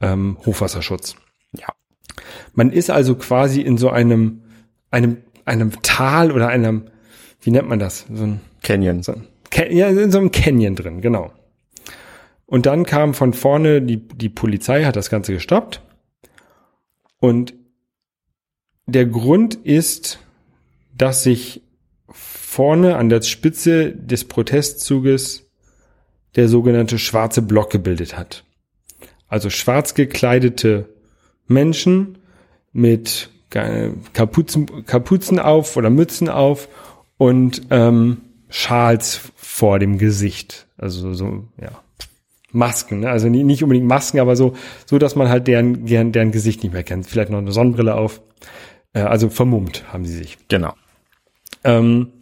ähm, 0.00 0.38
Hochwasserschutz. 0.46 1.16
Ja. 1.52 1.68
Man 2.54 2.72
ist 2.72 2.88
also 2.88 3.14
quasi 3.14 3.60
in 3.60 3.76
so 3.76 3.90
einem, 3.90 4.40
einem, 4.90 5.18
einem 5.44 5.82
Tal 5.82 6.32
oder 6.32 6.48
einem, 6.48 6.86
wie 7.40 7.50
nennt 7.50 7.68
man 7.68 7.78
das? 7.78 8.06
So 8.12 8.24
ein, 8.24 8.40
Canyon. 8.62 9.02
so 9.02 9.12
ein 9.12 9.26
ja, 9.70 9.88
in 9.88 10.10
so 10.10 10.18
einem 10.18 10.30
Canyon 10.32 10.74
drin, 10.74 11.00
genau. 11.00 11.32
Und 12.46 12.66
dann 12.66 12.84
kam 12.84 13.14
von 13.14 13.32
vorne 13.32 13.82
die, 13.82 13.96
die 13.96 14.28
Polizei, 14.28 14.84
hat 14.84 14.96
das 14.96 15.10
Ganze 15.10 15.32
gestoppt. 15.32 15.82
Und 17.18 17.54
der 18.86 19.06
Grund 19.06 19.54
ist, 19.54 20.20
dass 20.96 21.22
sich 21.22 21.62
vorne 22.08 22.96
an 22.96 23.08
der 23.08 23.22
Spitze 23.22 23.92
des 23.92 24.24
Protestzuges 24.24 25.50
der 26.36 26.48
sogenannte 26.48 26.98
schwarze 26.98 27.42
Block 27.42 27.70
gebildet 27.70 28.16
hat. 28.16 28.44
Also 29.28 29.50
schwarz 29.50 29.94
gekleidete 29.94 30.88
Menschen 31.48 32.18
mit 32.72 33.30
Kapuzen, 33.50 34.86
Kapuzen 34.86 35.38
auf 35.38 35.76
oder 35.76 35.90
Mützen 35.90 36.28
auf 36.28 36.68
und 37.16 37.62
ähm, 37.70 38.18
Schals 38.48 39.20
vor 39.36 39.78
dem 39.78 39.98
Gesicht. 39.98 40.66
Also 40.76 41.14
so, 41.14 41.44
ja. 41.60 41.70
Masken, 42.52 43.00
ne? 43.00 43.10
also 43.10 43.28
nicht 43.28 43.62
unbedingt 43.62 43.86
Masken, 43.86 44.18
aber 44.18 44.34
so, 44.34 44.54
so 44.86 44.98
dass 44.98 45.14
man 45.14 45.28
halt 45.28 45.46
deren, 45.46 45.84
deren, 45.84 46.12
deren 46.12 46.32
Gesicht 46.32 46.62
nicht 46.62 46.72
mehr 46.72 46.84
kennt. 46.84 47.06
Vielleicht 47.06 47.30
noch 47.30 47.38
eine 47.38 47.52
Sonnenbrille 47.52 47.94
auf. 47.94 48.22
Äh, 48.92 49.00
also 49.00 49.28
vermummt 49.28 49.84
haben 49.92 50.06
sie 50.06 50.16
sich. 50.16 50.38
Genau. 50.48 50.74
Ähm, 51.64 52.12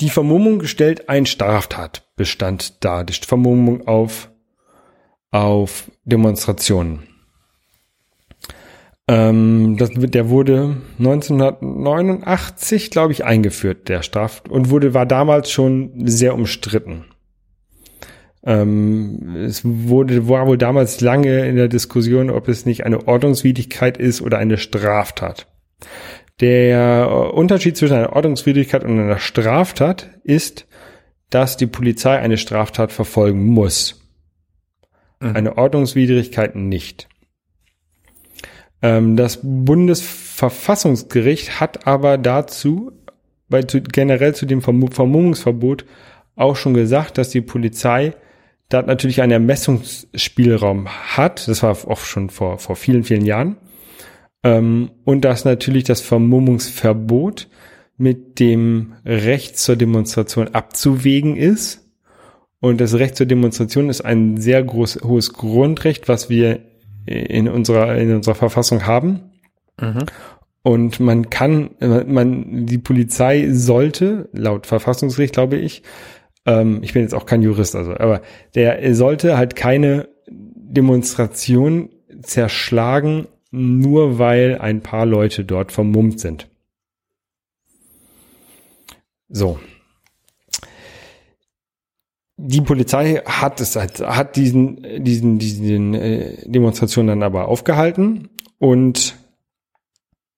die 0.00 0.10
Vermummung 0.10 0.64
stellt 0.66 1.08
einen 1.08 1.26
Straftatbestand 1.26 2.84
dar. 2.84 3.04
Die 3.04 3.14
Vermummung 3.14 3.86
auf, 3.86 4.30
auf 5.30 5.90
Demonstrationen. 6.04 7.02
Ähm, 9.06 9.76
das, 9.76 9.90
der 9.94 10.30
wurde 10.30 10.76
1989, 10.98 12.90
glaube 12.90 13.12
ich, 13.12 13.24
eingeführt, 13.24 13.88
der 13.88 14.02
Straf, 14.02 14.42
und 14.48 14.70
wurde, 14.70 14.94
war 14.94 15.04
damals 15.04 15.50
schon 15.50 16.06
sehr 16.06 16.34
umstritten. 16.34 17.04
Ähm, 18.44 19.36
es 19.36 19.62
wurde, 19.64 20.28
war 20.28 20.46
wohl 20.46 20.58
damals 20.58 21.00
lange 21.00 21.46
in 21.46 21.56
der 21.56 21.68
Diskussion, 21.68 22.30
ob 22.30 22.48
es 22.48 22.66
nicht 22.66 22.84
eine 22.84 23.06
Ordnungswidrigkeit 23.06 23.96
ist 23.98 24.22
oder 24.22 24.38
eine 24.38 24.56
Straftat. 24.56 25.46
Der 26.40 27.32
Unterschied 27.32 27.76
zwischen 27.76 27.96
einer 27.96 28.12
Ordnungswidrigkeit 28.12 28.84
und 28.84 28.98
einer 28.98 29.18
Straftat 29.18 30.10
ist, 30.24 30.66
dass 31.30 31.56
die 31.56 31.66
Polizei 31.66 32.18
eine 32.18 32.38
Straftat 32.38 32.92
verfolgen 32.92 33.44
muss. 33.44 34.02
Mhm. 35.20 35.36
Eine 35.36 35.58
Ordnungswidrigkeit 35.58 36.56
nicht. 36.56 37.08
Ähm, 38.84 39.16
das 39.16 39.40
Bundesverfassungsgericht 39.42 41.58
hat 41.58 41.86
aber 41.86 42.18
dazu, 42.18 42.92
bei, 43.48 43.62
zu, 43.62 43.80
generell 43.80 44.34
zu 44.34 44.44
dem 44.44 44.60
Vermu 44.60 44.88
Vermummungsverbot, 44.88 45.86
auch 46.36 46.56
schon 46.56 46.74
gesagt, 46.74 47.16
dass 47.16 47.30
die 47.30 47.40
Polizei 47.40 48.12
da 48.68 48.82
natürlich 48.82 49.22
einen 49.22 49.32
Ermessungsspielraum 49.32 50.88
hat. 50.88 51.48
Das 51.48 51.62
war 51.62 51.70
auch 51.88 52.00
schon 52.00 52.28
vor, 52.28 52.58
vor 52.58 52.76
vielen, 52.76 53.04
vielen 53.04 53.24
Jahren. 53.24 53.56
Ähm, 54.42 54.90
und 55.04 55.24
dass 55.24 55.46
natürlich 55.46 55.84
das 55.84 56.02
Vermummungsverbot 56.02 57.48
mit 57.96 58.38
dem 58.38 58.96
Recht 59.06 59.58
zur 59.58 59.76
Demonstration 59.76 60.48
abzuwägen 60.48 61.36
ist. 61.36 61.88
Und 62.60 62.82
das 62.82 62.92
Recht 62.94 63.16
zur 63.16 63.24
Demonstration 63.24 63.88
ist 63.88 64.02
ein 64.02 64.36
sehr 64.36 64.62
groß, 64.62 65.00
hohes 65.04 65.32
Grundrecht, 65.32 66.06
was 66.06 66.28
wir 66.28 66.60
in 67.06 67.48
unserer, 67.48 67.96
in 67.96 68.14
unserer 68.14 68.34
Verfassung 68.34 68.86
haben. 68.86 69.32
Mhm. 69.80 70.06
Und 70.62 70.98
man 70.98 71.28
kann, 71.28 71.70
man, 71.78 72.64
die 72.66 72.78
Polizei 72.78 73.48
sollte, 73.50 74.30
laut 74.32 74.66
Verfassungsgericht, 74.66 75.34
glaube 75.34 75.56
ich, 75.56 75.82
ähm, 76.46 76.80
ich 76.82 76.94
bin 76.94 77.02
jetzt 77.02 77.14
auch 77.14 77.26
kein 77.26 77.42
Jurist, 77.42 77.76
also, 77.76 77.92
aber 77.92 78.22
der 78.54 78.94
sollte 78.94 79.36
halt 79.36 79.56
keine 79.56 80.08
Demonstration 80.26 81.90
zerschlagen, 82.22 83.26
nur 83.50 84.18
weil 84.18 84.58
ein 84.58 84.80
paar 84.80 85.06
Leute 85.06 85.44
dort 85.44 85.70
vermummt 85.70 86.18
sind. 86.18 86.48
So. 89.28 89.58
Die 92.46 92.60
Polizei 92.60 93.22
hat 93.24 93.60
es 93.62 93.74
halt, 93.74 94.00
hat 94.00 94.36
diesen, 94.36 95.02
diesen, 95.02 95.38
diesen 95.38 95.94
äh, 95.94 96.36
Demonstrationen 96.44 97.08
dann 97.08 97.22
aber 97.22 97.48
aufgehalten 97.48 98.28
und 98.58 99.14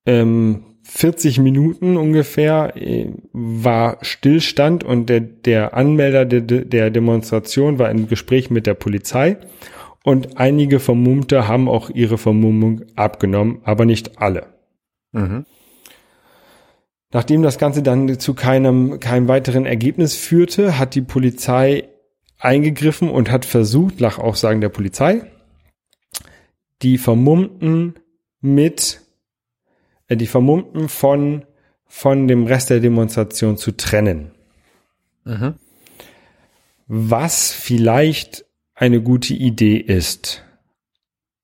ähm, 0.07 0.63
40 0.85 1.41
Minuten 1.41 1.97
ungefähr 1.97 2.75
äh, 2.77 3.11
war 3.33 3.99
Stillstand 4.03 4.85
und 4.85 5.09
der, 5.09 5.19
der 5.21 5.75
Anmelder 5.75 6.25
der, 6.25 6.43
der 6.43 6.91
Demonstration 6.91 7.81
war 7.81 7.91
im 7.91 8.07
Gespräch 8.07 8.51
mit 8.51 8.69
der 8.69 8.75
Polizei 8.75 9.39
und 10.05 10.39
einige 10.39 10.79
Vermummte 10.79 11.49
haben 11.49 11.69
auch 11.69 11.91
ihre 11.91 12.19
Vermummung 12.19 12.83
abgenommen, 12.95 13.63
aber 13.65 13.85
nicht 13.85 14.23
alle. 14.23 14.47
Mhm. 15.11 15.45
Nachdem 17.13 17.43
das 17.43 17.59
Ganze 17.59 17.83
dann 17.83 18.21
zu 18.21 18.35
keinem, 18.35 19.01
keinem 19.01 19.27
weiteren 19.27 19.67
Ergebnis 19.67 20.15
führte, 20.15 20.79
hat 20.79 20.95
die 20.95 21.03
Polizei 21.03 21.89
eingegriffen 22.39 23.09
und 23.09 23.31
hat 23.31 23.45
versucht, 23.45 24.01
nach 24.01 24.19
Aussagen 24.19 24.61
der 24.61 24.69
Polizei, 24.69 25.23
die 26.83 26.99
Vermummten 26.99 27.95
mit, 28.41 29.01
äh, 30.09 30.17
die 30.17 30.27
Vermummten 30.27 30.89
von, 30.89 31.45
von 31.87 32.29
dem 32.29 32.45
Rest 32.45 32.71
der 32.71 32.81
Demonstration 32.81 33.57
zu 33.57 33.73
trennen. 33.73 34.33
Mhm. 35.25 35.55
Was 36.87 37.53
vielleicht 37.53 38.45
eine 38.75 39.01
gute 39.03 39.35
Idee 39.35 39.77
ist, 39.77 40.45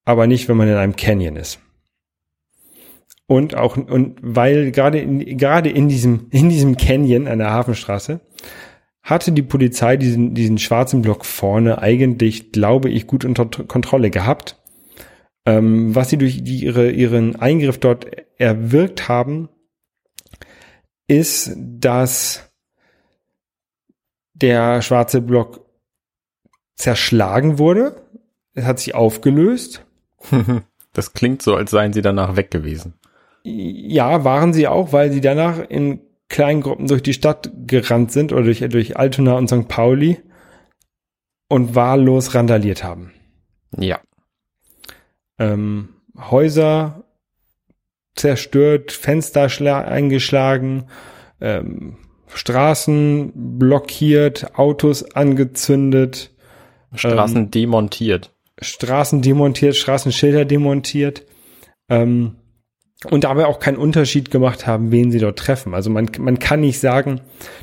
aber 0.05 0.27
nicht, 0.27 0.49
wenn 0.49 0.57
man 0.57 0.69
in 0.69 0.75
einem 0.75 0.97
Canyon 0.97 1.37
ist. 1.37 1.59
Und 3.27 3.55
auch, 3.55 3.77
und 3.77 4.19
weil 4.21 4.73
gerade 4.73 5.01
in, 5.01 5.39
gerade 5.39 5.71
in 5.71 5.89
diesem, 5.89 6.27
in 6.31 6.51
diesem 6.51 6.77
Canyon 6.77 7.29
an 7.29 7.39
der 7.39 7.51
Hafenstraße 7.51 8.21
hatte 9.03 9.33
die 9.33 9.43
Polizei 9.43 9.97
diesen, 9.97 10.35
diesen 10.35 10.59
schwarzen 10.59 11.03
Block 11.03 11.25
vorne 11.27 11.79
eigentlich, 11.79 12.53
glaube 12.53 12.89
ich, 12.89 13.07
gut 13.07 13.25
unter 13.25 13.47
Kontrolle 13.47 14.11
gehabt. 14.11 14.61
Ähm, 15.45 15.95
was 15.95 16.11
sie 16.11 16.19
durch 16.19 16.45
die, 16.45 16.65
ihre, 16.65 16.91
ihren 16.91 17.35
Eingriff 17.37 17.79
dort 17.79 18.07
erwirkt 18.39 19.09
haben, 19.09 19.49
ist, 21.09 21.57
dass 21.59 22.53
der 24.35 24.83
schwarze 24.83 25.21
Block 25.21 25.67
zerschlagen 26.77 27.59
wurde. 27.59 28.03
Es 28.55 28.65
hat 28.65 28.79
sich 28.79 28.95
aufgelöst. 28.95 29.85
Das 30.95 31.15
klingt 31.15 31.41
so, 31.41 31.57
als 31.57 31.71
seien 31.71 31.95
sie 31.95 32.03
danach 32.03 32.37
weg 32.37 32.51
gewesen. 32.51 32.93
Ja, 33.45 34.25
waren 34.25 34.53
sie 34.53 34.69
auch, 34.69 34.93
weil 34.93 35.11
sie 35.11 35.23
danach 35.23 35.59
in 35.59 36.01
kleinen 36.33 36.63
Gruppen 36.63 36.89
durch 36.89 37.03
die 37.03 37.13
Stadt 37.13 37.53
gerannt 37.67 38.11
sind 38.11 38.33
oder 38.33 38.43
durch, 38.43 38.61
durch 38.61 38.97
Altona 38.97 39.35
und 39.35 39.49
St. 39.49 39.69
Pauli 39.69 40.19
und 41.49 41.75
wahllos 41.77 42.35
randaliert 42.35 42.83
haben. 42.83 43.13
Ja. 43.77 44.01
Ähm, 45.39 45.91
Häuser 46.19 47.05
zerstört, 48.15 48.93
Fenster 48.93 49.47
schla- 49.47 49.85
eingeschlagen, 49.85 50.87
ähm, 51.41 51.99
Straßen 52.35 53.59
blockiert, 53.59 54.59
Autos 54.59 55.15
angezündet, 55.15 56.31
Straßen 56.95 57.51
demontiert. 57.51 58.35
Straßen 58.61 59.21
demontiert, 59.21 59.77
Straßenschilder 59.77 60.47
demontiert 60.47 61.27
ähm, 61.89 62.37
und 63.11 63.25
dabei 63.25 63.47
auch 63.47 63.59
keinen 63.59 63.77
Unterschied 63.77 64.31
gemacht 64.31 64.67
haben, 64.67 64.93
wen 64.93 65.11
sie 65.11 65.19
dort 65.19 65.39
treffen. 65.39 65.75
Also 65.75 65.91
man, 65.91 66.11
man 66.19 66.39
kann 66.39 66.61
nicht 66.61 66.79
sagen, 66.79 67.21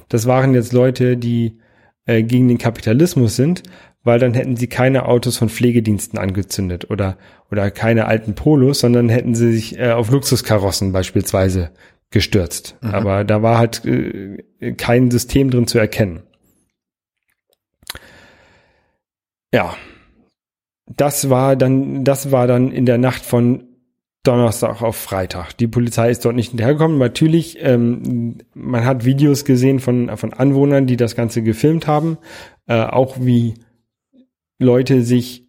das 0.09 0.25
waren 0.25 0.53
jetzt 0.53 0.73
Leute, 0.73 1.17
die 1.17 1.59
äh, 2.05 2.23
gegen 2.23 2.47
den 2.47 2.57
Kapitalismus 2.57 3.35
sind, 3.35 3.63
weil 4.03 4.19
dann 4.19 4.33
hätten 4.33 4.55
sie 4.55 4.67
keine 4.67 5.05
Autos 5.05 5.37
von 5.37 5.49
Pflegediensten 5.49 6.17
angezündet 6.19 6.89
oder, 6.89 7.17
oder 7.51 7.71
keine 7.71 8.05
alten 8.05 8.35
Polos, 8.35 8.79
sondern 8.79 9.09
hätten 9.09 9.35
sie 9.35 9.51
sich 9.51 9.77
äh, 9.77 9.91
auf 9.91 10.09
Luxuskarossen 10.09 10.91
beispielsweise 10.91 11.71
gestürzt. 12.11 12.75
Aber 12.81 13.23
da 13.23 13.41
war 13.41 13.57
halt 13.57 13.85
äh, 13.85 14.73
kein 14.77 15.11
System 15.11 15.51
drin 15.51 15.67
zu 15.67 15.77
erkennen. 15.77 16.23
Ja, 19.53 19.75
das 20.85 21.29
war 21.29 21.55
dann, 21.55 22.03
das 22.03 22.31
war 22.31 22.47
dann 22.47 22.71
in 22.71 22.85
der 22.85 22.97
Nacht 22.97 23.23
von 23.23 23.68
Donnerstag 24.23 24.81
auf 24.81 24.97
Freitag. 24.97 25.53
Die 25.53 25.67
Polizei 25.67 26.09
ist 26.09 26.25
dort 26.25 26.35
nicht 26.35 26.49
hinterhergekommen. 26.49 26.97
Natürlich, 26.97 27.57
ähm, 27.61 28.39
man 28.53 28.85
hat 28.85 29.05
Videos 29.05 29.45
gesehen 29.45 29.79
von, 29.79 30.15
von 30.17 30.33
Anwohnern, 30.33 30.87
die 30.87 30.97
das 30.97 31.15
Ganze 31.15 31.41
gefilmt 31.41 31.87
haben, 31.87 32.17
äh, 32.67 32.81
auch 32.81 33.17
wie 33.19 33.53
Leute 34.59 35.03
sich 35.03 35.47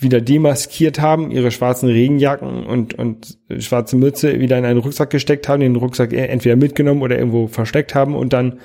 wieder 0.00 0.20
demaskiert 0.20 0.98
haben, 0.98 1.30
ihre 1.30 1.50
schwarzen 1.50 1.88
Regenjacken 1.88 2.66
und, 2.66 2.94
und 2.94 3.38
schwarze 3.58 3.96
Mütze 3.96 4.40
wieder 4.40 4.58
in 4.58 4.64
einen 4.64 4.80
Rucksack 4.80 5.10
gesteckt 5.10 5.46
haben, 5.46 5.60
den 5.60 5.76
Rucksack 5.76 6.12
e- 6.12 6.26
entweder 6.26 6.56
mitgenommen 6.56 7.02
oder 7.02 7.18
irgendwo 7.18 7.48
versteckt 7.48 7.94
haben 7.94 8.14
und 8.14 8.32
dann 8.32 8.60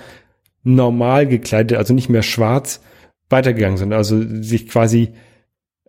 normal 0.64 1.28
gekleidet, 1.28 1.78
also 1.78 1.94
nicht 1.94 2.10
mehr 2.10 2.24
schwarz, 2.24 2.82
weitergegangen 3.30 3.78
sind. 3.78 3.92
Also 3.92 4.22
sich 4.42 4.68
quasi 4.68 5.10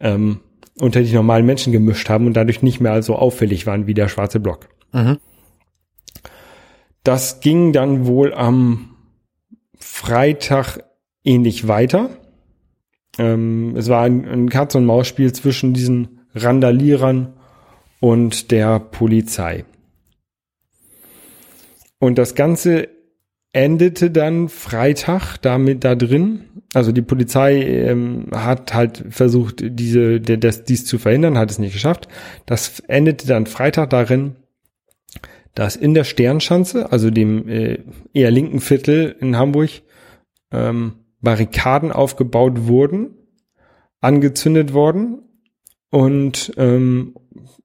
ähm, 0.00 0.40
unter 0.78 1.02
die 1.02 1.12
normalen 1.12 1.46
Menschen 1.46 1.72
gemischt 1.72 2.08
haben 2.08 2.26
und 2.26 2.34
dadurch 2.34 2.62
nicht 2.62 2.80
mehr 2.80 3.02
so 3.02 3.16
auffällig 3.16 3.66
waren 3.66 3.86
wie 3.86 3.94
der 3.94 4.08
schwarze 4.08 4.40
Block. 4.40 4.68
Mhm. 4.92 5.18
Das 7.04 7.40
ging 7.40 7.72
dann 7.72 8.06
wohl 8.06 8.32
am 8.32 8.96
Freitag 9.78 10.78
ähnlich 11.22 11.68
weiter. 11.68 12.10
Ähm, 13.18 13.74
es 13.76 13.88
war 13.88 14.02
ein, 14.02 14.24
ein 14.24 14.48
Katz- 14.48 14.74
und 14.74 14.86
Maus-Spiel 14.86 15.32
zwischen 15.32 15.74
diesen 15.74 16.20
Randalierern 16.34 17.34
und 18.00 18.50
der 18.50 18.80
Polizei. 18.80 19.64
Und 21.98 22.18
das 22.18 22.34
Ganze 22.34 22.88
endete 23.52 24.10
dann 24.10 24.48
Freitag 24.48 25.38
damit 25.38 25.84
da 25.84 25.94
drin. 25.94 26.53
Also 26.74 26.92
die 26.92 27.02
Polizei 27.02 27.62
ähm, 27.62 28.26
hat 28.32 28.74
halt 28.74 29.04
versucht, 29.10 29.62
diese, 29.62 30.20
der, 30.20 30.36
das, 30.36 30.64
dies 30.64 30.84
zu 30.84 30.98
verhindern, 30.98 31.38
hat 31.38 31.50
es 31.50 31.58
nicht 31.58 31.72
geschafft. 31.72 32.08
Das 32.46 32.80
endete 32.80 33.26
dann 33.26 33.46
Freitag 33.46 33.90
darin, 33.90 34.36
dass 35.54 35.76
in 35.76 35.94
der 35.94 36.04
Sternschanze, 36.04 36.90
also 36.90 37.10
dem 37.10 37.48
äh, 37.48 37.78
eher 38.12 38.30
linken 38.30 38.60
Viertel 38.60 39.14
in 39.20 39.36
Hamburg, 39.36 39.70
ähm, 40.50 40.94
Barrikaden 41.20 41.92
aufgebaut 41.92 42.66
wurden, 42.66 43.16
angezündet 44.00 44.74
worden 44.74 45.22
und 45.90 46.52
ähm, 46.56 47.14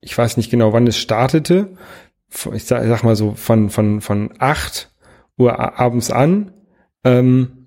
ich 0.01 0.17
weiß 0.17 0.37
nicht 0.37 0.49
genau, 0.49 0.71
wann 0.71 0.87
es 0.87 0.97
startete. 0.97 1.75
Ich 2.53 2.65
sag, 2.65 2.85
sag 2.85 3.03
mal 3.03 3.15
so 3.15 3.33
von 3.33 3.69
von 3.69 4.01
von 4.01 4.33
acht 4.37 4.95
Uhr 5.37 5.79
abends 5.79 6.11
an 6.11 6.51
ähm, 7.03 7.58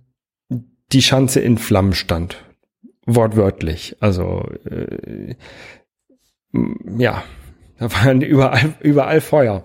die 0.93 1.03
Schanze 1.03 1.41
in 1.41 1.59
Flammen 1.59 1.95
stand, 1.95 2.37
wortwörtlich. 3.07 3.97
Also 4.01 4.45
äh, 4.65 5.35
ja, 6.99 7.23
da 7.79 7.93
waren 7.93 8.21
überall 8.21 8.75
überall 8.81 9.21
Feuer. 9.21 9.65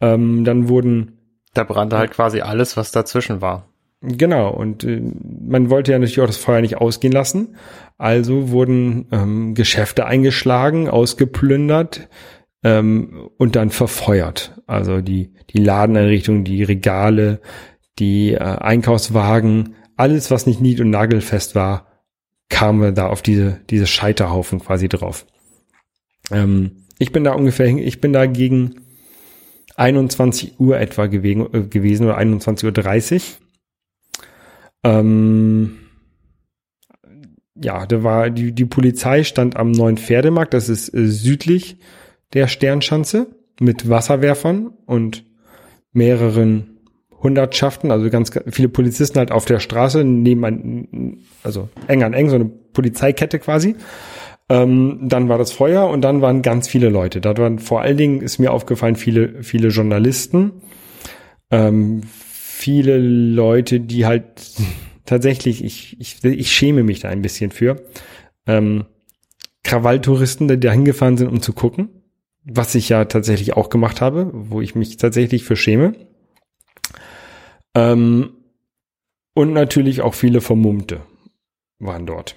Ähm, 0.00 0.44
dann 0.44 0.68
wurden 0.68 1.18
Da 1.54 1.64
brannte 1.64 1.98
halt 1.98 2.12
quasi 2.12 2.40
alles, 2.40 2.76
was 2.76 2.92
dazwischen 2.92 3.40
war. 3.40 3.68
Genau, 4.00 4.50
und 4.50 4.84
äh, 4.84 5.02
man 5.40 5.70
wollte 5.70 5.90
ja 5.92 5.98
natürlich 5.98 6.20
auch 6.20 6.26
das 6.26 6.36
Feuer 6.36 6.60
nicht 6.60 6.76
ausgehen 6.76 7.12
lassen. 7.12 7.56
Also 7.96 8.50
wurden 8.50 9.08
ähm, 9.10 9.54
Geschäfte 9.54 10.06
eingeschlagen, 10.06 10.88
ausgeplündert 10.88 12.08
ähm, 12.62 13.28
und 13.38 13.56
dann 13.56 13.70
verfeuert. 13.70 14.60
Also 14.68 15.00
die, 15.00 15.32
die 15.50 15.58
Ladeneinrichtungen, 15.58 16.44
die 16.44 16.62
Regale, 16.62 17.40
die 17.98 18.34
äh, 18.34 18.38
Einkaufswagen, 18.38 19.74
alles, 19.98 20.30
was 20.30 20.46
nicht 20.46 20.60
nied- 20.60 20.80
und 20.80 20.90
nagelfest 20.90 21.54
war, 21.54 21.86
kam 22.48 22.94
da 22.94 23.08
auf 23.08 23.22
diese, 23.22 23.60
diese 23.68 23.86
Scheiterhaufen 23.86 24.60
quasi 24.60 24.88
drauf. 24.88 25.26
Ähm, 26.30 26.84
ich 26.98 27.12
bin 27.12 27.24
da 27.24 27.32
ungefähr, 27.32 27.66
ich 27.66 28.00
bin 28.00 28.12
da 28.12 28.26
gegen 28.26 28.82
21 29.76 30.58
Uhr 30.58 30.78
etwa 30.78 31.06
gewesen, 31.06 31.46
äh, 31.52 31.62
gewesen 31.62 32.06
oder 32.06 32.18
21.30 32.18 33.14
Uhr. 33.14 33.20
Ähm, 34.84 35.78
ja, 37.54 37.86
da 37.86 38.02
war 38.02 38.30
die, 38.30 38.52
die 38.52 38.64
Polizei 38.64 39.24
stand 39.24 39.56
am 39.56 39.72
neuen 39.72 39.98
Pferdemarkt, 39.98 40.54
das 40.54 40.68
ist 40.68 40.94
äh, 40.94 41.06
südlich 41.06 41.78
der 42.34 42.48
Sternschanze, 42.48 43.26
mit 43.60 43.88
Wasserwerfern 43.88 44.68
und 44.86 45.24
mehreren 45.92 46.77
Hundertschaften, 47.22 47.90
also 47.90 48.08
ganz 48.10 48.30
viele 48.48 48.68
Polizisten 48.68 49.18
halt 49.18 49.32
auf 49.32 49.44
der 49.44 49.58
Straße, 49.58 50.04
neben 50.04 50.44
ein, 50.44 51.18
also 51.42 51.68
eng 51.88 52.02
an 52.04 52.12
eng, 52.12 52.28
so 52.28 52.36
eine 52.36 52.46
Polizeikette 52.46 53.38
quasi. 53.38 53.76
Ähm, 54.48 55.00
dann 55.02 55.28
war 55.28 55.36
das 55.36 55.52
Feuer 55.52 55.88
und 55.88 56.02
dann 56.02 56.22
waren 56.22 56.42
ganz 56.42 56.68
viele 56.68 56.88
Leute. 56.88 57.20
Da 57.20 57.36
waren 57.36 57.58
vor 57.58 57.82
allen 57.82 57.96
Dingen, 57.96 58.20
ist 58.22 58.38
mir 58.38 58.52
aufgefallen, 58.52 58.96
viele, 58.96 59.42
viele 59.42 59.68
Journalisten, 59.68 60.52
ähm, 61.50 62.02
viele 62.04 62.98
Leute, 62.98 63.80
die 63.80 64.06
halt 64.06 64.24
tatsächlich, 65.04 65.64
ich, 65.64 66.00
ich, 66.00 66.24
ich 66.24 66.52
schäme 66.52 66.82
mich 66.82 67.00
da 67.00 67.08
ein 67.08 67.22
bisschen 67.22 67.50
für, 67.50 67.82
ähm, 68.46 68.84
Krawalltouristen, 69.64 70.48
die 70.48 70.58
da 70.60 70.72
hingefahren 70.72 71.18
sind, 71.18 71.28
um 71.28 71.42
zu 71.42 71.52
gucken, 71.52 71.90
was 72.44 72.74
ich 72.74 72.88
ja 72.88 73.04
tatsächlich 73.04 73.54
auch 73.54 73.68
gemacht 73.68 74.00
habe, 74.00 74.30
wo 74.32 74.62
ich 74.62 74.74
mich 74.74 74.96
tatsächlich 74.96 75.44
für 75.44 75.56
schäme. 75.56 75.94
Ähm, 77.78 78.30
und 79.34 79.52
natürlich 79.52 80.00
auch 80.00 80.14
viele 80.14 80.40
Vermummte 80.40 81.02
waren 81.78 82.06
dort, 82.06 82.34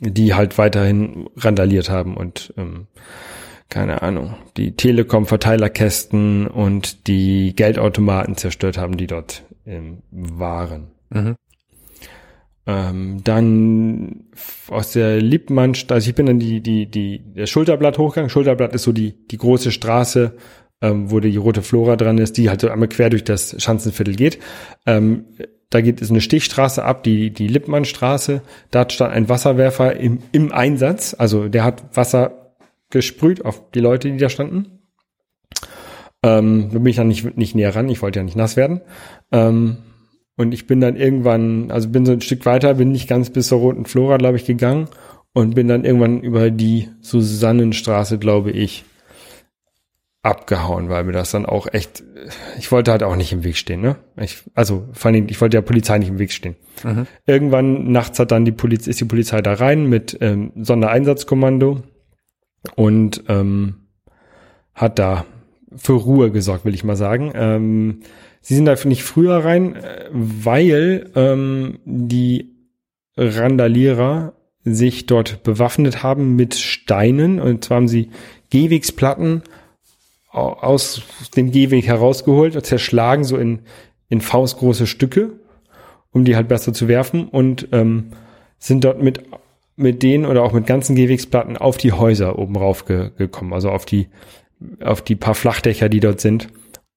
die 0.00 0.34
halt 0.34 0.56
weiterhin 0.56 1.28
randaliert 1.36 1.90
haben 1.90 2.16
und 2.16 2.54
ähm, 2.56 2.86
keine 3.68 4.02
Ahnung, 4.02 4.36
die 4.56 4.76
Telekom-Verteilerkästen 4.76 6.46
und 6.46 7.08
die 7.08 7.56
Geldautomaten 7.56 8.36
zerstört 8.36 8.78
haben, 8.78 8.96
die 8.96 9.08
dort 9.08 9.42
ähm, 9.66 10.02
waren. 10.12 10.92
Mhm. 11.10 11.34
Ähm, 12.68 13.20
dann 13.24 14.26
aus 14.68 14.92
der 14.92 15.20
Lippmannstraße, 15.20 15.94
also 15.94 16.10
ich 16.10 16.14
bin 16.14 16.26
dann 16.26 16.38
die, 16.38 16.60
die, 16.60 16.86
die, 16.86 17.18
der 17.34 17.46
Schulterblatt 17.46 17.98
hochgegangen. 17.98 18.30
Schulterblatt 18.30 18.74
ist 18.74 18.84
so 18.84 18.92
die, 18.92 19.26
die 19.26 19.38
große 19.38 19.72
Straße, 19.72 20.36
ähm, 20.82 21.10
wo 21.10 21.20
die 21.20 21.36
rote 21.36 21.62
Flora 21.62 21.96
dran 21.96 22.18
ist, 22.18 22.36
die 22.36 22.48
halt 22.48 22.60
so 22.60 22.68
einmal 22.68 22.88
quer 22.88 23.10
durch 23.10 23.24
das 23.24 23.60
Schanzenviertel 23.62 24.14
geht. 24.14 24.38
Ähm, 24.84 25.24
da 25.70 25.80
geht 25.80 26.00
es 26.00 26.10
eine 26.10 26.20
Stichstraße 26.20 26.84
ab, 26.84 27.02
die, 27.02 27.30
die 27.30 27.48
Lippmannstraße. 27.48 28.42
Da 28.70 28.88
stand 28.88 29.12
ein 29.12 29.28
Wasserwerfer 29.28 29.96
im, 29.96 30.20
im 30.32 30.52
Einsatz. 30.52 31.14
Also 31.18 31.48
der 31.48 31.64
hat 31.64 31.96
Wasser 31.96 32.54
gesprüht 32.90 33.44
auf 33.44 33.70
die 33.72 33.80
Leute, 33.80 34.10
die 34.10 34.18
da 34.18 34.28
standen. 34.28 34.78
Ähm, 36.22 36.70
da 36.72 36.78
bin 36.78 36.86
ich 36.86 36.96
dann 36.96 37.08
nicht, 37.08 37.36
nicht 37.36 37.54
näher 37.54 37.74
ran. 37.74 37.88
Ich 37.88 38.00
wollte 38.00 38.20
ja 38.20 38.24
nicht 38.24 38.36
nass 38.36 38.56
werden. 38.56 38.80
Ähm, 39.32 39.78
und 40.36 40.52
ich 40.52 40.66
bin 40.66 40.80
dann 40.80 40.96
irgendwann, 40.96 41.70
also 41.70 41.88
bin 41.88 42.06
so 42.06 42.12
ein 42.12 42.20
Stück 42.20 42.44
weiter, 42.46 42.74
bin 42.74 42.92
nicht 42.92 43.08
ganz 43.08 43.30
bis 43.30 43.48
zur 43.48 43.58
Roten 43.58 43.86
Flora, 43.86 44.18
glaube 44.18 44.36
ich, 44.36 44.44
gegangen 44.44 44.88
und 45.32 45.54
bin 45.54 45.66
dann 45.66 45.84
irgendwann 45.84 46.20
über 46.20 46.50
die 46.50 46.88
Susannenstraße, 47.00 48.18
glaube 48.18 48.50
ich, 48.50 48.84
abgehauen, 50.26 50.88
weil 50.88 51.04
mir 51.04 51.12
das 51.12 51.30
dann 51.30 51.46
auch 51.46 51.68
echt, 51.72 52.02
ich 52.58 52.72
wollte 52.72 52.90
halt 52.90 53.04
auch 53.04 53.14
nicht 53.14 53.32
im 53.32 53.44
Weg 53.44 53.56
stehen, 53.56 53.80
ne? 53.80 53.96
Ich, 54.16 54.42
also 54.54 54.88
vor 54.92 55.10
allem, 55.10 55.28
ich 55.28 55.40
wollte 55.40 55.56
der 55.56 55.62
Polizei 55.62 55.98
nicht 55.98 56.08
im 56.08 56.18
Weg 56.18 56.32
stehen. 56.32 56.56
Mhm. 56.82 57.06
Irgendwann 57.26 57.92
nachts 57.92 58.18
hat 58.18 58.32
dann 58.32 58.44
die 58.44 58.52
Polizei, 58.52 58.90
ist 58.90 59.00
die 59.00 59.04
Polizei 59.04 59.40
da 59.40 59.54
rein 59.54 59.86
mit 59.86 60.18
ähm, 60.20 60.52
Sondereinsatzkommando 60.56 61.82
und 62.74 63.22
ähm, 63.28 63.76
hat 64.74 64.98
da 64.98 65.24
für 65.76 65.92
Ruhe 65.92 66.32
gesorgt, 66.32 66.64
will 66.64 66.74
ich 66.74 66.82
mal 66.82 66.96
sagen. 66.96 67.32
Ähm, 67.34 68.00
sie 68.40 68.56
sind 68.56 68.64
da 68.64 68.74
nicht 68.84 69.04
früher 69.04 69.44
rein, 69.44 69.76
äh, 69.76 70.08
weil 70.10 71.10
ähm, 71.14 71.78
die 71.84 72.52
Randalierer 73.16 74.32
sich 74.64 75.06
dort 75.06 75.44
bewaffnet 75.44 76.02
haben 76.02 76.34
mit 76.34 76.56
Steinen. 76.56 77.38
Und 77.40 77.64
zwar 77.64 77.76
haben 77.76 77.88
sie 77.88 78.10
Gehwegsplatten 78.50 79.42
aus 80.36 81.02
dem 81.36 81.50
Gehweg 81.50 81.86
herausgeholt, 81.86 82.64
zerschlagen 82.64 83.24
so 83.24 83.36
in, 83.36 83.60
in 84.08 84.20
faustgroße 84.20 84.86
Stücke, 84.86 85.32
um 86.12 86.24
die 86.24 86.36
halt 86.36 86.48
besser 86.48 86.72
zu 86.72 86.88
werfen 86.88 87.28
und 87.28 87.68
ähm, 87.72 88.12
sind 88.58 88.84
dort 88.84 89.02
mit, 89.02 89.22
mit 89.76 90.02
denen 90.02 90.26
oder 90.26 90.42
auch 90.42 90.52
mit 90.52 90.66
ganzen 90.66 90.96
Gehwegsplatten 90.96 91.56
auf 91.56 91.76
die 91.76 91.92
Häuser 91.92 92.38
oben 92.38 92.56
rauf 92.56 92.84
ge 92.84 93.10
gekommen, 93.16 93.52
also 93.52 93.70
auf 93.70 93.86
die, 93.86 94.08
auf 94.82 95.02
die 95.02 95.16
paar 95.16 95.34
Flachdächer, 95.34 95.88
die 95.88 96.00
dort 96.00 96.20
sind. 96.20 96.48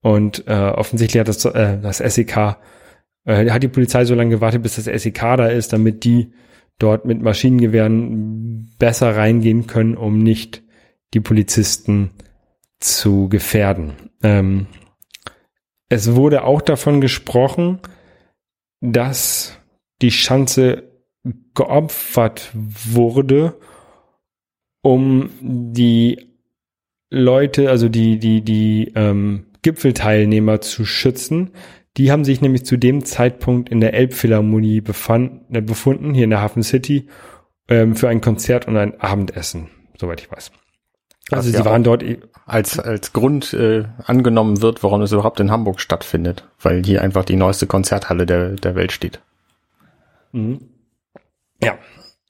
Und 0.01 0.45
äh, 0.47 0.53
offensichtlich 0.53 1.19
hat 1.19 1.27
das, 1.27 1.43
äh, 1.45 1.77
das 1.79 1.97
SEK, 1.97 2.57
äh, 3.25 3.49
hat 3.49 3.63
die 3.63 3.67
Polizei 3.67 4.05
so 4.05 4.15
lange 4.15 4.31
gewartet, 4.31 4.63
bis 4.63 4.75
das 4.75 4.85
SEK 4.85 5.19
da 5.37 5.47
ist, 5.47 5.73
damit 5.73 6.03
die 6.03 6.31
dort 6.77 7.05
mit 7.05 7.21
Maschinengewehren 7.21 8.71
besser 8.79 9.15
reingehen 9.15 9.67
können, 9.67 9.97
um 9.97 10.19
nicht 10.19 10.63
die 11.13 11.19
Polizisten 11.19 12.11
zu 12.79 13.29
gefährden. 13.29 13.93
Ähm, 14.23 14.67
es 15.89 16.15
wurde 16.15 16.43
auch 16.43 16.61
davon 16.61 17.01
gesprochen, 17.01 17.79
dass 18.81 19.57
die 20.01 20.11
Schanze 20.11 20.83
geopfert 21.53 22.51
wurde, 22.53 23.57
um 24.81 25.31
die 25.41 26.29
Leute, 27.09 27.69
also 27.69 27.89
die, 27.89 28.19
die, 28.19 28.41
die 28.41 28.91
ähm, 28.95 29.47
Gipfelteilnehmer 29.61 30.61
zu 30.61 30.85
schützen. 30.85 31.51
Die 31.97 32.11
haben 32.11 32.23
sich 32.23 32.39
nämlich 32.39 32.65
zu 32.65 32.77
dem 32.77 33.03
Zeitpunkt 33.03 33.69
in 33.69 33.81
der 33.81 33.93
Elbphilharmonie 33.93 34.79
befand, 34.79 35.53
äh, 35.53 35.61
befunden, 35.61 36.13
hier 36.13 36.23
in 36.23 36.29
der 36.29 36.41
Hafen 36.41 36.63
City, 36.63 37.07
ähm, 37.67 37.95
für 37.95 38.07
ein 38.07 38.21
Konzert 38.21 38.67
und 38.67 38.77
ein 38.77 39.01
Abendessen, 39.01 39.69
soweit 39.97 40.21
ich 40.21 40.31
weiß. 40.31 40.51
Also 41.31 41.51
sie 41.51 41.65
waren 41.65 41.83
dort, 41.83 42.03
Als, 42.45 42.79
als 42.79 43.13
Grund 43.13 43.53
äh, 43.53 43.85
angenommen 44.05 44.61
wird, 44.61 44.83
warum 44.83 45.01
es 45.01 45.11
überhaupt 45.11 45.39
in 45.39 45.51
Hamburg 45.51 45.79
stattfindet, 45.79 46.47
weil 46.59 46.83
hier 46.83 47.01
einfach 47.01 47.25
die 47.25 47.35
neueste 47.35 47.67
Konzerthalle 47.67 48.25
der, 48.25 48.51
der 48.51 48.75
Welt 48.75 48.91
steht. 48.91 49.19
Ja. 51.61 51.77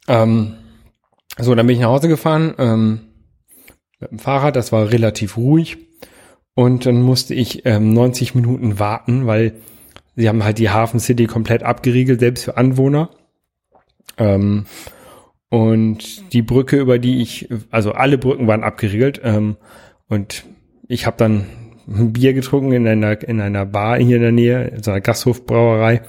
Ähm, 0.07 0.55
so, 1.37 1.55
dann 1.55 1.67
bin 1.67 1.75
ich 1.75 1.81
nach 1.81 1.89
Hause 1.89 2.07
gefahren 2.07 2.53
ähm, 2.57 2.99
mit 3.99 4.11
dem 4.11 4.19
Fahrrad. 4.19 4.55
Das 4.55 4.71
war 4.71 4.91
relativ 4.91 5.37
ruhig. 5.37 5.77
Und 6.53 6.85
dann 6.85 7.01
musste 7.01 7.33
ich 7.33 7.65
ähm, 7.65 7.93
90 7.93 8.35
Minuten 8.35 8.79
warten, 8.79 9.27
weil 9.27 9.53
sie 10.15 10.27
haben 10.27 10.43
halt 10.43 10.57
die 10.57 10.69
Hafen 10.69 10.99
City 10.99 11.25
komplett 11.27 11.63
abgeriegelt, 11.63 12.19
selbst 12.19 12.43
für 12.43 12.57
Anwohner. 12.57 13.09
Ähm, 14.17 14.65
und 15.49 16.33
die 16.33 16.41
Brücke, 16.41 16.77
über 16.77 16.99
die 16.99 17.21
ich, 17.21 17.49
also 17.71 17.91
alle 17.93 18.17
Brücken 18.17 18.47
waren 18.47 18.63
abgeriegelt. 18.63 19.21
Ähm, 19.23 19.57
und 20.07 20.45
ich 20.87 21.05
habe 21.05 21.17
dann 21.17 21.45
ein 21.87 22.13
Bier 22.13 22.33
getrunken 22.33 22.71
in 22.71 22.87
einer, 22.87 23.21
in 23.27 23.41
einer 23.41 23.65
Bar 23.65 23.97
hier 23.97 24.17
in 24.17 24.21
der 24.21 24.31
Nähe, 24.31 24.67
in 24.67 24.83
so 24.83 24.91
einer 24.91 25.01
Gasthofbrauerei. 25.01 26.01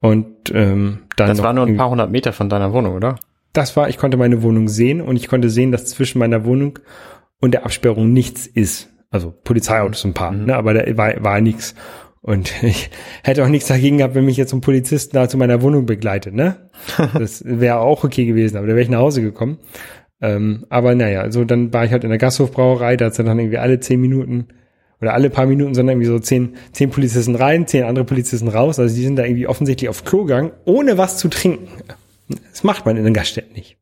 Und 0.00 0.26
ähm, 0.52 0.98
dann 1.16 1.28
Das 1.28 1.42
war 1.42 1.52
nur 1.52 1.66
ein 1.66 1.76
paar 1.76 1.90
hundert 1.90 2.10
Meter 2.10 2.32
von 2.32 2.48
deiner 2.48 2.72
Wohnung, 2.72 2.94
oder? 2.94 3.16
das 3.56 3.76
war, 3.76 3.88
ich 3.88 3.96
konnte 3.96 4.16
meine 4.16 4.42
Wohnung 4.42 4.68
sehen 4.68 5.00
und 5.00 5.16
ich 5.16 5.28
konnte 5.28 5.48
sehen, 5.48 5.72
dass 5.72 5.86
zwischen 5.86 6.18
meiner 6.18 6.44
Wohnung 6.44 6.78
und 7.40 7.52
der 7.52 7.64
Absperrung 7.64 8.12
nichts 8.12 8.46
ist. 8.46 8.90
Also 9.10 9.32
Polizeiautos 9.44 10.04
ein 10.04 10.14
paar, 10.14 10.32
ne, 10.32 10.54
aber 10.54 10.74
da 10.74 10.96
war, 10.96 11.22
war 11.22 11.40
nichts. 11.40 11.74
Und 12.26 12.52
ich 12.62 12.90
hätte 13.22 13.44
auch 13.44 13.48
nichts 13.48 13.68
dagegen 13.68 13.98
gehabt, 13.98 14.14
wenn 14.14 14.26
mich 14.26 14.36
jetzt 14.36 14.52
ein 14.52 14.60
Polizist 14.60 15.14
da 15.14 15.28
zu 15.28 15.38
meiner 15.38 15.62
Wohnung 15.62 15.86
begleitet, 15.86 16.34
ne? 16.34 16.70
Das 17.14 17.42
wäre 17.46 17.78
auch 17.78 18.04
okay 18.04 18.26
gewesen, 18.26 18.58
aber 18.58 18.66
da 18.66 18.72
wäre 18.74 18.82
ich 18.82 18.90
nach 18.90 18.98
Hause 18.98 19.22
gekommen. 19.22 19.58
Ähm, 20.20 20.66
aber 20.68 20.94
naja, 20.94 21.20
also 21.20 21.44
dann 21.44 21.72
war 21.72 21.84
ich 21.84 21.92
halt 21.92 22.02
in 22.04 22.10
der 22.10 22.18
Gasthofbrauerei, 22.18 22.96
da 22.96 23.06
hat 23.06 23.18
dann 23.18 23.38
irgendwie 23.38 23.58
alle 23.58 23.80
zehn 23.80 24.00
Minuten 24.00 24.48
oder 25.00 25.12
alle 25.12 25.28
paar 25.30 25.46
Minuten 25.46 25.74
sind 25.74 25.88
irgendwie 25.88 26.06
so 26.06 26.18
zehn, 26.18 26.56
zehn 26.72 26.90
Polizisten 26.90 27.34
rein, 27.34 27.66
zehn 27.66 27.84
andere 27.84 28.06
Polizisten 28.06 28.48
raus. 28.48 28.78
Also 28.78 28.94
die 28.94 29.02
sind 29.02 29.16
da 29.16 29.24
irgendwie 29.24 29.46
offensichtlich 29.46 29.90
auf 29.90 30.04
Klo 30.04 30.24
gegangen, 30.24 30.52
ohne 30.64 30.96
was 30.96 31.18
zu 31.18 31.28
trinken. 31.28 31.68
Das 32.50 32.64
macht 32.64 32.86
man 32.86 32.96
in 32.96 33.04
den 33.04 33.12
Gaststätten 33.12 33.52
nicht. 33.52 33.76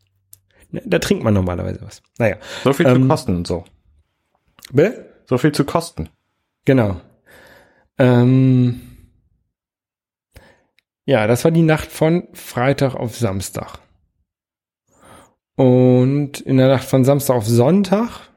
Ne, 0.73 0.83
Da 0.85 0.99
trinkt 0.99 1.23
man 1.23 1.33
normalerweise 1.33 1.81
was. 1.83 2.03
Naja. 2.19 2.37
So 2.65 2.73
viel 2.73 2.87
Ähm, 2.87 3.03
zu 3.03 3.09
kosten 3.09 3.37
und 3.37 3.47
so. 3.47 3.65
Bitte? 4.73 5.07
So 5.27 5.39
viel 5.39 5.53
zu 5.53 5.65
kosten. 5.65 6.09
Genau. 6.65 7.01
Ähm, 7.99 8.81
ja, 11.07 11.27
das 11.27 11.45
war 11.45 11.51
die 11.51 11.63
Nacht 11.63 11.93
von 11.93 12.29
Freitag 12.33 12.95
auf 12.95 13.17
Samstag. 13.17 13.79
Und 15.57 16.41
in 16.41 16.57
der 16.57 16.69
Nacht 16.69 16.85
von 16.85 17.05
Samstag 17.05 17.37
auf 17.37 17.47
Sonntag, 17.47 18.31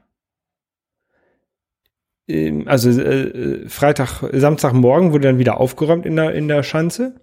ähm, 2.28 2.68
also 2.68 2.90
äh, 2.90 3.68
Freitag, 3.68 4.22
Samstagmorgen 4.32 5.12
wurde 5.12 5.28
dann 5.28 5.38
wieder 5.38 5.58
aufgeräumt 5.58 6.06
in 6.06 6.16
der, 6.16 6.34
in 6.34 6.46
der 6.46 6.62
Schanze. 6.62 7.20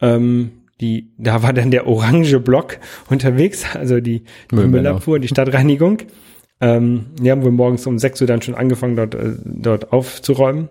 Ähm, 0.00 0.52
die, 0.80 1.12
da 1.18 1.42
war 1.42 1.52
dann 1.52 1.70
der 1.70 1.86
orange 1.86 2.40
Block 2.40 2.78
unterwegs, 3.08 3.64
also 3.74 4.00
die, 4.00 4.24
die. 4.50 4.56
Müllabfuhr, 4.56 5.18
die 5.18 5.28
Stadtreinigung. 5.28 5.98
Ähm, 6.60 7.06
die 7.20 7.30
haben 7.30 7.42
wohl 7.42 7.50
morgens 7.50 7.86
um 7.86 7.98
6 7.98 8.20
Uhr 8.20 8.26
dann 8.26 8.42
schon 8.42 8.54
angefangen, 8.54 8.96
dort, 8.96 9.14
äh, 9.14 9.34
dort 9.44 9.92
aufzuräumen. 9.92 10.68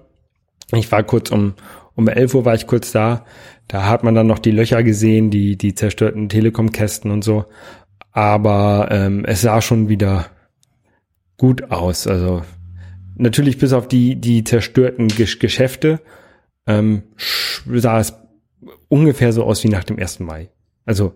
Ich 0.74 0.92
war 0.92 1.04
kurz 1.04 1.32
um, 1.32 1.54
um 1.96 2.08
11 2.08 2.36
Uhr 2.36 2.46
war 2.46 2.56
ich 2.56 2.68
kurz 2.68 2.92
da. 2.92 3.26
Da 3.68 3.86
hat 3.86 4.04
man 4.04 4.16
dann 4.16 4.28
noch 4.28 4.40
die 4.40 4.52
Löcher 4.52 4.84
gesehen, 4.84 5.30
die, 5.30 5.58
die 5.58 5.76
zerstörten 5.76 6.30
Telekom-Kästen 6.30 7.12
und 7.12 7.24
so. 7.24 7.46
Aber 8.12 8.90
ähm, 8.92 9.26
es 9.26 9.42
sah 9.42 9.62
schon 9.62 9.90
wieder 9.90 10.28
gut 11.38 11.72
aus. 11.72 12.08
Also 12.08 12.42
natürlich 13.16 13.58
bis 13.58 13.74
auf 13.74 13.88
die, 13.88 14.16
die 14.16 14.44
zerstörten 14.44 15.08
Gesch 15.08 15.40
Geschäfte 15.40 16.02
ähm, 16.68 17.04
sah 17.18 18.00
es 18.00 18.14
ungefähr 18.88 19.34
so 19.34 19.44
aus 19.44 19.64
wie 19.64 19.70
nach 19.70 19.84
dem 19.84 20.00
1. 20.00 20.20
Mai. 20.20 20.50
Also 20.86 21.14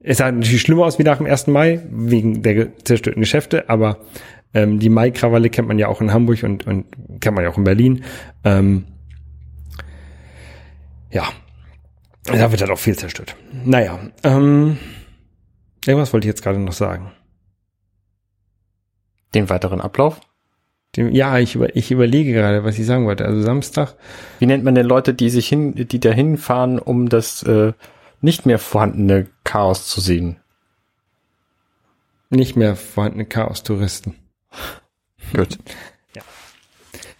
es 0.00 0.18
sah 0.18 0.30
natürlich 0.30 0.60
schlimmer 0.60 0.84
aus 0.84 0.98
wie 0.98 1.04
nach 1.04 1.18
dem 1.18 1.26
1. 1.26 1.46
Mai, 1.46 1.80
wegen 1.90 2.42
der 2.42 2.76
zerstörten 2.78 3.22
Geschäfte, 3.22 3.68
aber 3.68 4.00
ähm, 4.54 4.78
die 4.78 4.88
Mai-Krawalle 4.88 5.50
kennt 5.50 5.68
man 5.68 5.78
ja 5.78 5.88
auch 5.88 6.00
in 6.00 6.12
Hamburg 6.12 6.42
und, 6.42 6.66
und 6.66 6.86
kennt 7.20 7.34
man 7.34 7.44
ja 7.44 7.50
auch 7.50 7.58
in 7.58 7.64
Berlin. 7.64 8.04
Ähm, 8.44 8.84
ja, 11.10 11.28
da 12.24 12.50
wird 12.50 12.60
halt 12.60 12.70
auch 12.70 12.78
viel 12.78 12.96
zerstört. 12.96 13.36
Naja, 13.64 13.98
ähm, 14.22 14.78
irgendwas 15.84 16.12
wollte 16.12 16.26
ich 16.26 16.30
jetzt 16.30 16.42
gerade 16.42 16.58
noch 16.58 16.72
sagen. 16.72 17.12
Den 19.34 19.50
weiteren 19.50 19.80
Ablauf. 19.80 20.20
Dem, 20.96 21.12
ja, 21.12 21.38
ich, 21.38 21.56
über, 21.56 21.74
ich 21.74 21.90
überlege 21.90 22.32
gerade, 22.32 22.64
was 22.64 22.78
ich 22.78 22.86
sagen 22.86 23.04
wollte. 23.04 23.24
Also 23.26 23.42
Samstag, 23.42 23.94
Wie 24.38 24.46
nennt 24.46 24.64
man 24.64 24.74
denn 24.74 24.86
Leute, 24.86 25.12
die 25.12 25.28
sich 25.28 25.48
hin, 25.48 25.74
die 25.74 26.00
da 26.00 26.10
hinfahren, 26.10 26.78
um 26.78 27.08
das 27.08 27.42
äh, 27.42 27.72
nicht 28.20 28.46
mehr 28.46 28.58
vorhandene 28.58 29.26
Chaos 29.42 29.86
zu 29.88 30.00
sehen? 30.00 30.36
nicht 32.34 32.56
mehr 32.56 32.76
vorhandene 32.76 33.24
Chaos-Touristen. 33.24 34.14
Gut. 35.34 35.58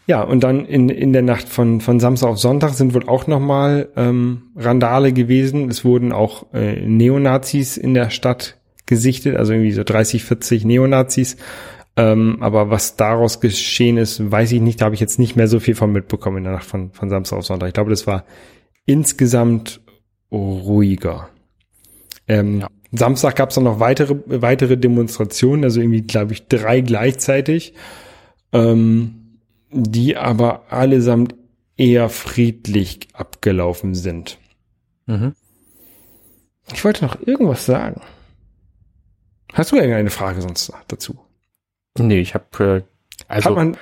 Ja, 0.06 0.22
und 0.22 0.44
dann 0.44 0.66
in, 0.66 0.90
in 0.90 1.14
der 1.14 1.22
Nacht 1.22 1.48
von, 1.48 1.80
von 1.80 1.98
Samstag 1.98 2.28
auf 2.28 2.38
Sonntag 2.38 2.74
sind 2.74 2.92
wohl 2.92 3.08
auch 3.08 3.26
nochmal 3.26 3.88
ähm, 3.96 4.50
Randale 4.54 5.12
gewesen. 5.14 5.70
Es 5.70 5.84
wurden 5.84 6.12
auch 6.12 6.52
äh, 6.52 6.86
Neonazis 6.86 7.78
in 7.78 7.94
der 7.94 8.10
Stadt 8.10 8.58
gesichtet, 8.84 9.36
also 9.36 9.54
irgendwie 9.54 9.72
so 9.72 9.82
30, 9.82 10.24
40 10.24 10.66
Neonazis. 10.66 11.38
Ähm, 11.96 12.38
aber 12.40 12.68
was 12.68 12.96
daraus 12.96 13.40
geschehen 13.40 13.96
ist, 13.96 14.30
weiß 14.30 14.52
ich 14.52 14.60
nicht. 14.60 14.80
Da 14.80 14.86
habe 14.86 14.94
ich 14.94 15.00
jetzt 15.00 15.18
nicht 15.18 15.36
mehr 15.36 15.48
so 15.48 15.58
viel 15.58 15.74
von 15.74 15.90
mitbekommen 15.92 16.38
in 16.38 16.44
der 16.44 16.52
Nacht 16.52 16.66
von, 16.66 16.92
von 16.92 17.08
Samstag 17.08 17.38
auf 17.38 17.46
Sonntag. 17.46 17.68
Ich 17.68 17.74
glaube, 17.74 17.90
das 17.90 18.06
war 18.06 18.24
insgesamt 18.84 19.80
ruhiger. 20.30 21.30
Ähm, 22.28 22.60
Ja. 22.60 22.68
Samstag 22.96 23.36
gab 23.36 23.50
es 23.50 23.56
dann 23.56 23.64
noch 23.64 23.80
weitere, 23.80 24.16
weitere 24.26 24.76
Demonstrationen, 24.76 25.64
also 25.64 25.80
irgendwie, 25.80 26.02
glaube 26.02 26.32
ich, 26.32 26.46
drei 26.46 26.80
gleichzeitig. 26.80 27.74
Ähm, 28.52 29.24
die 29.74 30.16
aber 30.16 30.62
allesamt 30.70 31.34
eher 31.76 32.08
friedlich 32.08 33.08
abgelaufen 33.12 33.94
sind. 33.94 34.38
Mhm. 35.06 35.34
Ich 36.72 36.84
wollte 36.84 37.04
noch 37.04 37.20
irgendwas 37.20 37.66
sagen. 37.66 38.00
Hast 39.52 39.72
du 39.72 39.76
irgendeine 39.76 40.10
Frage 40.10 40.40
sonst 40.40 40.72
dazu? 40.88 41.18
Nee, 41.98 42.20
ich 42.20 42.34
habe 42.34 42.84
äh, 42.86 43.24
also 43.28 43.72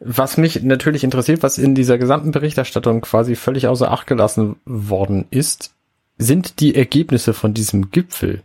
was 0.00 0.36
mich 0.36 0.62
natürlich 0.62 1.04
interessiert, 1.04 1.42
was 1.42 1.58
in 1.58 1.74
dieser 1.74 1.96
gesamten 1.96 2.32
Berichterstattung 2.32 3.02
quasi 3.02 3.36
völlig 3.36 3.68
außer 3.68 3.92
Acht 3.92 4.06
gelassen 4.08 4.56
worden 4.64 5.26
ist, 5.30 5.74
sind 6.18 6.58
die 6.60 6.74
Ergebnisse 6.74 7.34
von 7.34 7.54
diesem 7.54 7.90
Gipfel. 7.90 8.42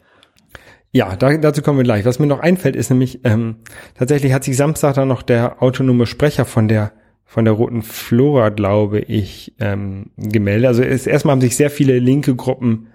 Ja, 0.91 1.15
da, 1.15 1.37
dazu 1.37 1.61
kommen 1.61 1.79
wir 1.79 1.83
gleich. 1.83 2.05
Was 2.05 2.19
mir 2.19 2.27
noch 2.27 2.39
einfällt, 2.39 2.75
ist 2.75 2.89
nämlich, 2.89 3.21
ähm, 3.23 3.57
tatsächlich 3.95 4.33
hat 4.33 4.43
sich 4.43 4.57
Samstag 4.57 4.95
dann 4.95 5.07
noch 5.07 5.21
der 5.21 5.61
autonome 5.61 6.05
Sprecher 6.05 6.45
von 6.45 6.67
der 6.67 6.91
von 7.29 7.43
der 7.43 7.53
Roten 7.53 7.81
Flora, 7.81 8.49
glaube 8.49 8.99
ich, 8.99 9.53
ähm, 9.59 10.11
gemeldet. 10.15 10.67
Also 10.67 10.81
es, 10.81 11.05
erstmal 11.05 11.33
haben 11.33 11.41
sich 11.41 11.57
sehr 11.57 11.69
viele 11.69 11.99
linke 11.99 12.35
Gruppen 12.35 12.87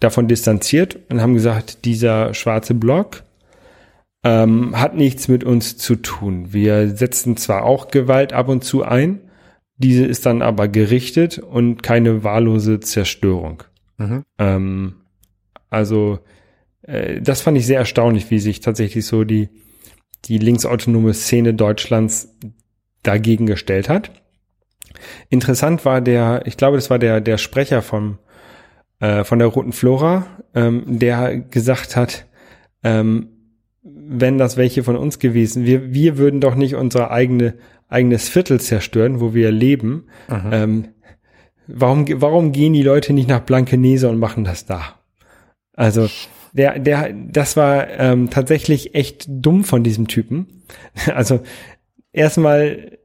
davon 0.00 0.28
distanziert 0.28 0.98
und 1.08 1.22
haben 1.22 1.32
gesagt, 1.32 1.86
dieser 1.86 2.34
schwarze 2.34 2.74
Block 2.74 3.22
ähm, 4.22 4.78
hat 4.78 4.94
nichts 4.94 5.28
mit 5.28 5.44
uns 5.44 5.78
zu 5.78 5.96
tun. 5.96 6.52
Wir 6.52 6.90
setzen 6.90 7.38
zwar 7.38 7.64
auch 7.64 7.88
Gewalt 7.88 8.34
ab 8.34 8.48
und 8.48 8.64
zu 8.64 8.82
ein, 8.82 9.20
diese 9.78 10.04
ist 10.04 10.26
dann 10.26 10.42
aber 10.42 10.68
gerichtet 10.68 11.38
und 11.38 11.82
keine 11.82 12.22
wahllose 12.22 12.80
Zerstörung. 12.80 13.62
Mhm. 13.96 14.24
Ähm, 14.38 14.94
also 15.70 16.18
äh, 16.86 17.20
das 17.20 17.40
fand 17.40 17.58
ich 17.58 17.66
sehr 17.66 17.78
erstaunlich, 17.78 18.30
wie 18.30 18.38
sich 18.38 18.60
tatsächlich 18.60 19.06
so 19.06 19.24
die, 19.24 19.48
die 20.26 20.38
linksautonome 20.38 21.14
Szene 21.14 21.54
Deutschlands 21.54 22.34
dagegen 23.02 23.46
gestellt 23.46 23.88
hat. 23.88 24.10
Interessant 25.28 25.84
war 25.84 26.00
der, 26.00 26.42
ich 26.46 26.56
glaube, 26.56 26.76
das 26.76 26.90
war 26.90 26.98
der, 26.98 27.20
der 27.20 27.38
Sprecher 27.38 27.82
vom, 27.82 28.18
äh, 29.00 29.24
von 29.24 29.38
der 29.38 29.48
Roten 29.48 29.72
Flora, 29.72 30.26
ähm, 30.54 30.84
der 30.86 31.36
gesagt 31.36 31.96
hat, 31.96 32.26
ähm, 32.82 33.28
wenn 33.82 34.38
das 34.38 34.56
welche 34.56 34.82
von 34.82 34.96
uns 34.96 35.18
gewesen, 35.18 35.66
wir, 35.66 35.92
wir 35.92 36.16
würden 36.16 36.40
doch 36.40 36.54
nicht 36.54 36.74
unser 36.74 37.10
eigene, 37.10 37.54
eigenes 37.88 38.28
Viertel 38.28 38.60
zerstören, 38.60 39.20
wo 39.20 39.34
wir 39.34 39.50
leben. 39.50 40.06
Ähm, 40.52 40.88
warum, 41.66 42.06
warum 42.20 42.52
gehen 42.52 42.72
die 42.72 42.82
Leute 42.82 43.12
nicht 43.12 43.28
nach 43.28 43.40
Blankenese 43.40 44.08
und 44.08 44.18
machen 44.18 44.44
das 44.44 44.64
da? 44.64 45.00
Also, 45.74 46.08
der, 46.54 46.78
der, 46.78 47.12
das 47.12 47.56
war 47.56 47.88
ähm, 47.90 48.30
tatsächlich 48.30 48.94
echt 48.94 49.26
dumm 49.28 49.64
von 49.64 49.82
diesem 49.84 50.08
Typen. 50.08 50.62
Also, 51.14 51.40
erstmal 52.12 52.98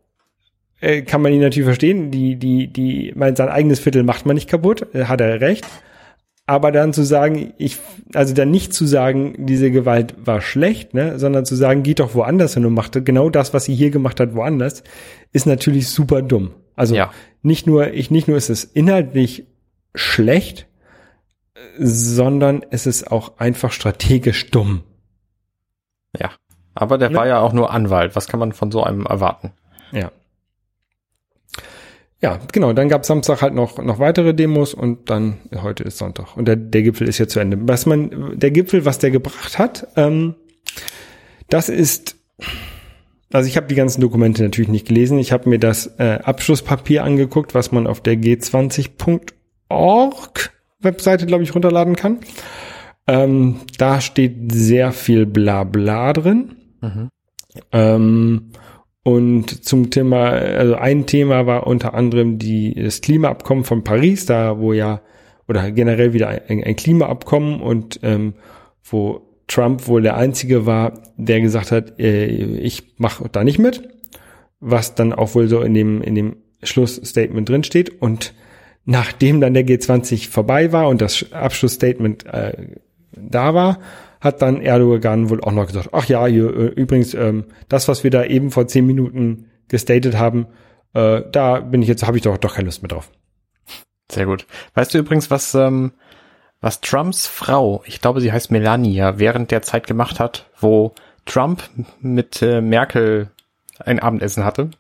äh, 0.79 1.01
kann 1.01 1.21
man 1.21 1.33
ihn 1.33 1.41
natürlich 1.41 1.65
verstehen. 1.65 2.11
Die, 2.11 2.35
die, 2.37 2.67
die, 2.67 3.11
mein, 3.15 3.35
sein 3.35 3.49
eigenes 3.49 3.79
Viertel 3.79 4.03
macht 4.03 4.25
man 4.25 4.35
nicht 4.35 4.49
kaputt, 4.49 4.87
äh, 4.93 5.05
hat 5.05 5.19
er 5.21 5.41
recht. 5.41 5.65
Aber 6.45 6.71
dann 6.71 6.93
zu 6.93 7.03
sagen, 7.03 7.53
ich, 7.59 7.77
also 8.15 8.33
dann 8.33 8.49
nicht 8.49 8.73
zu 8.73 8.87
sagen, 8.87 9.35
diese 9.37 9.69
Gewalt 9.69 10.15
war 10.25 10.41
schlecht, 10.41 10.95
ne, 10.95 11.19
sondern 11.19 11.45
zu 11.45 11.55
sagen, 11.55 11.83
geht 11.83 11.99
doch 11.99 12.15
woanders 12.15 12.55
hin 12.55 12.65
und 12.65 12.73
macht 12.73 13.05
genau 13.05 13.29
das, 13.29 13.53
was 13.53 13.65
sie 13.65 13.75
hier 13.75 13.91
gemacht 13.91 14.19
hat, 14.19 14.33
woanders, 14.33 14.83
ist 15.31 15.45
natürlich 15.45 15.89
super 15.89 16.23
dumm. 16.23 16.51
Also 16.75 16.95
Ja. 16.95 17.11
nicht 17.43 17.67
nur, 17.67 17.93
ich, 17.93 18.09
nicht 18.09 18.27
nur 18.27 18.35
ist 18.37 18.49
es 18.49 18.63
inhaltlich 18.63 19.45
schlecht, 19.93 20.65
sondern 21.79 22.63
es 22.69 22.85
ist 22.85 23.11
auch 23.11 23.37
einfach 23.37 23.71
strategisch 23.71 24.51
dumm. 24.51 24.83
Ja. 26.17 26.31
Aber 26.75 26.97
der 26.97 27.09
Ne? 27.09 27.17
war 27.17 27.27
ja 27.27 27.39
auch 27.39 27.53
nur 27.53 27.71
Anwalt. 27.71 28.15
Was 28.15 28.27
kann 28.27 28.39
man 28.39 28.53
von 28.53 28.71
so 28.71 28.83
einem 28.83 29.05
erwarten? 29.05 29.51
Ja. 29.91 30.11
Ja, 32.21 32.37
genau. 32.51 32.73
Dann 32.73 32.89
gab 32.89 33.05
Samstag 33.05 33.41
halt 33.41 33.53
noch, 33.53 33.77
noch 33.77 33.99
weitere 33.99 34.33
Demos 34.33 34.73
und 34.73 35.09
dann, 35.09 35.37
ja, 35.51 35.63
heute 35.63 35.83
ist 35.83 35.97
Sonntag. 35.97 36.35
Und 36.35 36.47
der, 36.49 36.57
der 36.57 36.81
Gipfel 36.83 37.07
ist 37.07 37.17
jetzt 37.17 37.31
zu 37.33 37.39
Ende. 37.39 37.57
Was 37.61 37.85
man, 37.85 38.37
der 38.37 38.51
Gipfel, 38.51 38.83
was 38.85 38.99
der 38.99 39.11
gebracht 39.11 39.57
hat, 39.57 39.87
ähm, 39.95 40.35
das 41.49 41.69
ist, 41.69 42.17
also 43.31 43.47
ich 43.47 43.55
habe 43.55 43.67
die 43.67 43.75
ganzen 43.75 44.01
Dokumente 44.01 44.43
natürlich 44.43 44.67
nicht 44.69 44.87
gelesen. 44.87 45.17
Ich 45.17 45.31
habe 45.31 45.47
mir 45.49 45.59
das 45.59 45.87
äh, 45.97 46.19
Abschlusspapier 46.23 47.05
angeguckt, 47.05 47.55
was 47.55 47.71
man 47.71 47.87
auf 47.87 48.01
der 48.01 48.15
g20.org 48.15 50.51
Webseite, 50.81 51.25
glaube 51.25 51.43
ich, 51.43 51.53
runterladen 51.53 51.95
kann. 51.95 52.19
Ähm, 53.07 53.61
da 53.77 54.01
steht 54.01 54.51
sehr 54.51 54.91
viel 54.91 55.25
Blabla 55.25 56.13
drin. 56.13 56.55
Mhm. 56.81 57.09
Ähm, 57.71 58.51
und 59.03 59.65
zum 59.65 59.89
Thema, 59.89 60.29
also 60.29 60.75
ein 60.75 61.05
Thema 61.05 61.47
war 61.47 61.65
unter 61.65 61.93
anderem 61.93 62.37
die, 62.37 62.75
das 62.75 63.01
Klimaabkommen 63.01 63.63
von 63.63 63.83
Paris, 63.83 64.25
da 64.25 64.59
wo 64.59 64.73
ja, 64.73 65.01
oder 65.47 65.71
generell 65.71 66.13
wieder 66.13 66.27
ein, 66.27 66.63
ein 66.63 66.75
Klimaabkommen 66.75 67.61
und 67.61 67.99
ähm, 68.03 68.35
wo 68.83 69.21
Trump 69.47 69.87
wohl 69.87 70.03
der 70.03 70.15
Einzige 70.15 70.65
war, 70.65 71.01
der 71.17 71.41
gesagt 71.41 71.71
hat, 71.71 71.99
äh, 71.99 72.27
ich 72.27 72.93
mache 72.97 73.27
da 73.31 73.43
nicht 73.43 73.57
mit, 73.57 73.89
was 74.59 74.93
dann 74.93 75.11
auch 75.11 75.33
wohl 75.33 75.47
so 75.47 75.61
in 75.61 75.73
dem, 75.73 76.01
in 76.01 76.13
dem 76.13 76.35
Schlussstatement 76.61 77.49
drin 77.49 77.63
steht. 77.63 78.01
Und 78.01 78.33
nachdem 78.85 79.41
dann 79.41 79.53
der 79.53 79.65
G20 79.65 80.29
vorbei 80.29 80.71
war 80.71 80.87
und 80.87 81.01
das 81.01 81.31
Abschlussstatement 81.31 82.25
äh, 82.25 82.77
da 83.11 83.53
war, 83.53 83.79
hat 84.21 84.41
dann 84.41 84.61
Erdogan 84.61 85.29
wohl 85.29 85.41
auch 85.41 85.51
noch 85.51 85.67
gesagt, 85.67 85.89
ach 85.93 86.05
ja, 86.05 86.27
äh, 86.27 86.37
übrigens, 86.37 87.13
ähm, 87.13 87.45
das, 87.69 87.87
was 87.87 88.03
wir 88.03 88.11
da 88.11 88.23
eben 88.25 88.51
vor 88.51 88.67
zehn 88.67 88.85
Minuten 88.85 89.49
gestatet 89.67 90.17
haben, 90.17 90.47
äh, 90.93 91.21
da 91.31 91.59
bin 91.59 91.81
ich 91.81 91.87
jetzt, 91.87 92.05
habe 92.05 92.17
ich 92.17 92.23
doch 92.23 92.37
doch 92.37 92.55
keine 92.55 92.65
Lust 92.65 92.81
mehr 92.81 92.89
drauf. 92.89 93.11
Sehr 94.11 94.25
gut. 94.25 94.45
Weißt 94.73 94.93
du 94.93 94.97
übrigens, 94.97 95.29
was, 95.29 95.53
ähm, 95.53 95.91
was 96.61 96.81
Trumps 96.81 97.27
Frau, 97.27 97.83
ich 97.85 98.01
glaube, 98.01 98.21
sie 98.21 98.31
heißt 98.31 98.51
Melania, 98.51 99.19
während 99.19 99.51
der 99.51 99.61
Zeit 99.61 99.87
gemacht 99.87 100.19
hat, 100.19 100.49
wo 100.59 100.93
Trump 101.25 101.69
mit 102.01 102.41
äh, 102.41 102.59
Merkel 102.59 103.29
ein 103.79 103.99
Abendessen 103.99 104.43
hatte? 104.43 104.71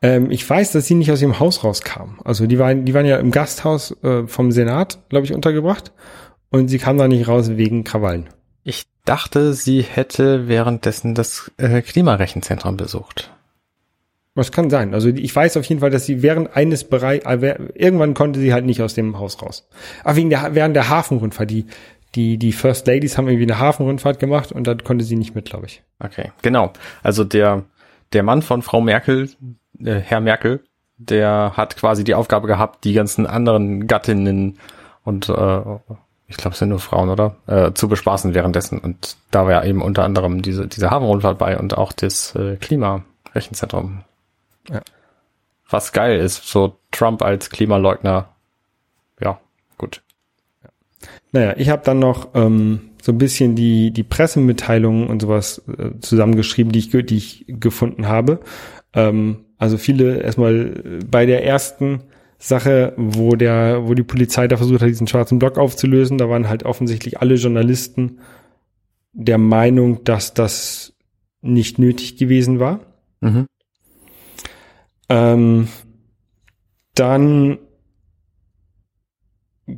Ähm, 0.00 0.30
ich 0.30 0.48
weiß, 0.48 0.72
dass 0.72 0.86
sie 0.86 0.94
nicht 0.94 1.10
aus 1.10 1.22
ihrem 1.22 1.40
Haus 1.40 1.64
rauskam. 1.64 2.20
Also 2.24 2.46
die 2.46 2.58
waren, 2.58 2.84
die 2.84 2.94
waren 2.94 3.06
ja 3.06 3.18
im 3.18 3.30
Gasthaus 3.30 3.96
äh, 4.02 4.26
vom 4.26 4.52
Senat, 4.52 4.98
glaube 5.08 5.26
ich, 5.26 5.32
untergebracht. 5.32 5.92
Und 6.50 6.68
sie 6.68 6.78
kam 6.78 6.96
da 6.98 7.08
nicht 7.08 7.28
raus 7.28 7.50
wegen 7.56 7.84
Krawallen. 7.84 8.28
Ich 8.62 8.86
dachte, 9.04 9.54
sie 9.54 9.82
hätte 9.82 10.48
währenddessen 10.48 11.14
das 11.14 11.50
äh, 11.56 11.82
Klimarechenzentrum 11.82 12.76
besucht. 12.76 13.32
Was 14.34 14.52
kann 14.52 14.70
sein? 14.70 14.94
Also 14.94 15.08
ich 15.08 15.34
weiß 15.34 15.56
auf 15.56 15.64
jeden 15.64 15.80
Fall, 15.80 15.90
dass 15.90 16.06
sie 16.06 16.22
während 16.22 16.54
eines 16.54 16.84
Bereich, 16.84 17.24
äh, 17.24 17.56
irgendwann 17.74 18.14
konnte 18.14 18.38
sie 18.38 18.52
halt 18.52 18.64
nicht 18.64 18.80
aus 18.80 18.94
dem 18.94 19.18
Haus 19.18 19.42
raus. 19.42 19.68
Aber 20.04 20.16
wegen 20.16 20.30
der, 20.30 20.54
während 20.54 20.76
der 20.76 20.88
Hafenrundfahrt, 20.88 21.50
die, 21.50 21.66
die, 22.14 22.38
die 22.38 22.52
First 22.52 22.86
Ladies 22.86 23.18
haben 23.18 23.26
irgendwie 23.26 23.50
eine 23.50 23.58
Hafenrundfahrt 23.58 24.20
gemacht 24.20 24.52
und 24.52 24.66
dann 24.66 24.84
konnte 24.84 25.04
sie 25.04 25.16
nicht 25.16 25.34
mit, 25.34 25.46
glaube 25.46 25.66
ich. 25.66 25.82
Okay, 25.98 26.30
genau. 26.42 26.72
Also 27.02 27.24
der, 27.24 27.64
der 28.12 28.22
Mann 28.22 28.42
von 28.42 28.62
Frau 28.62 28.80
Merkel, 28.80 29.28
äh, 29.84 30.00
Herr 30.00 30.20
Merkel, 30.20 30.64
der 30.96 31.52
hat 31.56 31.76
quasi 31.76 32.04
die 32.04 32.14
Aufgabe 32.14 32.46
gehabt, 32.46 32.84
die 32.84 32.92
ganzen 32.92 33.26
anderen 33.26 33.86
Gattinnen 33.86 34.58
und 35.04 35.28
äh, 35.28 35.60
ich 36.28 36.36
glaube, 36.36 36.52
es 36.52 36.58
sind 36.58 36.68
nur 36.68 36.78
Frauen, 36.78 37.08
oder? 37.08 37.36
Äh, 37.46 37.72
zu 37.72 37.88
bespaßen 37.88 38.34
währenddessen. 38.34 38.78
Und 38.78 39.16
da 39.30 39.46
war 39.46 39.52
ja 39.52 39.64
eben 39.64 39.80
unter 39.80 40.04
anderem 40.04 40.42
diese, 40.42 40.68
diese 40.68 40.90
Hafenrundfahrt 40.90 41.38
bei 41.38 41.58
und 41.58 41.76
auch 41.78 41.92
das 41.92 42.34
äh, 42.34 42.56
Klimarechenzentrum. 42.56 44.04
Ja. 44.68 44.82
Was 45.70 45.92
geil 45.92 46.18
ist, 46.18 46.46
so 46.46 46.76
Trump 46.90 47.22
als 47.22 47.48
Klimaleugner. 47.48 48.28
Ja, 49.20 49.40
gut. 49.78 50.02
Naja, 51.32 51.54
ich 51.56 51.70
habe 51.70 51.82
dann 51.82 51.98
noch 51.98 52.28
ähm, 52.34 52.87
so 53.02 53.12
ein 53.12 53.18
bisschen 53.18 53.54
die, 53.54 53.90
die 53.90 54.02
Pressemitteilungen 54.02 55.06
und 55.06 55.22
sowas 55.22 55.62
äh, 55.78 55.98
zusammengeschrieben, 56.00 56.72
die 56.72 56.78
ich, 56.80 56.90
die 56.90 57.16
ich 57.16 57.44
gefunden 57.48 58.08
habe. 58.08 58.40
Ähm, 58.94 59.44
also 59.56 59.76
viele 59.76 60.20
erstmal 60.20 61.00
bei 61.10 61.26
der 61.26 61.44
ersten 61.44 62.02
Sache, 62.38 62.92
wo 62.96 63.34
der, 63.34 63.88
wo 63.88 63.94
die 63.94 64.04
Polizei 64.04 64.46
da 64.46 64.56
versucht 64.56 64.80
hat, 64.80 64.88
diesen 64.88 65.08
schwarzen 65.08 65.38
Block 65.38 65.58
aufzulösen, 65.58 66.18
da 66.18 66.28
waren 66.28 66.48
halt 66.48 66.62
offensichtlich 66.62 67.20
alle 67.20 67.34
Journalisten 67.34 68.18
der 69.12 69.38
Meinung, 69.38 70.04
dass 70.04 70.34
das 70.34 70.94
nicht 71.40 71.78
nötig 71.78 72.16
gewesen 72.16 72.60
war. 72.60 72.80
Mhm. 73.20 73.46
Ähm, 75.08 75.68
dann 76.94 77.58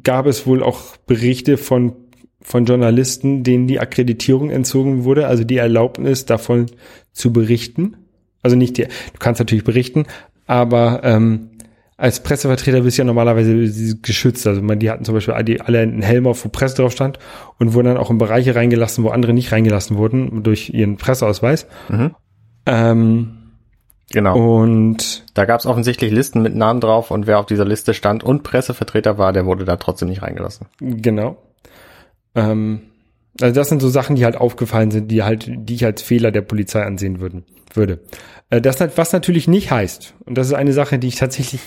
gab 0.03 0.27
es 0.27 0.47
wohl 0.47 0.63
auch 0.63 0.97
Berichte 0.99 1.57
von, 1.57 1.95
von 2.43 2.65
Journalisten, 2.65 3.43
denen 3.45 3.67
die 3.67 3.81
Akkreditierung 3.81 4.51
entzogen 4.51 5.05
wurde, 5.05 5.27
also 5.27 5.45
die 5.45 5.59
Erlaubnis 5.59 6.27
davon 6.27 6.67
zu 7.13 7.33
berichten. 7.33 7.97
Also 8.43 8.57
nicht 8.57 8.79
die, 8.79 8.85
du 8.85 9.19
kannst 9.19 9.41
natürlich 9.41 9.65
berichten, 9.65 10.07
aber 10.47 11.01
ähm, 11.05 11.51
als 11.99 12.23
Pressevertreter 12.23 12.81
bist 12.81 12.97
du 12.97 13.03
ja 13.03 13.05
normalerweise 13.05 13.97
geschützt. 14.01 14.47
Also 14.47 14.63
man, 14.63 14.79
die 14.79 14.91
hatten 14.91 15.05
zum 15.05 15.15
Beispiel 15.15 15.35
alle 15.35 15.81
einen 15.81 16.01
Helm 16.01 16.27
auf, 16.27 16.45
wo 16.45 16.49
Presse 16.49 16.77
drauf 16.77 16.93
stand 16.93 17.19
und 17.59 17.75
wurden 17.75 17.89
dann 17.89 17.99
auch 17.99 18.11
in 18.11 18.17
Bereiche 18.17 18.55
reingelassen, 18.55 19.05
wo 19.05 19.11
andere 19.11 19.35
nicht 19.35 19.53
reingelassen 19.53 19.99
wurden 19.99 20.43
durch 20.43 20.71
ihren 20.71 20.97
Presseausweis. 20.97 21.67
Mhm. 21.91 22.15
Ähm, 22.65 23.37
Genau. 24.13 24.37
und 24.61 25.25
Da 25.35 25.45
gab 25.45 25.61
es 25.61 25.67
offensichtlich 25.67 26.11
Listen 26.11 26.43
mit 26.43 26.57
Namen 26.57 26.81
drauf 26.81 27.11
und 27.13 27.29
wer 27.29 27.39
auf 27.39 27.47
dieser 27.47 27.65
Liste 27.65 27.95
stand 27.95 28.25
und 28.25 28.43
Pressevertreter 28.43 29.19
war, 29.19 29.33
der 29.33 29.47
wurde 29.47 29.65
da 29.65 29.77
trotzdem 29.77 30.09
nicht 30.09 30.23
reingelassen. 30.23 30.67
Genau. 30.81 31.37
Ähm, 32.35 32.83
also 33.41 33.55
das 33.55 33.69
sind 33.69 33.81
so 33.81 33.89
Sachen, 33.89 34.17
die 34.17 34.25
halt 34.25 34.37
aufgefallen 34.37 34.91
sind, 34.91 35.11
die 35.11 35.23
halt, 35.23 35.51
die 35.51 35.75
ich 35.75 35.85
als 35.85 36.03
Fehler 36.03 36.31
der 36.31 36.43
Polizei 36.43 36.83
ansehen 36.83 37.21
würden, 37.21 37.45
würde. 37.75 38.01
Äh, 38.51 38.61
das, 38.61 38.81
hat- 38.81 38.99
was 38.99 39.13
natürlich 39.13 39.49
nicht 39.49 39.71
heißt, 39.71 40.15
und 40.27 40.37
das 40.37 40.49
ist 40.49 40.55
eine 40.55 40.73
Sache, 40.73 40.99
die 40.99 41.09
ich 41.09 41.17
tatsächlich 41.17 41.61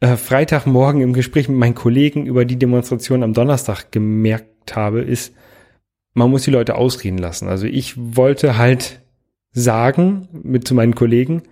äh, 0.00 0.16
Freitagmorgen 0.16 1.00
im 1.00 1.12
Gespräch 1.12 1.48
mit 1.48 1.58
meinen 1.58 1.74
Kollegen 1.74 2.26
über 2.26 2.44
die 2.44 2.58
Demonstration 2.58 3.22
am 3.22 3.32
Donnerstag 3.34 3.90
gemerkt 3.92 4.76
habe, 4.76 5.00
ist, 5.00 5.34
man 6.14 6.30
muss 6.30 6.42
die 6.44 6.50
Leute 6.50 6.74
ausreden 6.74 7.18
lassen. 7.18 7.48
Also 7.48 7.66
ich 7.66 7.94
wollte 7.96 8.58
halt 8.58 9.00
sagen 9.52 10.28
mit 10.42 10.66
zu 10.68 10.74
meinen 10.74 10.94
Kollegen, 10.94 11.42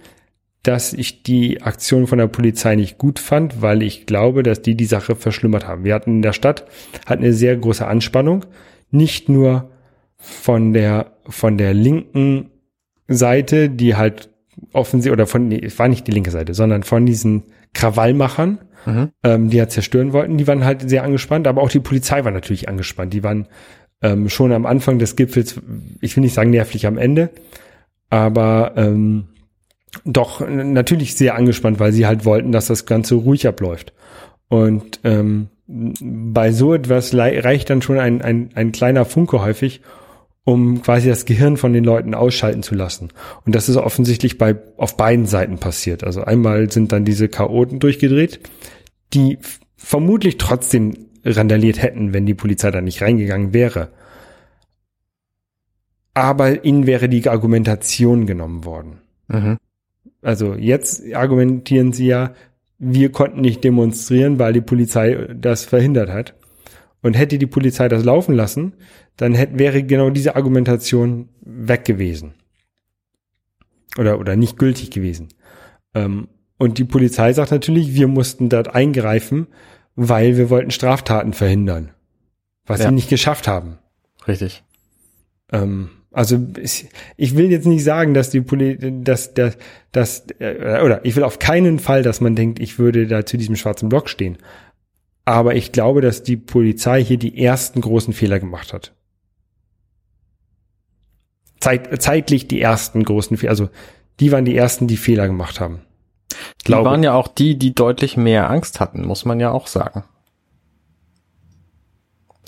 dass 0.62 0.92
ich 0.92 1.22
die 1.22 1.62
Aktion 1.62 2.06
von 2.06 2.18
der 2.18 2.26
Polizei 2.26 2.76
nicht 2.76 2.98
gut 2.98 3.18
fand, 3.18 3.62
weil 3.62 3.82
ich 3.82 4.06
glaube, 4.06 4.42
dass 4.42 4.60
die 4.60 4.74
die 4.74 4.84
Sache 4.84 5.16
verschlimmert 5.16 5.66
haben. 5.66 5.84
Wir 5.84 5.94
hatten 5.94 6.16
in 6.16 6.22
der 6.22 6.32
Stadt 6.34 6.66
hat 7.06 7.18
eine 7.18 7.32
sehr 7.32 7.56
große 7.56 7.86
Anspannung, 7.86 8.44
nicht 8.90 9.28
nur 9.28 9.70
von 10.16 10.72
der 10.72 11.12
von 11.26 11.56
der 11.56 11.72
linken 11.72 12.50
Seite, 13.08 13.70
die 13.70 13.96
halt 13.96 14.28
offensichtlich 14.72 15.12
oder 15.12 15.26
von 15.26 15.48
nee, 15.48 15.60
es 15.64 15.78
war 15.78 15.88
nicht 15.88 16.06
die 16.06 16.12
linke 16.12 16.30
Seite, 16.30 16.52
sondern 16.54 16.82
von 16.82 17.06
diesen 17.06 17.44
Krawallmachern, 17.72 18.58
Mhm. 18.86 19.10
ähm, 19.24 19.50
die 19.50 19.58
ja 19.58 19.68
zerstören 19.68 20.14
wollten, 20.14 20.38
die 20.38 20.46
waren 20.46 20.64
halt 20.64 20.88
sehr 20.88 21.04
angespannt, 21.04 21.46
aber 21.46 21.60
auch 21.60 21.68
die 21.68 21.80
Polizei 21.80 22.24
war 22.24 22.32
natürlich 22.32 22.66
angespannt. 22.68 23.12
Die 23.12 23.22
waren 23.22 23.46
ähm, 24.00 24.30
schon 24.30 24.52
am 24.52 24.64
Anfang 24.64 24.98
des 24.98 25.16
Gipfels, 25.16 25.60
ich 26.00 26.16
will 26.16 26.22
nicht 26.22 26.32
sagen 26.32 26.48
nervlich 26.48 26.86
am 26.86 26.96
Ende, 26.96 27.28
aber 28.08 28.72
ähm, 28.76 29.28
doch 30.04 30.46
natürlich 30.46 31.16
sehr 31.16 31.34
angespannt, 31.34 31.80
weil 31.80 31.92
sie 31.92 32.06
halt 32.06 32.24
wollten, 32.24 32.52
dass 32.52 32.66
das 32.66 32.86
Ganze 32.86 33.16
ruhig 33.16 33.46
abläuft. 33.46 33.92
Und 34.48 35.00
ähm, 35.04 35.48
bei 35.66 36.52
so 36.52 36.74
etwas 36.74 37.14
reicht 37.14 37.70
dann 37.70 37.82
schon 37.82 37.98
ein, 37.98 38.22
ein, 38.22 38.50
ein 38.54 38.72
kleiner 38.72 39.04
Funke 39.04 39.42
häufig, 39.42 39.82
um 40.44 40.82
quasi 40.82 41.08
das 41.08 41.26
Gehirn 41.26 41.56
von 41.56 41.72
den 41.72 41.84
Leuten 41.84 42.14
ausschalten 42.14 42.62
zu 42.62 42.74
lassen. 42.74 43.10
Und 43.44 43.54
das 43.54 43.68
ist 43.68 43.76
offensichtlich 43.76 44.38
bei 44.38 44.56
auf 44.76 44.96
beiden 44.96 45.26
Seiten 45.26 45.58
passiert. 45.58 46.02
Also 46.02 46.22
einmal 46.22 46.70
sind 46.70 46.92
dann 46.92 47.04
diese 47.04 47.28
Chaoten 47.28 47.78
durchgedreht, 47.78 48.40
die 49.12 49.38
vermutlich 49.76 50.38
trotzdem 50.38 51.06
randaliert 51.24 51.80
hätten, 51.82 52.12
wenn 52.12 52.26
die 52.26 52.34
Polizei 52.34 52.70
da 52.70 52.80
nicht 52.80 53.02
reingegangen 53.02 53.52
wäre. 53.52 53.90
Aber 56.14 56.64
ihnen 56.64 56.86
wäre 56.86 57.08
die 57.08 57.28
Argumentation 57.28 58.26
genommen 58.26 58.64
worden. 58.64 58.98
Mhm. 59.28 59.58
Also 60.22 60.54
jetzt 60.54 61.02
argumentieren 61.14 61.92
sie 61.92 62.06
ja, 62.06 62.34
wir 62.78 63.12
konnten 63.12 63.40
nicht 63.40 63.62
demonstrieren, 63.64 64.38
weil 64.38 64.52
die 64.52 64.60
Polizei 64.60 65.28
das 65.34 65.64
verhindert 65.64 66.10
hat. 66.10 66.34
Und 67.02 67.16
hätte 67.16 67.38
die 67.38 67.46
Polizei 67.46 67.88
das 67.88 68.04
laufen 68.04 68.34
lassen, 68.34 68.74
dann 69.16 69.34
hätte, 69.34 69.58
wäre 69.58 69.82
genau 69.82 70.10
diese 70.10 70.36
Argumentation 70.36 71.30
weg 71.40 71.84
gewesen. 71.86 72.34
Oder, 73.98 74.18
oder 74.18 74.36
nicht 74.36 74.58
gültig 74.58 74.90
gewesen. 74.90 75.28
Ähm, 75.94 76.28
und 76.58 76.76
die 76.78 76.84
Polizei 76.84 77.32
sagt 77.32 77.50
natürlich, 77.52 77.94
wir 77.94 78.06
mussten 78.06 78.50
dort 78.50 78.74
eingreifen, 78.74 79.46
weil 79.96 80.36
wir 80.36 80.50
wollten 80.50 80.70
Straftaten 80.70 81.32
verhindern. 81.32 81.90
Was 82.66 82.80
Ja. 82.80 82.88
sie 82.88 82.94
nicht 82.94 83.08
geschafft 83.08 83.48
haben. 83.48 83.78
Richtig. 84.28 84.62
Ähm, 85.50 85.88
also 86.12 86.44
ich, 87.16 87.36
will 87.36 87.50
jetzt 87.50 87.66
nicht 87.66 87.84
sagen, 87.84 88.14
dass 88.14 88.30
die 88.30 88.40
Poli 88.40 88.76
dass 89.02 89.32
der 89.34 89.54
dass 89.92 90.26
äh, 90.40 90.80
oder 90.82 91.04
ich 91.04 91.14
will 91.14 91.22
auf 91.22 91.38
keinen 91.38 91.78
Fall, 91.78 92.02
dass 92.02 92.20
man 92.20 92.34
denkt, 92.34 92.58
ich 92.58 92.78
würde 92.78 93.06
da 93.06 93.24
zu 93.24 93.36
diesem 93.36 93.56
schwarzen 93.56 93.88
Block 93.88 94.08
stehen. 94.08 94.38
Aber 95.24 95.54
ich 95.54 95.70
glaube, 95.70 96.00
dass 96.00 96.24
die 96.24 96.36
Polizei 96.36 97.04
hier 97.04 97.18
die 97.18 97.40
ersten 97.40 97.80
großen 97.80 98.12
Fehler 98.12 98.40
gemacht 98.40 98.72
hat. 98.72 98.92
Zeit, 101.60 102.02
zeitlich 102.02 102.48
die 102.48 102.60
ersten 102.60 103.04
großen 103.04 103.36
Fehler, 103.36 103.50
also 103.50 103.68
die 104.18 104.32
waren 104.32 104.44
die 104.44 104.56
ersten, 104.56 104.88
die 104.88 104.96
Fehler 104.96 105.28
gemacht 105.28 105.60
haben. 105.60 105.82
Die 106.62 106.64
Glaube. 106.64 106.90
waren 106.90 107.02
ja 107.02 107.14
auch 107.14 107.28
die, 107.28 107.56
die 107.56 107.74
deutlich 107.74 108.16
mehr 108.16 108.50
Angst 108.50 108.80
hatten, 108.80 109.06
muss 109.06 109.24
man 109.24 109.40
ja 109.40 109.50
auch 109.50 109.66
sagen. 109.66 110.04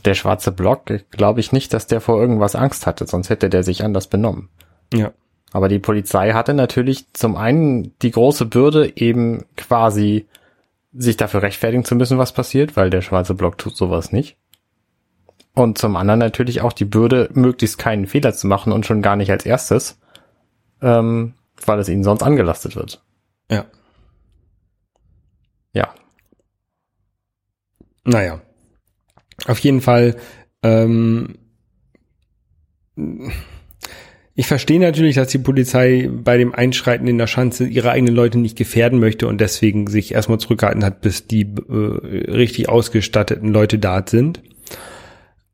Der 0.04 0.14
schwarze 0.14 0.52
Block, 0.52 0.84
glaube 1.10 1.40
ich 1.40 1.52
nicht, 1.52 1.72
dass 1.72 1.86
der 1.86 2.00
vor 2.00 2.20
irgendwas 2.20 2.56
Angst 2.56 2.86
hatte, 2.86 3.06
sonst 3.06 3.30
hätte 3.30 3.48
der 3.48 3.62
sich 3.62 3.84
anders 3.84 4.08
benommen. 4.08 4.48
Ja. 4.92 5.12
Aber 5.52 5.68
die 5.68 5.78
Polizei 5.78 6.32
hatte 6.32 6.54
natürlich 6.54 7.12
zum 7.12 7.36
einen 7.36 7.96
die 8.00 8.10
große 8.10 8.46
Bürde, 8.46 8.96
eben 8.96 9.44
quasi 9.56 10.26
sich 10.92 11.16
dafür 11.16 11.42
rechtfertigen 11.42 11.84
zu 11.84 11.94
müssen, 11.94 12.18
was 12.18 12.32
passiert, 12.32 12.76
weil 12.76 12.90
der 12.90 13.02
schwarze 13.02 13.34
Block 13.34 13.58
tut 13.58 13.76
sowas 13.76 14.12
nicht. 14.12 14.36
Und 15.54 15.78
zum 15.78 15.96
anderen 15.96 16.20
natürlich 16.20 16.62
auch 16.62 16.72
die 16.72 16.86
Bürde, 16.86 17.28
möglichst 17.34 17.78
keinen 17.78 18.06
Fehler 18.06 18.32
zu 18.32 18.46
machen 18.46 18.72
und 18.72 18.86
schon 18.86 19.02
gar 19.02 19.16
nicht 19.16 19.30
als 19.30 19.44
erstes, 19.44 19.98
ähm, 20.80 21.34
weil 21.64 21.78
es 21.78 21.88
ihnen 21.88 22.04
sonst 22.04 22.22
angelastet 22.22 22.74
wird. 22.74 23.02
Ja. 23.50 23.66
Ja, 25.74 25.94
Naja. 28.04 28.40
Auf 29.46 29.58
jeden 29.58 29.80
Fall, 29.80 30.16
ähm, 30.62 31.36
ich 34.34 34.46
verstehe 34.46 34.80
natürlich, 34.80 35.16
dass 35.16 35.28
die 35.28 35.38
Polizei 35.38 36.08
bei 36.10 36.38
dem 36.38 36.54
Einschreiten 36.54 37.06
in 37.06 37.18
der 37.18 37.26
Schanze 37.26 37.66
ihre 37.66 37.90
eigenen 37.90 38.14
Leute 38.14 38.38
nicht 38.38 38.56
gefährden 38.56 38.98
möchte 38.98 39.26
und 39.26 39.40
deswegen 39.40 39.86
sich 39.88 40.12
erstmal 40.14 40.38
zurückgehalten 40.38 40.84
hat, 40.84 41.00
bis 41.00 41.26
die 41.26 41.42
äh, 41.42 42.30
richtig 42.30 42.68
ausgestatteten 42.68 43.52
Leute 43.52 43.78
da 43.78 44.02
sind. 44.06 44.42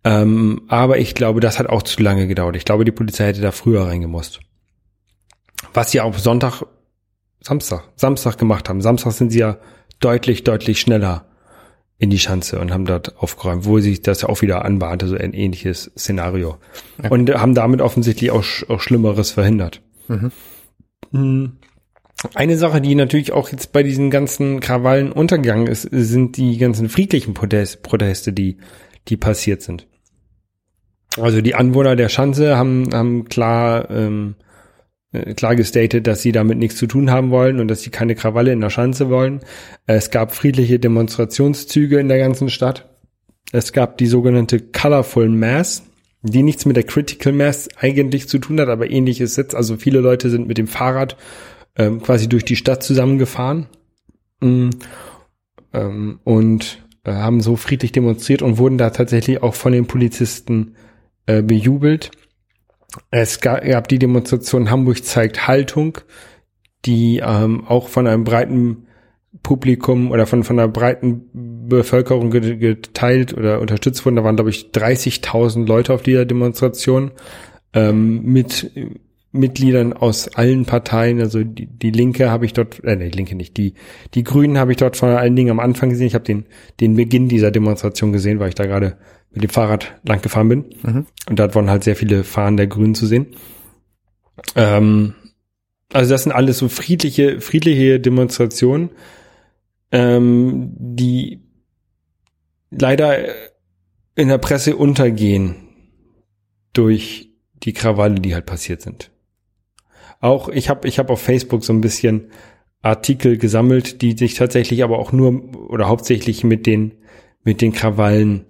Ähm, 0.05 0.63
aber 0.69 0.99
ich 0.99 1.15
glaube, 1.15 1.41
das 1.41 1.59
hat 1.59 1.67
auch 1.67 1.83
zu 1.83 2.03
lange 2.03 2.29
gedauert. 2.29 2.57
Ich 2.57 2.65
glaube, 2.65 2.85
die 2.85 2.93
Polizei 2.93 3.27
hätte 3.27 3.41
da 3.41 3.51
früher 3.51 3.87
reingemusst. 3.87 4.41
Was 5.75 5.91
sie 5.91 6.01
auch 6.01 6.17
Sonntag, 6.17 6.63
Samstag, 7.41 7.89
Samstag 7.97 8.39
gemacht 8.39 8.69
haben. 8.69 8.81
Samstag 8.81 9.13
sind 9.13 9.31
sie 9.31 9.41
ja 9.41 9.59
deutlich, 9.99 10.45
deutlich 10.45 10.81
schneller 10.81 11.27
in 11.99 12.11
die 12.11 12.19
Schanze 12.19 12.61
und 12.61 12.73
haben 12.73 12.85
dort 12.85 13.19
aufgeräumt, 13.19 13.65
wo 13.65 13.81
sich 13.81 14.03
das 14.03 14.25
auch 14.25 14.41
wieder 14.41 14.65
anbahnte, 14.65 15.09
so 15.09 15.17
ein 15.17 15.35
ähnliches 15.35 15.91
Szenario. 15.99 16.59
Ja. 17.03 17.11
Und 17.11 17.31
haben 17.35 17.55
damit 17.55 17.81
offensichtlich 17.81 18.31
auch, 18.31 18.45
auch 18.69 18.81
Schlimmeres 18.81 19.33
verhindert. 19.33 19.83
Mhm. 20.07 20.33
Hm. 21.13 21.53
Eine 22.35 22.57
Sache, 22.57 22.81
die 22.81 22.95
natürlich 22.95 23.33
auch 23.33 23.51
jetzt 23.51 23.73
bei 23.73 23.83
diesen 23.83 24.11
ganzen 24.11 24.61
Krawallen 24.61 25.13
untergegangen 25.13 25.69
ist, 25.69 25.83
sind 25.83 26.37
die 26.37 26.59
ganzen 26.59 26.89
friedlichen 26.89 27.35
Protest, 27.35 27.83
Proteste, 27.83 28.33
die, 28.33 28.59
die 29.09 29.17
passiert 29.17 29.63
sind. 29.63 29.87
Also 31.17 31.41
die 31.41 31.55
Anwohner 31.55 31.97
der 31.97 32.09
Schanze 32.09 32.57
haben, 32.57 32.89
haben 32.93 33.25
klar, 33.25 33.91
ähm, 33.91 34.35
äh, 34.39 34.45
klar 35.37 35.57
gestatet, 35.57 36.07
dass 36.07 36.23
sie 36.23 36.33
damit 36.33 36.59
nichts 36.59 36.77
zu 36.77 36.87
tun 36.87 37.11
haben 37.11 37.31
wollen 37.31 37.61
und 37.61 37.69
dass 37.69 37.83
sie 37.83 37.91
keine 37.91 38.15
Krawalle 38.15 38.53
in 38.53 38.61
der 38.61 38.71
Schanze 38.71 39.09
wollen. 39.09 39.41
Es 39.87 40.11
gab 40.11 40.35
friedliche 40.35 40.79
Demonstrationszüge 40.79 41.99
in 41.99 42.09
der 42.09 42.19
ganzen 42.19 42.51
Stadt. 42.51 42.89
Es 43.53 43.73
gab 43.73 43.97
die 43.97 44.07
sogenannte 44.07 44.61
Colorful 44.61 45.29
Mass, 45.31 45.85
die 46.23 46.43
nichts 46.43 46.67
mit 46.67 46.77
der 46.77 46.85
Critical 46.85 47.33
Mass 47.33 47.69
eigentlich 47.79 48.29
zu 48.29 48.39
tun 48.39 48.61
hat, 48.61 48.69
aber 48.69 48.91
ähnlich 48.91 49.21
ist 49.21 49.37
jetzt. 49.37 49.55
Also 49.55 49.77
viele 49.77 50.01
Leute 50.01 50.29
sind 50.29 50.47
mit 50.47 50.59
dem 50.59 50.67
Fahrrad 50.67 51.17
ähm, 51.77 52.03
quasi 52.03 52.29
durch 52.29 52.45
die 52.45 52.57
Stadt 52.57 52.83
zusammengefahren 52.83 53.67
mm, 54.41 54.71
ähm, 55.73 56.21
und 56.25 56.85
äh, 57.05 57.13
haben 57.13 57.41
so 57.41 57.57
friedlich 57.57 57.93
demonstriert 57.93 58.43
und 58.43 58.59
wurden 58.59 58.77
da 58.77 58.91
tatsächlich 58.91 59.43
auch 59.43 59.55
von 59.55 59.73
den 59.73 59.87
Polizisten 59.87 60.75
äh, 61.27 61.43
bejubelt. 61.43 62.11
Es 63.11 63.41
gab, 63.41 63.65
gab 63.65 63.89
die 63.89 63.99
Demonstration 63.99 64.71
Hamburg 64.71 65.05
zeigt 65.05 65.47
Haltung, 65.47 65.99
die 66.85 67.21
ähm, 67.25 67.65
auch 67.67 67.89
von 67.89 68.07
einem 68.07 68.25
breiten 68.25 68.87
Publikum 69.43 70.11
oder 70.11 70.27
von, 70.27 70.43
von 70.43 70.59
einer 70.59 70.69
breiten 70.69 71.27
Bevölkerung 71.69 72.31
ge- 72.31 72.57
geteilt 72.57 73.37
oder 73.37 73.61
unterstützt 73.61 74.05
wurden. 74.05 74.17
Da 74.17 74.25
waren, 74.25 74.37
glaube 74.37 74.51
ich, 74.51 74.71
30.000 74.73 75.67
Leute 75.67 75.93
auf 75.93 76.03
dieser 76.03 76.25
Demonstration 76.25 77.11
ähm, 77.75 78.23
mit 78.23 78.71
Mitgliedern 79.33 79.93
aus 79.93 80.29
allen 80.29 80.65
Parteien. 80.65 81.21
Also 81.21 81.45
die, 81.45 81.67
die 81.67 81.91
Linke 81.91 82.31
habe 82.31 82.47
ich 82.47 82.55
dort, 82.55 82.83
äh, 82.85 82.97
nee, 82.97 83.11
die 83.11 83.17
Linke 83.19 83.35
nicht, 83.37 83.59
die, 83.59 83.75
die 84.15 84.25
Grünen 84.25 84.57
habe 84.57 84.71
ich 84.71 84.79
dort 84.79 84.97
vor 84.97 85.11
allen 85.11 85.37
Dingen 85.37 85.51
am 85.51 85.61
Anfang 85.61 85.91
gesehen. 85.91 86.07
Ich 86.07 86.15
habe 86.15 86.25
den, 86.25 86.47
den 86.81 86.97
Beginn 86.97 87.29
dieser 87.29 87.51
Demonstration 87.51 88.13
gesehen, 88.13 88.41
weil 88.41 88.49
ich 88.49 88.55
da 88.55 88.65
gerade 88.65 88.97
mit 89.31 89.43
dem 89.43 89.51
Fahrrad 89.51 89.99
lang 90.05 90.21
gefahren 90.23 90.49
bin. 90.49 90.65
Mhm. 90.83 91.07
Und 91.29 91.39
dort 91.39 91.55
waren 91.55 91.71
halt 91.71 91.85
sehr 91.85 91.97
viele 91.97 92.25
Fahnen 92.25 92.57
der 92.57 92.67
Grünen 92.67 92.95
zu 92.95 93.07
sehen. 93.07 93.29
Ähm, 94.55 95.15
also 95.93 96.11
das 96.11 96.25
sind 96.25 96.33
alles 96.33 96.59
so 96.59 96.69
friedliche, 96.69 97.41
friedliche 97.41 98.01
Demonstrationen, 98.01 98.91
ähm, 99.91 100.73
die 100.79 101.41
leider 102.71 103.19
in 104.15 104.29
der 104.29 104.39
Presse 104.39 104.77
untergehen 104.77 105.57
durch 106.73 107.31
die 107.63 107.73
Krawalle, 107.73 108.21
die 108.21 108.35
halt 108.35 108.47
passiert 108.47 108.83
sind. 108.83 109.11
Auch 110.21 110.49
ich 110.49 110.69
habe 110.69 110.87
ich 110.89 110.99
hab 110.99 111.11
auf 111.11 111.23
Facebook 111.23 111.65
so 111.65 111.73
ein 111.73 111.81
bisschen 111.81 112.31
Artikel 112.83 113.39
gesammelt, 113.39 114.03
die 114.03 114.17
sich 114.17 114.35
tatsächlich 114.35 114.85
aber 114.85 114.99
auch 114.99 115.13
nur 115.13 115.55
oder 115.71 115.89
hauptsächlich 115.89 116.45
mit 116.45 116.67
den 116.67 116.95
mit 117.45 117.61
den 117.61 117.73
Krawallen 117.73 118.47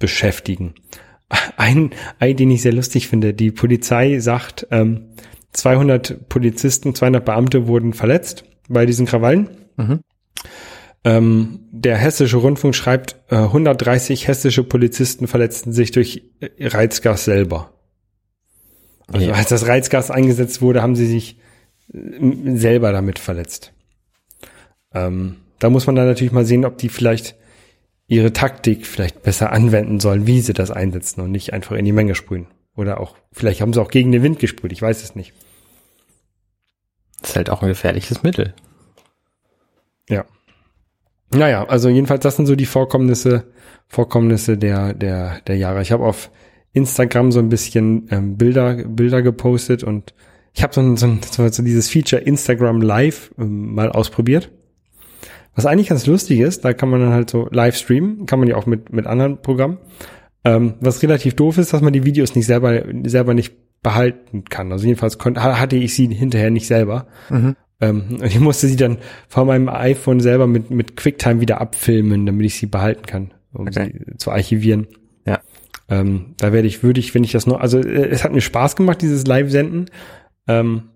beschäftigen. 0.00 0.74
Ein, 1.56 1.90
ein, 2.18 2.36
den 2.36 2.50
ich 2.50 2.62
sehr 2.62 2.72
lustig 2.72 3.06
finde, 3.06 3.32
die 3.32 3.52
Polizei 3.52 4.18
sagt, 4.18 4.66
ähm, 4.72 5.10
200 5.52 6.28
Polizisten, 6.28 6.94
200 6.94 7.24
Beamte 7.24 7.68
wurden 7.68 7.92
verletzt 7.92 8.44
bei 8.68 8.84
diesen 8.84 9.06
Krawallen. 9.06 9.48
Mhm. 9.76 10.00
Ähm, 11.04 11.60
der 11.70 11.96
hessische 11.96 12.36
Rundfunk 12.36 12.74
schreibt, 12.74 13.16
äh, 13.30 13.36
130 13.36 14.26
hessische 14.26 14.64
Polizisten 14.64 15.28
verletzten 15.28 15.72
sich 15.72 15.92
durch 15.92 16.24
äh, 16.40 16.66
Reizgas 16.66 17.24
selber. 17.24 17.72
Also 19.06 19.28
Ja. 19.28 19.34
als 19.34 19.48
das 19.48 19.66
Reizgas 19.66 20.10
eingesetzt 20.10 20.60
wurde, 20.60 20.82
haben 20.82 20.96
sie 20.96 21.06
sich 21.06 21.38
äh, 21.92 22.56
selber 22.56 22.92
damit 22.92 23.18
verletzt. 23.18 23.72
Ähm, 24.92 25.36
da 25.58 25.70
muss 25.70 25.86
man 25.86 25.94
dann 25.96 26.06
natürlich 26.06 26.32
mal 26.32 26.44
sehen, 26.44 26.64
ob 26.64 26.76
die 26.78 26.88
vielleicht 26.88 27.36
ihre 28.10 28.32
Taktik 28.32 28.86
vielleicht 28.86 29.22
besser 29.22 29.52
anwenden 29.52 30.00
sollen, 30.00 30.26
wie 30.26 30.40
sie 30.40 30.52
das 30.52 30.72
einsetzen 30.72 31.20
und 31.20 31.30
nicht 31.30 31.52
einfach 31.52 31.76
in 31.76 31.84
die 31.84 31.92
Menge 31.92 32.16
sprühen. 32.16 32.48
Oder 32.74 32.98
auch, 32.98 33.14
vielleicht 33.32 33.60
haben 33.60 33.72
sie 33.72 33.80
auch 33.80 33.90
gegen 33.90 34.10
den 34.10 34.24
Wind 34.24 34.40
gesprüht, 34.40 34.72
ich 34.72 34.82
weiß 34.82 35.04
es 35.04 35.14
nicht. 35.14 35.32
Das 37.20 37.30
ist 37.30 37.36
halt 37.36 37.50
auch 37.50 37.62
ein 37.62 37.68
gefährliches 37.68 38.24
Mittel. 38.24 38.54
Ja. 40.08 40.24
Naja, 41.32 41.64
also 41.68 41.88
jedenfalls, 41.88 42.24
das 42.24 42.34
sind 42.34 42.46
so 42.46 42.56
die 42.56 42.66
Vorkommnisse, 42.66 43.52
Vorkommnisse 43.86 44.58
der, 44.58 44.92
der, 44.92 45.40
der 45.42 45.56
Jahre. 45.56 45.80
Ich 45.80 45.92
habe 45.92 46.04
auf 46.04 46.32
Instagram 46.72 47.30
so 47.30 47.38
ein 47.38 47.48
bisschen 47.48 48.08
ähm, 48.10 48.36
Bilder, 48.36 48.74
Bilder 48.74 49.22
gepostet 49.22 49.84
und 49.84 50.14
ich 50.52 50.64
habe 50.64 50.74
so, 50.74 50.80
ein, 50.80 50.96
so, 50.96 51.06
ein, 51.06 51.20
so 51.52 51.62
dieses 51.62 51.88
Feature 51.88 52.22
Instagram 52.22 52.82
Live 52.82 53.32
ähm, 53.38 53.72
mal 53.72 53.92
ausprobiert. 53.92 54.50
Was 55.54 55.66
eigentlich 55.66 55.88
ganz 55.88 56.06
lustig 56.06 56.40
ist, 56.40 56.64
da 56.64 56.72
kann 56.72 56.90
man 56.90 57.00
dann 57.00 57.12
halt 57.12 57.30
so 57.30 57.48
live 57.50 57.76
streamen, 57.76 58.26
kann 58.26 58.38
man 58.38 58.48
ja 58.48 58.56
auch 58.56 58.66
mit, 58.66 58.92
mit 58.92 59.06
anderen 59.06 59.42
Programmen. 59.42 59.78
Ähm, 60.44 60.74
was 60.80 61.02
relativ 61.02 61.34
doof 61.34 61.58
ist, 61.58 61.72
dass 61.72 61.82
man 61.82 61.92
die 61.92 62.04
Videos 62.04 62.34
nicht 62.34 62.46
selber, 62.46 62.82
selber 63.04 63.34
nicht 63.34 63.54
behalten 63.82 64.44
kann. 64.44 64.72
Also 64.72 64.86
jedenfalls 64.86 65.18
konnte, 65.18 65.42
hatte 65.42 65.76
ich 65.76 65.94
sie 65.94 66.06
hinterher 66.06 66.50
nicht 66.50 66.66
selber. 66.66 67.06
Mhm. 67.28 67.56
Ähm, 67.80 68.04
und 68.20 68.24
ich 68.24 68.40
musste 68.40 68.68
sie 68.68 68.76
dann 68.76 68.98
von 69.28 69.46
meinem 69.46 69.68
iPhone 69.68 70.20
selber 70.20 70.46
mit, 70.46 70.70
mit 70.70 70.96
QuickTime 70.96 71.40
wieder 71.40 71.60
abfilmen, 71.60 72.26
damit 72.26 72.46
ich 72.46 72.56
sie 72.56 72.66
behalten 72.66 73.06
kann, 73.06 73.34
um 73.52 73.66
okay. 73.66 73.92
sie 73.92 74.16
zu 74.16 74.30
archivieren. 74.30 74.86
Ja. 75.26 75.40
Ähm, 75.88 76.34
da 76.36 76.52
werde 76.52 76.68
ich, 76.68 76.82
würde 76.82 77.00
ich, 77.00 77.14
wenn 77.14 77.24
ich 77.24 77.32
das 77.32 77.46
noch, 77.46 77.60
also 77.60 77.78
äh, 77.78 78.08
es 78.08 78.24
hat 78.24 78.32
mir 78.32 78.40
Spaß 78.40 78.76
gemacht, 78.76 79.02
dieses 79.02 79.26
Live-Senden. 79.26 79.86
Ähm, 80.46 80.90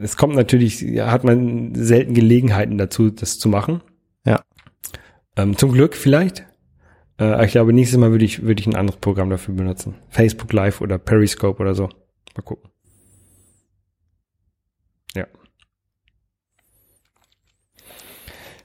es 0.00 0.16
kommt 0.16 0.34
natürlich, 0.34 0.82
hat 1.00 1.24
man 1.24 1.74
selten 1.74 2.14
Gelegenheiten 2.14 2.78
dazu, 2.78 3.10
das 3.10 3.38
zu 3.38 3.48
machen. 3.48 3.82
Ähm, 5.38 5.56
zum 5.56 5.72
Glück 5.72 5.94
vielleicht. 5.94 6.44
Äh, 7.20 7.46
ich 7.46 7.52
glaube, 7.52 7.72
nächstes 7.72 7.98
Mal 7.98 8.10
würde 8.10 8.24
ich, 8.24 8.42
würde 8.42 8.60
ich 8.60 8.66
ein 8.66 8.76
anderes 8.76 9.00
Programm 9.00 9.30
dafür 9.30 9.54
benutzen. 9.54 9.94
Facebook 10.10 10.52
Live 10.52 10.80
oder 10.80 10.98
Periscope 10.98 11.60
oder 11.60 11.74
so. 11.74 11.88
Mal 12.36 12.42
gucken. 12.44 12.70
Ja. 15.14 15.26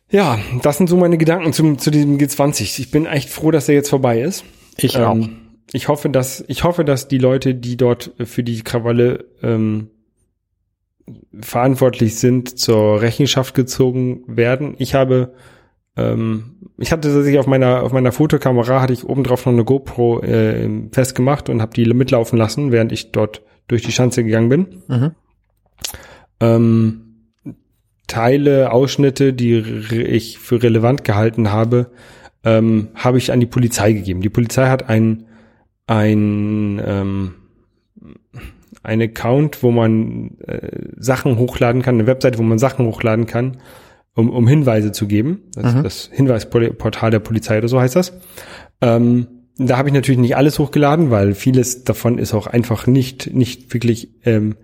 Ja, 0.10 0.40
das 0.64 0.78
sind 0.78 0.90
so 0.90 0.98
meine 0.98 1.18
Gedanken 1.18 1.54
zum, 1.54 1.78
zu 1.78 1.92
diesem 1.92 2.18
G20. 2.18 2.80
Ich 2.80 2.92
bin 2.92 3.06
echt 3.06 3.30
froh, 3.30 3.52
dass 3.52 3.70
er 3.70 3.76
jetzt 3.76 3.90
vorbei 3.90 4.22
ist. 4.22 4.44
Ich 4.78 4.98
auch. 4.98 5.16
Ähm, 5.16 5.44
ich 5.72 5.88
hoffe, 5.88 6.10
dass, 6.10 6.44
ich 6.48 6.64
hoffe, 6.64 6.84
dass 6.84 7.08
die 7.08 7.18
Leute, 7.20 7.56
die 7.56 7.78
dort 7.78 8.12
für 8.24 8.44
die 8.44 8.64
Krawalle 8.64 9.26
ähm, 9.42 9.92
verantwortlich 11.40 12.16
sind, 12.16 12.60
zur 12.60 13.02
Rechenschaft 13.02 13.56
gezogen 13.56 14.24
werden. 14.28 14.76
Ich 14.78 14.94
habe, 14.94 15.34
ähm, 15.96 16.56
ich 16.78 16.92
hatte 16.92 17.10
tatsächlich 17.10 17.40
auf 17.40 17.48
meiner 17.48 17.84
auf 17.84 17.92
meiner 17.92 18.12
Fotokamera 18.12 18.82
hatte 18.82 18.94
ich 18.94 19.06
oben 19.06 19.24
drauf 19.24 19.46
noch 19.46 19.54
eine 19.54 19.64
GoPro 19.64 20.22
äh, 20.22 20.70
festgemacht 20.92 21.50
und 21.50 21.62
habe 21.62 21.74
die 21.74 21.86
mitlaufen 21.94 22.38
lassen, 22.38 22.72
während 22.72 22.92
ich 22.92 23.12
dort 23.12 23.44
durch 23.68 23.84
die 23.84 23.92
Schanze 23.92 24.24
gegangen 24.24 24.50
bin. 24.50 24.68
Mhm. 24.88 25.12
Ähm, 26.40 27.00
Teile, 28.08 28.72
Ausschnitte, 28.72 29.34
die 29.34 29.56
ich 29.56 30.40
für 30.40 30.62
relevant 30.62 31.04
gehalten 31.04 31.52
habe, 31.52 31.92
ähm, 32.44 32.90
habe 32.96 33.18
ich 33.18 33.32
an 33.32 33.40
die 33.40 33.46
Polizei 33.46 33.94
gegeben. 33.94 34.22
Die 34.22 34.30
Polizei 34.30 34.68
hat 34.68 34.90
ein 34.90 35.26
ein 35.88 36.82
ähm, 36.86 37.36
ein 38.82 39.02
Account, 39.02 39.64
wo 39.64 39.72
man 39.72 40.38
äh, 40.40 40.90
Sachen 40.98 41.38
hochladen 41.38 41.82
kann, 41.82 41.96
eine 41.96 42.08
Webseite, 42.08 42.38
wo 42.38 42.44
man 42.44 42.60
Sachen 42.60 42.86
hochladen 42.86 43.26
kann, 43.26 43.58
um, 44.16 44.30
um 44.30 44.48
Hinweise 44.48 44.92
zu 44.92 45.08
geben. 45.08 45.44
Das, 45.56 45.76
mhm. 45.76 45.84
das 45.84 46.10
Hinweisportal 46.12 47.12
der 47.12 47.20
Polizei 47.20 47.58
oder 47.58 47.68
so 47.68 47.80
heißt 47.80 47.96
das. 47.96 48.14
Ähm, 48.82 49.28
da 49.58 49.78
habe 49.78 49.90
ich 49.90 49.94
natürlich 49.94 50.20
nicht 50.20 50.36
alles 50.36 50.60
hochgeladen, 50.60 51.12
weil 51.12 51.36
vieles 51.36 51.84
davon 51.84 52.18
ist 52.18 52.34
auch 52.34 52.48
einfach 52.48 52.88
nicht 52.88 53.34
nicht 53.34 53.74
wirklich 53.74 54.10
ähm, 54.26 54.56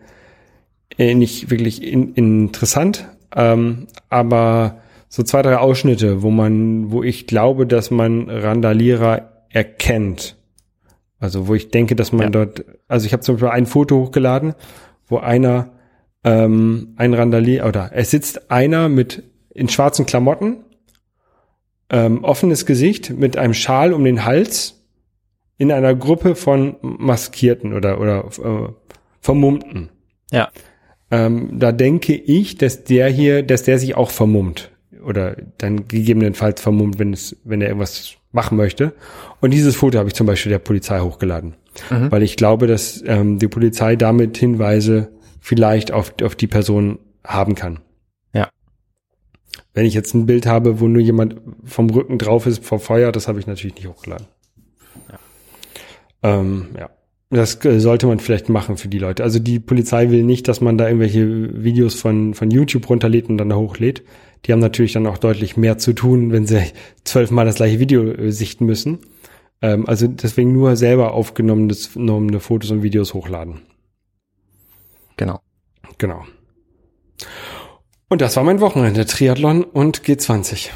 äh, 0.97 1.14
nicht 1.14 1.52
wirklich 1.52 1.84
in, 1.84 2.14
interessant. 2.14 3.08
Ähm, 3.36 3.88
aber 4.10 4.82
so 5.08 5.24
zwei 5.24 5.41
drei 5.41 5.58
Ausschnitte, 5.58 6.24
wo 6.24 6.32
man, 6.32 6.91
wo 6.91 7.04
ich 7.04 7.28
glaube, 7.28 7.68
dass 7.68 7.91
man 7.91 8.30
Randalierer 8.30 9.45
erkennt 9.50 10.36
also 11.20 11.47
wo 11.47 11.56
ich 11.56 11.70
denke, 11.70 11.95
dass 11.95 12.12
man 12.12 12.28
ja. 12.28 12.30
dort, 12.30 12.66
also 12.88 13.06
ich 13.06 13.14
habe 13.14 13.22
zum 13.22 13.36
Beispiel 13.36 13.50
ein 13.50 13.66
Foto 13.66 13.97
hochgeladen, 13.97 14.56
wo 15.08 15.18
einer 15.18 15.72
ähm, 16.24 16.93
ein 16.95 17.14
Randalier 17.14 17.66
oder 17.66 17.91
es 17.93 18.12
sitzt 18.12 18.52
einer 18.52 18.89
mit 18.89 19.24
in 19.60 19.70
schwarzen 19.70 20.05
Klamotten, 20.05 20.64
ähm, 21.89 22.24
offenes 22.24 22.66
Gesicht 22.66 23.12
mit 23.12 23.38
einem 23.38 23.53
Schal 23.53 23.93
um 23.93 24.03
den 24.03 24.26
Hals 24.26 24.86
in 25.57 25.72
einer 25.72 25.93
Gruppe 25.93 26.36
von 26.36 26.78
Maskierten 26.82 27.74
oder 27.74 27.99
oder 27.99 28.26
äh, 28.26 28.70
Vermummten. 29.22 29.89
Ja. 30.32 30.49
Ähm, 31.12 31.60
da 31.60 31.72
denke 31.72 32.16
ich, 32.16 32.57
dass 32.57 32.84
der 32.84 33.10
hier, 33.10 33.43
dass 33.43 33.64
der 33.64 33.80
sich 33.80 33.95
auch 33.95 34.12
vermummt 34.12 34.72
oder 35.03 35.36
dann 35.57 35.88
gegebenenfalls 35.88 36.62
vermummt, 36.62 36.99
wenn 36.99 37.14
es, 37.14 37.36
wenn 37.43 37.62
er 37.62 37.70
irgendwas 37.70 38.16
machen 38.32 38.57
möchte. 38.57 38.93
Und 39.41 39.51
dieses 39.51 39.76
Foto 39.76 39.97
habe 39.97 40.10
ich 40.10 40.16
zum 40.16 40.28
Beispiel 40.28 40.51
der 40.51 40.60
Polizei 40.60 40.99
hochgeladen, 40.99 41.55
mhm. 41.89 42.12
weil 42.12 42.24
ich 42.24 42.38
glaube, 42.38 42.68
dass 42.68 43.03
ähm, 43.05 43.39
die 43.39 43.47
Polizei 43.47 43.95
damit 43.95 44.38
Hinweise 44.38 45.10
vielleicht 45.39 45.91
auf, 45.91 46.14
auf 46.24 46.36
die 46.36 46.47
Person 46.47 46.99
haben 47.26 47.55
kann. 47.55 47.80
Wenn 49.80 49.86
ich 49.86 49.94
jetzt 49.94 50.14
ein 50.14 50.26
Bild 50.26 50.46
habe, 50.46 50.82
wo 50.82 50.90
nur 50.90 51.02
jemand 51.02 51.38
vom 51.64 51.90
Rücken 51.90 52.18
drauf 52.18 52.46
ist 52.46 52.66
vor 52.66 52.82
Feuer, 52.82 53.14
das 53.14 53.30
habe 53.30 53.40
ich 53.40 53.48
natürlich 53.48 53.76
nicht 53.76 53.88
hochgeladen. 53.88 54.28
Ja. 55.10 55.20
Ähm, 56.22 56.68
ja. 56.78 56.90
Das 57.30 57.64
äh, 57.64 57.80
sollte 57.80 58.06
man 58.06 58.20
vielleicht 58.20 58.50
machen 58.50 58.76
für 58.76 58.90
die 58.90 59.00
Leute. 59.00 59.24
Also 59.24 59.40
die 59.40 59.62
Polizei 59.62 60.10
will 60.10 60.24
nicht, 60.24 60.50
dass 60.50 60.60
man 60.60 60.78
da 60.78 60.88
irgendwelche 60.88 61.64
Videos 61.64 61.96
von, 61.96 62.34
von 62.34 62.52
YouTube 62.52 62.90
runterlädt 62.90 63.30
und 63.30 63.38
dann 63.38 63.48
da 63.48 63.56
hochlädt. 63.56 64.04
Die 64.46 64.52
haben 64.52 64.60
natürlich 64.60 64.92
dann 64.92 65.08
auch 65.08 65.18
deutlich 65.18 65.56
mehr 65.56 65.78
zu 65.78 65.94
tun, 65.94 66.34
wenn 66.34 66.46
sie 66.46 66.62
zwölfmal 67.06 67.46
das 67.46 67.56
gleiche 67.56 67.80
Video 67.80 68.04
äh, 68.04 68.34
sichten 68.34 68.66
müssen. 68.66 69.00
Ähm, 69.62 69.88
also 69.88 70.08
deswegen 70.08 70.52
nur 70.52 70.76
selber 70.76 71.14
aufgenommene 71.14 72.40
Fotos 72.42 72.72
und 72.72 72.84
Videos 72.84 73.14
hochladen. 73.14 73.62
Genau. 75.16 75.40
Genau. 75.98 76.26
Und 78.12 78.22
das 78.22 78.36
war 78.36 78.43
mein 78.43 78.60
Wochenende, 78.60 79.05
Triathlon 79.05 79.64
und 79.64 80.01
G20. 80.01 80.70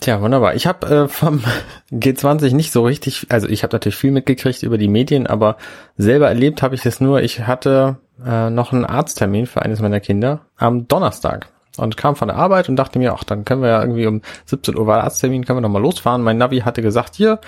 Tja, 0.00 0.22
wunderbar. 0.22 0.54
Ich 0.54 0.68
habe 0.68 0.86
äh, 0.86 1.08
vom 1.08 1.42
G20 1.92 2.54
nicht 2.54 2.70
so 2.70 2.84
richtig, 2.84 3.26
also 3.30 3.48
ich 3.48 3.64
habe 3.64 3.74
natürlich 3.74 3.96
viel 3.96 4.12
mitgekriegt 4.12 4.62
über 4.62 4.78
die 4.78 4.86
Medien, 4.86 5.26
aber 5.26 5.56
selber 5.96 6.28
erlebt 6.28 6.62
habe 6.62 6.76
ich 6.76 6.86
es 6.86 7.00
nur. 7.00 7.20
Ich 7.20 7.40
hatte 7.40 7.98
äh, 8.24 8.48
noch 8.50 8.72
einen 8.72 8.84
Arzttermin 8.84 9.46
für 9.46 9.62
eines 9.62 9.80
meiner 9.80 9.98
Kinder 9.98 10.42
am 10.56 10.86
Donnerstag 10.86 11.48
und 11.78 11.96
kam 11.96 12.14
von 12.14 12.28
der 12.28 12.36
Arbeit 12.36 12.68
und 12.68 12.76
dachte 12.76 13.00
mir, 13.00 13.12
ach, 13.12 13.24
dann 13.24 13.44
können 13.44 13.62
wir 13.62 13.70
ja 13.70 13.80
irgendwie 13.80 14.06
um 14.06 14.22
17 14.44 14.76
Uhr 14.76 14.86
war 14.86 15.02
Arzttermin, 15.02 15.44
können 15.44 15.56
wir 15.56 15.62
noch 15.62 15.68
mal 15.68 15.82
losfahren. 15.82 16.22
Mein 16.22 16.38
Navi 16.38 16.60
hatte 16.60 16.82
gesagt, 16.82 17.16
hier, 17.16 17.40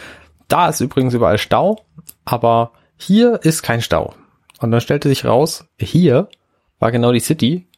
da 0.49 0.69
ist 0.69 0.81
übrigens 0.81 1.15
überall 1.15 1.39
Stau, 1.39 1.85
aber 2.25 2.73
hier 2.97 3.39
ist 3.45 3.63
kein 3.63 3.81
Stau. 3.81 4.13
Und 4.59 4.73
dann 4.73 4.81
stellte 4.81 5.09
sich 5.09 5.25
raus, 5.25 5.67
hier 5.79 6.29
war 6.81 6.91
genau 6.91 7.13
die 7.13 7.21
City 7.21 7.70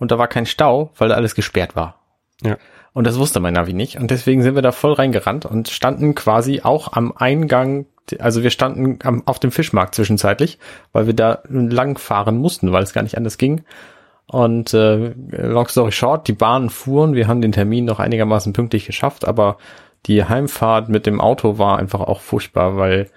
und 0.00 0.10
da 0.10 0.18
war 0.18 0.26
kein 0.26 0.46
Stau, 0.46 0.90
weil 0.98 1.10
da 1.10 1.14
alles 1.14 1.36
gesperrt 1.36 1.76
war. 1.76 2.00
Ja. 2.42 2.56
Und 2.92 3.06
das 3.06 3.18
wusste 3.18 3.38
mein 3.38 3.54
Navi 3.54 3.72
nicht. 3.72 3.98
Und 3.98 4.10
deswegen 4.10 4.42
sind 4.42 4.56
wir 4.56 4.62
da 4.62 4.72
voll 4.72 4.94
reingerannt 4.94 5.46
und 5.46 5.68
standen 5.68 6.16
quasi 6.16 6.62
auch 6.62 6.92
am 6.94 7.12
Eingang, 7.16 7.86
also 8.18 8.42
wir 8.42 8.50
standen 8.50 8.98
am, 9.04 9.22
auf 9.26 9.38
dem 9.38 9.52
Fischmarkt 9.52 9.94
zwischenzeitlich, 9.94 10.58
weil 10.92 11.06
wir 11.06 11.14
da 11.14 11.42
lang 11.48 11.98
fahren 11.98 12.38
mussten, 12.38 12.72
weil 12.72 12.82
es 12.82 12.92
gar 12.92 13.02
nicht 13.02 13.16
anders 13.16 13.38
ging. 13.38 13.62
Und 14.26 14.74
äh, 14.74 15.12
long 15.30 15.68
story 15.68 15.92
short, 15.92 16.26
die 16.26 16.32
Bahnen 16.32 16.70
fuhren, 16.70 17.14
wir 17.14 17.28
haben 17.28 17.42
den 17.42 17.52
Termin 17.52 17.84
noch 17.84 18.00
einigermaßen 18.00 18.52
pünktlich 18.52 18.86
geschafft, 18.86 19.26
aber 19.26 19.58
die 20.06 20.24
Heimfahrt 20.24 20.88
mit 20.88 21.06
dem 21.06 21.20
Auto 21.20 21.58
war 21.58 21.78
einfach 21.78 22.00
auch 22.00 22.20
furchtbar, 22.20 22.76
weil 22.76 23.10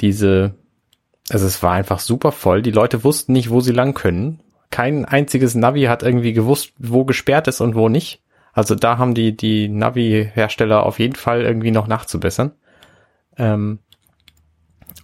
diese, 0.00 0.54
also 1.30 1.46
es 1.46 1.62
war 1.62 1.72
einfach 1.72 2.00
super 2.00 2.32
voll. 2.32 2.62
Die 2.62 2.70
Leute 2.70 3.02
wussten 3.02 3.32
nicht, 3.32 3.50
wo 3.50 3.60
sie 3.60 3.72
lang 3.72 3.94
können. 3.94 4.40
Kein 4.70 5.04
einziges 5.04 5.54
Navi 5.54 5.84
hat 5.84 6.02
irgendwie 6.02 6.32
gewusst, 6.32 6.72
wo 6.78 7.04
gesperrt 7.04 7.48
ist 7.48 7.60
und 7.60 7.74
wo 7.74 7.88
nicht. 7.88 8.22
Also 8.52 8.74
da 8.74 8.98
haben 8.98 9.14
die, 9.14 9.36
die 9.36 9.68
Navi-Hersteller 9.68 10.84
auf 10.84 10.98
jeden 10.98 11.14
Fall 11.14 11.42
irgendwie 11.42 11.70
noch 11.70 11.86
nachzubessern. 11.86 12.52
Ähm, 13.36 13.78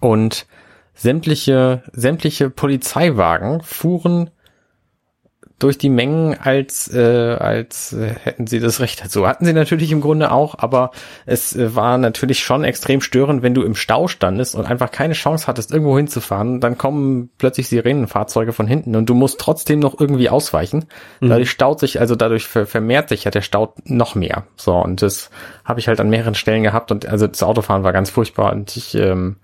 und 0.01 0.45
sämtliche, 0.93 1.83
sämtliche 1.93 2.49
Polizeiwagen 2.49 3.61
fuhren 3.61 4.29
durch 5.57 5.77
die 5.77 5.89
Mengen, 5.89 6.37
als, 6.37 6.93
äh, 6.93 7.35
als 7.39 7.93
äh, 7.93 8.13
hätten 8.23 8.45
sie 8.45 8.59
das 8.59 8.81
Recht 8.81 9.03
dazu. 9.03 9.25
Hatten 9.25 9.45
sie 9.45 9.53
natürlich 9.53 9.91
im 9.91 10.01
Grunde 10.01 10.31
auch, 10.31 10.55
aber 10.57 10.91
es 11.25 11.55
äh, 11.55 11.73
war 11.75 11.97
natürlich 11.97 12.43
schon 12.43 12.65
extrem 12.65 12.99
störend, 12.99 13.41
wenn 13.41 13.53
du 13.53 13.63
im 13.63 13.75
Stau 13.75 14.09
standest 14.09 14.55
und 14.55 14.65
einfach 14.65 14.91
keine 14.91 15.13
Chance 15.13 15.47
hattest, 15.47 15.71
irgendwo 15.71 15.95
hinzufahren. 15.95 16.59
Dann 16.59 16.77
kommen 16.77 17.29
plötzlich 17.37 17.69
Sirenenfahrzeuge 17.69 18.51
von 18.51 18.67
hinten 18.67 18.97
und 18.97 19.09
du 19.09 19.13
musst 19.13 19.39
trotzdem 19.39 19.79
noch 19.79 19.97
irgendwie 19.97 20.29
ausweichen. 20.29 20.85
Mhm. 21.21 21.29
Dadurch 21.29 21.51
staut 21.51 21.79
sich, 21.79 22.01
also 22.01 22.15
dadurch 22.15 22.47
ver 22.47 22.65
vermehrt 22.65 23.07
sich 23.07 23.23
ja 23.23 23.31
der 23.31 23.41
Stau 23.41 23.73
noch 23.85 24.15
mehr. 24.15 24.43
So, 24.57 24.75
und 24.75 25.01
das 25.01 25.29
habe 25.63 25.79
ich 25.79 25.87
halt 25.87 26.01
an 26.01 26.09
mehreren 26.09 26.35
Stellen 26.35 26.63
gehabt 26.63 26.91
und 26.91 27.05
also 27.05 27.27
das 27.27 27.43
Autofahren 27.43 27.83
war 27.83 27.93
ganz 27.93 28.09
furchtbar 28.09 28.51
und 28.51 28.75
ich 28.75 28.95
ähm, 28.95 29.37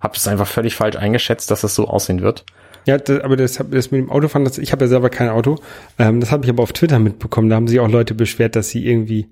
habe 0.00 0.14
das 0.14 0.26
einfach 0.26 0.46
völlig 0.46 0.74
falsch 0.74 0.96
eingeschätzt, 0.96 1.50
dass 1.50 1.60
das 1.60 1.74
so 1.74 1.88
aussehen 1.88 2.22
wird. 2.22 2.46
Ja, 2.86 2.98
das, 2.98 3.20
aber 3.20 3.36
das, 3.36 3.58
hab- 3.58 3.70
das 3.70 3.90
mit 3.90 4.00
dem 4.00 4.10
Autofahren, 4.10 4.44
das, 4.44 4.58
ich 4.58 4.72
habe 4.72 4.84
ja 4.84 4.88
selber 4.88 5.08
kein 5.10 5.28
Auto. 5.28 5.56
Ähm, 5.98 6.20
das 6.20 6.30
habe 6.32 6.44
ich 6.44 6.50
aber 6.50 6.62
auf 6.62 6.72
Twitter 6.72 6.98
mitbekommen. 6.98 7.48
Da 7.48 7.56
haben 7.56 7.68
sich 7.68 7.80
auch 7.80 7.88
Leute 7.90 8.14
beschwert, 8.14 8.56
dass 8.56 8.70
sie 8.70 8.86
irgendwie 8.86 9.28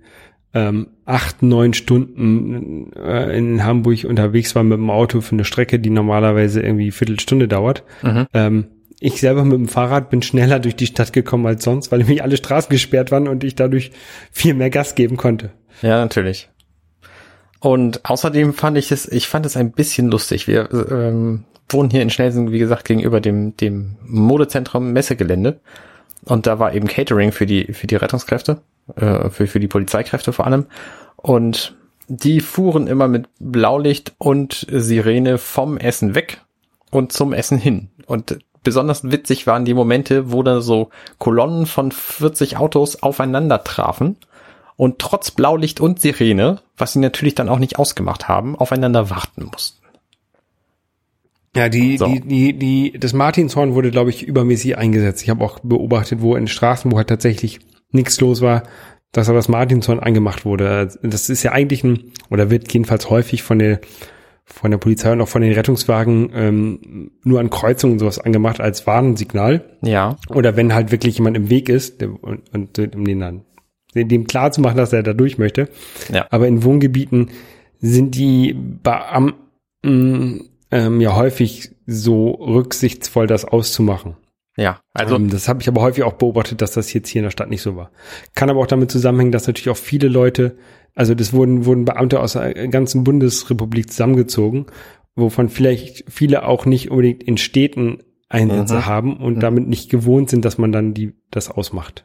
ähm, 0.55 0.89
acht, 1.05 1.43
neun 1.43 1.75
Stunden 1.75 2.93
äh, 2.95 3.37
in 3.37 3.65
Hamburg 3.65 4.05
unterwegs 4.05 4.55
waren 4.55 4.69
mit 4.69 4.79
dem 4.79 4.91
Auto 4.91 5.21
für 5.21 5.33
eine 5.33 5.45
Strecke, 5.45 5.79
die 5.79 5.91
normalerweise 5.91 6.61
irgendwie 6.61 6.91
Viertelstunde 6.91 7.47
dauert. 7.49 7.85
Mhm. 8.03 8.27
Ähm, 8.35 8.65
ich 8.99 9.21
selber 9.21 9.45
mit 9.45 9.55
dem 9.55 9.69
Fahrrad 9.69 10.11
bin 10.11 10.23
schneller 10.23 10.59
durch 10.59 10.77
die 10.77 10.87
Stadt 10.87 11.13
gekommen 11.13 11.47
als 11.47 11.65
sonst, 11.65 11.91
weil 11.91 12.01
nämlich 12.01 12.23
alle 12.23 12.37
Straßen 12.37 12.69
gesperrt 12.71 13.11
waren 13.11 13.29
und 13.29 13.45
ich 13.45 13.55
dadurch 13.55 13.93
viel 14.31 14.55
mehr 14.55 14.71
Gas 14.71 14.95
geben 14.95 15.17
konnte. 15.17 15.51
Ja, 15.83 16.01
natürlich. 16.01 16.51
Und 17.61 18.05
außerdem 18.09 18.55
fand 18.55 18.77
ich 18.79 18.91
es, 18.93 19.07
ich 19.11 19.29
fand 19.29 19.47
es 19.47 19.57
ein 19.57 19.73
bisschen 19.73 20.09
lustig. 20.09 20.47
Wir 20.49 20.69
ähm, 20.91 21.45
wohnen 21.73 21.91
hier 21.91 22.03
in 22.03 22.11
Schnelsen, 22.11 22.53
wie 22.53 22.59
gesagt, 22.59 22.85
gegenüber 22.85 23.21
dem, 23.21 23.57
dem 23.57 23.97
Modezentrum 24.05 24.93
Messegelände. 24.93 25.61
Und 26.25 26.47
da 26.47 26.59
war 26.59 26.75
eben 26.75 26.87
Catering 26.87 27.33
für 27.33 27.47
die, 27.47 27.73
für 27.73 27.87
die 27.87 27.97
Rettungskräfte, 27.97 28.61
äh, 28.97 29.31
für, 29.31 29.47
für 29.47 29.61
die 29.61 29.69
Polizeikräfte 29.69 30.33
vor 30.33 30.47
allem. 30.47 30.67
Und 31.17 31.77
die 32.09 32.41
fuhren 32.41 32.87
immer 32.87 33.09
mit 33.09 33.29
Blaulicht 33.39 34.15
und 34.19 34.67
Sirene 34.71 35.39
vom 35.39 35.79
Essen 35.79 36.15
weg 36.15 36.41
und 36.91 37.13
zum 37.13 37.33
Essen 37.33 37.57
hin. 37.57 37.89
Und 38.07 38.39
besonders 38.65 39.11
witzig 39.11 39.47
waren 39.47 39.65
die 39.65 39.75
Momente, 39.75 40.33
wo 40.33 40.43
da 40.43 40.61
so 40.61 40.91
Kolonnen 41.19 41.67
von 41.67 41.93
40 41.93 42.57
Autos 42.57 43.03
aufeinander 43.03 43.63
trafen 43.63 44.17
und 44.77 44.99
trotz 44.99 45.31
Blaulicht 45.31 45.81
und 45.81 46.01
Sirene, 46.01 46.59
was 46.77 46.93
sie 46.93 46.99
natürlich 46.99 47.35
dann 47.35 47.49
auch 47.49 47.59
nicht 47.59 47.79
ausgemacht 47.79 48.29
haben, 48.29 48.57
aufeinander 48.57 49.09
warten 49.11 49.45
mussten. 49.45 49.80
Ja, 51.57 51.69
die, 51.69 51.97
So. 51.97 52.07
die, 52.07 52.21
die, 52.21 52.53
die, 52.59 52.99
das 52.99 53.13
Martinshorn 53.13 53.75
wurde, 53.75 53.91
glaube 53.91 54.11
ich, 54.11 54.23
übermäßig 54.23 54.79
eingesetzt. 54.79 55.23
Ich 55.23 55.31
habe 55.31 55.45
auch 55.45 55.59
beobachtet, 55.61 56.21
wo 56.23 56.37
in 56.37 56.47
Straßen, 56.47 56.91
wo 56.93 56.97
halt 56.97 57.09
tatsächlich 57.09 57.61
nichts 57.91 58.21
los 58.21 58.41
war, 58.41 58.63
dass 59.13 59.29
aber 59.29 59.39
das 59.39 59.49
Martinshorn 59.49 59.99
angemacht 59.99 60.45
wurde. 60.45 60.89
Das 61.03 61.29
ist 61.29 61.43
ja 61.43 61.53
eigentlich 61.53 61.83
ein, 61.83 62.13
oder 62.31 62.51
wird 62.51 62.73
jedenfalls 62.73 63.11
häufig 63.11 63.43
von 63.43 63.59
der, 63.59 63.81
von 64.45 64.71
der 64.71 64.79
Polizei 64.79 65.11
und 65.13 65.21
auch 65.21 65.29
von 65.29 65.43
den 65.43 65.53
Rettungswagen 65.53 66.31
ähm, 66.35 67.11
nur 67.25 67.41
an 67.41 67.51
Kreuzungen 67.51 67.99
sowas 67.99 68.21
angemacht 68.21 68.61
als 68.61 68.87
Warnsignal. 68.87 69.77
Ja, 69.83 70.17
Oder 70.29 70.57
wenn 70.57 70.73
halt 70.73 70.93
wirklich 70.93 71.19
jemand 71.19 71.37
im 71.37 71.51
Weg 71.51 71.69
ist 71.69 72.01
der, 72.01 72.11
und, 72.23 72.43
und 72.53 72.79
um 72.95 73.05
den 73.05 73.21
dann 73.21 73.43
dem 73.95 74.29
klar 74.29 74.53
zu 74.53 74.61
machen, 74.61 74.77
dass 74.77 74.93
er 74.93 75.03
da 75.03 75.15
durch 75.15 75.37
möchte. 75.37 75.69
Ja. 76.13 76.27
Aber 76.31 76.47
in 76.47 76.63
Wohngebieten 76.63 77.31
sind 77.81 78.15
die 78.15 78.55
Beamten 78.55 80.51
ähm, 80.71 81.01
ja 81.01 81.17
häufig 81.17 81.71
so 81.87 82.31
rücksichtsvoll, 82.31 83.27
das 83.27 83.45
auszumachen. 83.45 84.17
ja. 84.57 84.81
Also 84.93 85.17
ähm, 85.17 85.31
das 85.31 85.49
habe 85.49 85.61
ich 85.63 85.69
aber 85.69 85.81
häufig 85.83 86.05
auch 86.05 86.15
beobachtet, 86.15 86.61
dass 86.63 86.73
das 86.73 86.93
jetzt 86.93 87.09
hier 87.09 87.21
in 87.21 87.25
der 87.25 87.31
Stadt 87.31 87.51
nicht 87.51 87.63
so 87.63 87.77
war. 87.77 87.91
Kann 88.35 88.51
aber 88.51 88.61
auch 88.61 88.67
damit 88.67 88.91
zusammenhängen, 88.91 89.33
dass 89.33 89.47
natürlich 89.47 89.71
auch 89.71 89.77
viele 89.77 90.09
Leute, 90.09 90.57
also 90.95 91.15
das 91.15 91.33
wurden, 91.33 91.65
wurden 91.65 91.85
Beamte 91.85 92.21
aus 92.21 92.33
der 92.35 92.69
ganzen 92.69 93.05
Bundesrepublik 93.05 93.91
zusammengezogen, 93.91 94.67
wovon 95.17 95.49
vielleicht 95.49 96.05
viele 96.09 96.47
auch 96.47 96.67
nicht 96.67 96.91
unbedingt 96.91 97.23
in 97.23 97.37
Städten 97.37 97.99
Einsätze 98.29 98.77
Mhm. 98.77 98.87
haben 98.87 99.17
und 99.17 99.41
damit 99.41 99.67
nicht 99.67 99.91
gewohnt 99.91 100.31
sind, 100.31 100.45
dass 100.45 100.57
man 100.57 100.71
dann 100.71 100.95
die 100.95 101.15
das 101.33 101.51
ausmacht. 101.51 102.05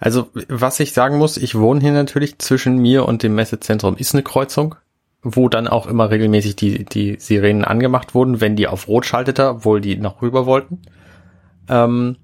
Also, 0.00 0.28
was 0.48 0.80
ich 0.80 0.92
sagen 0.94 1.18
muss, 1.18 1.36
ich 1.36 1.54
wohne 1.58 1.80
hier 1.80 1.92
natürlich 1.92 2.38
zwischen 2.38 2.78
mir 2.78 3.04
und 3.06 3.22
dem 3.22 3.34
Messezentrum 3.34 3.96
ist 3.96 4.14
eine 4.14 4.22
Kreuzung, 4.22 4.76
wo 5.22 5.48
dann 5.48 5.68
auch 5.68 5.86
immer 5.86 6.10
regelmäßig 6.10 6.56
die, 6.56 6.84
die 6.84 7.16
Sirenen 7.18 7.64
angemacht 7.64 8.14
wurden, 8.14 8.40
wenn 8.40 8.56
die 8.56 8.68
auf 8.68 8.88
Rot 8.88 9.06
schaltete, 9.06 9.48
obwohl 9.48 9.80
die 9.80 9.96
noch 9.96 10.22
rüber 10.22 10.46
wollten. 10.46 10.82
Ähm, 11.68 12.16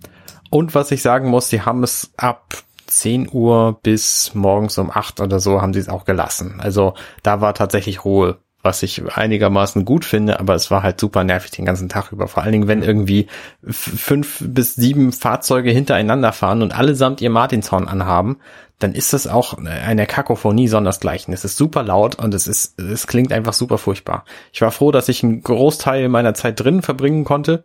und 0.50 0.74
was 0.74 0.90
ich 0.92 1.02
sagen 1.02 1.28
muss, 1.28 1.48
sie 1.48 1.62
haben 1.62 1.82
es 1.82 2.12
ab 2.16 2.54
10 2.86 3.28
Uhr 3.32 3.78
bis 3.82 4.34
morgens 4.34 4.78
um 4.78 4.90
8 4.90 5.20
oder 5.20 5.40
so 5.40 5.60
haben 5.60 5.72
sie 5.72 5.80
es 5.80 5.88
auch 5.88 6.04
gelassen. 6.04 6.60
Also 6.60 6.94
da 7.22 7.40
war 7.40 7.54
tatsächlich 7.54 8.04
Ruhe, 8.04 8.38
was 8.64 8.82
ich 8.82 9.02
einigermaßen 9.16 9.84
gut 9.84 10.04
finde, 10.04 10.40
aber 10.40 10.54
es 10.54 10.70
war 10.70 10.82
halt 10.82 10.98
super 10.98 11.22
nervig 11.22 11.50
den 11.50 11.66
ganzen 11.66 11.88
Tag 11.88 12.12
über. 12.12 12.28
Vor 12.28 12.42
allen 12.42 12.52
Dingen, 12.52 12.68
wenn 12.68 12.82
irgendwie 12.82 13.26
fünf 13.62 14.42
bis 14.44 14.74
sieben 14.74 15.12
Fahrzeuge 15.12 15.70
hintereinander 15.70 16.32
fahren 16.32 16.62
und 16.62 16.76
allesamt 16.76 17.20
ihr 17.20 17.30
Martinshorn 17.30 17.86
anhaben, 17.86 18.38
dann 18.78 18.92
ist 18.92 19.12
das 19.12 19.26
auch 19.26 19.56
eine 19.56 20.06
Kakophonie 20.06 20.68
sondersgleichen. 20.68 21.32
Es 21.32 21.44
ist 21.44 21.56
super 21.56 21.82
laut 21.82 22.16
und 22.16 22.34
es 22.34 22.46
ist, 22.46 22.80
es 22.80 23.06
klingt 23.06 23.32
einfach 23.32 23.52
super 23.52 23.78
furchtbar. 23.78 24.24
Ich 24.52 24.62
war 24.62 24.72
froh, 24.72 24.90
dass 24.90 25.08
ich 25.08 25.22
einen 25.22 25.42
Großteil 25.42 26.08
meiner 26.08 26.34
Zeit 26.34 26.58
drinnen 26.58 26.82
verbringen 26.82 27.24
konnte, 27.24 27.64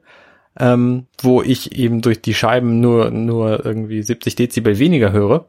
ähm, 0.60 1.08
wo 1.22 1.42
ich 1.42 1.78
eben 1.78 2.02
durch 2.02 2.22
die 2.22 2.34
Scheiben 2.34 2.80
nur, 2.80 3.10
nur 3.10 3.66
irgendwie 3.66 4.04
70 4.04 4.36
Dezibel 4.36 4.78
weniger 4.80 5.12
höre. 5.12 5.46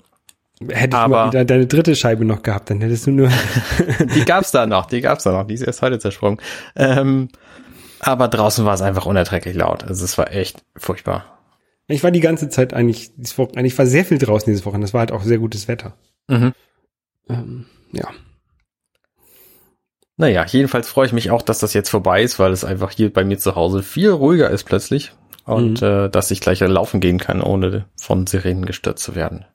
Hättest 0.69 0.93
du 0.93 0.97
Aber- 0.99 1.17
mal 1.17 1.29
wieder 1.33 1.45
deine 1.45 1.67
dritte 1.67 1.97
Scheibe 1.97 2.25
noch 2.25 2.43
gehabt, 2.43 2.69
dann 2.71 2.81
hättest 2.81 3.07
du 3.07 3.13
nur 3.13 3.31
Die 4.15 4.25
gab's 4.25 4.51
da 4.51 4.67
noch, 4.67 4.87
die 4.87 5.01
gab's 5.01 5.25
da 5.25 5.33
noch, 5.33 5.47
die 5.47 5.55
ist 5.55 5.63
erst 5.63 5.81
heute 5.83 5.99
zersprungen. 5.99 6.39
Ähm, 6.77 7.29
aber 8.01 8.29
draußen 8.29 8.65
war 8.65 8.75
es 8.75 8.83
einfach 8.83 9.07
unerträglich 9.07 9.55
laut. 9.57 9.85
Also 9.85 10.05
es 10.05 10.17
war 10.19 10.33
echt 10.33 10.63
furchtbar. 10.77 11.25
Ich 11.87 12.05
war 12.05 12.11
die 12.11 12.21
ganze 12.21 12.49
Zeit 12.49 12.73
eigentlich, 12.73 13.11
dieses 13.17 13.39
eigentlich 13.39 13.77
war 13.79 13.87
sehr 13.87 14.05
viel 14.05 14.19
draußen 14.19 14.53
diese 14.53 14.65
Woche. 14.65 14.79
Das 14.79 14.93
war 14.95 15.01
halt 15.01 15.13
auch 15.13 15.23
sehr 15.23 15.39
gutes 15.39 15.67
Wetter. 15.67 15.95
Mhm. 16.29 16.53
Ähm, 17.29 17.67
ja. 17.93 18.09
Naja, 20.17 20.45
jedenfalls 20.47 20.89
freue 20.89 21.07
ich 21.07 21.13
mich 21.13 21.31
auch, 21.31 21.43
dass 21.43 21.59
das 21.61 21.73
jetzt 21.73 21.89
vorbei 21.89 22.23
ist, 22.23 22.39
weil 22.39 22.53
es 22.53 22.65
einfach 22.65 22.91
hier 22.91 23.13
bei 23.13 23.25
mir 23.25 23.39
zu 23.39 23.55
Hause 23.55 23.83
viel 23.83 24.11
ruhiger 24.11 24.51
ist 24.51 24.65
plötzlich. 24.65 25.13
Und 25.47 25.81
äh, 25.83 26.09
dass 26.11 26.31
ich 26.31 26.41
gleich 26.41 26.61
laufen 26.61 27.01
gehen 27.01 27.19
kann, 27.19 27.41
ohne 27.41 27.87
von 28.01 28.27
Sirenen 28.27 28.67
gestört 28.67 28.99
zu 28.99 29.15
werden. 29.15 29.47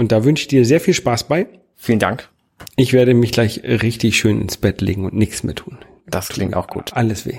Und 0.00 0.12
da 0.12 0.24
wünsche 0.24 0.40
ich 0.44 0.48
dir 0.48 0.64
sehr 0.64 0.80
viel 0.80 0.94
Spaß 0.94 1.24
bei. 1.24 1.46
Vielen 1.76 1.98
Dank. 1.98 2.30
Ich 2.76 2.94
werde 2.94 3.12
mich 3.12 3.32
gleich 3.32 3.62
richtig 3.62 4.18
schön 4.18 4.40
ins 4.40 4.56
Bett 4.56 4.80
legen 4.80 5.04
und 5.04 5.12
nichts 5.12 5.42
mehr 5.42 5.54
tun. 5.54 5.76
Das 6.06 6.30
klingt 6.30 6.56
auch 6.56 6.68
gut. 6.68 6.94
Alles 6.94 7.26
weh. 7.26 7.38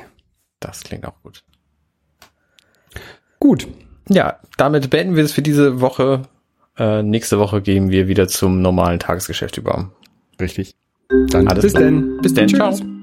Das 0.59 0.83
klingt 0.83 1.07
auch 1.07 1.19
gut. 1.23 1.43
Gut. 3.39 3.67
Ja, 4.09 4.37
damit 4.57 4.91
beenden 4.91 5.15
wir 5.15 5.23
es 5.23 5.31
für 5.31 5.41
diese 5.41 5.81
Woche. 5.81 6.21
Äh, 6.77 7.01
nächste 7.01 7.39
Woche 7.39 7.63
gehen 7.63 7.89
wir 7.89 8.07
wieder 8.07 8.27
zum 8.27 8.61
normalen 8.61 8.99
Tagesgeschäft 8.99 9.57
über. 9.57 9.91
Richtig. 10.39 10.75
Dann 11.31 11.47
Alles 11.47 11.63
bis 11.63 11.73
denn. 11.73 12.19
Bis 12.21 12.35
dann. 12.35 12.45
Tschüss. 12.45 12.77
Ciao. 12.77 13.00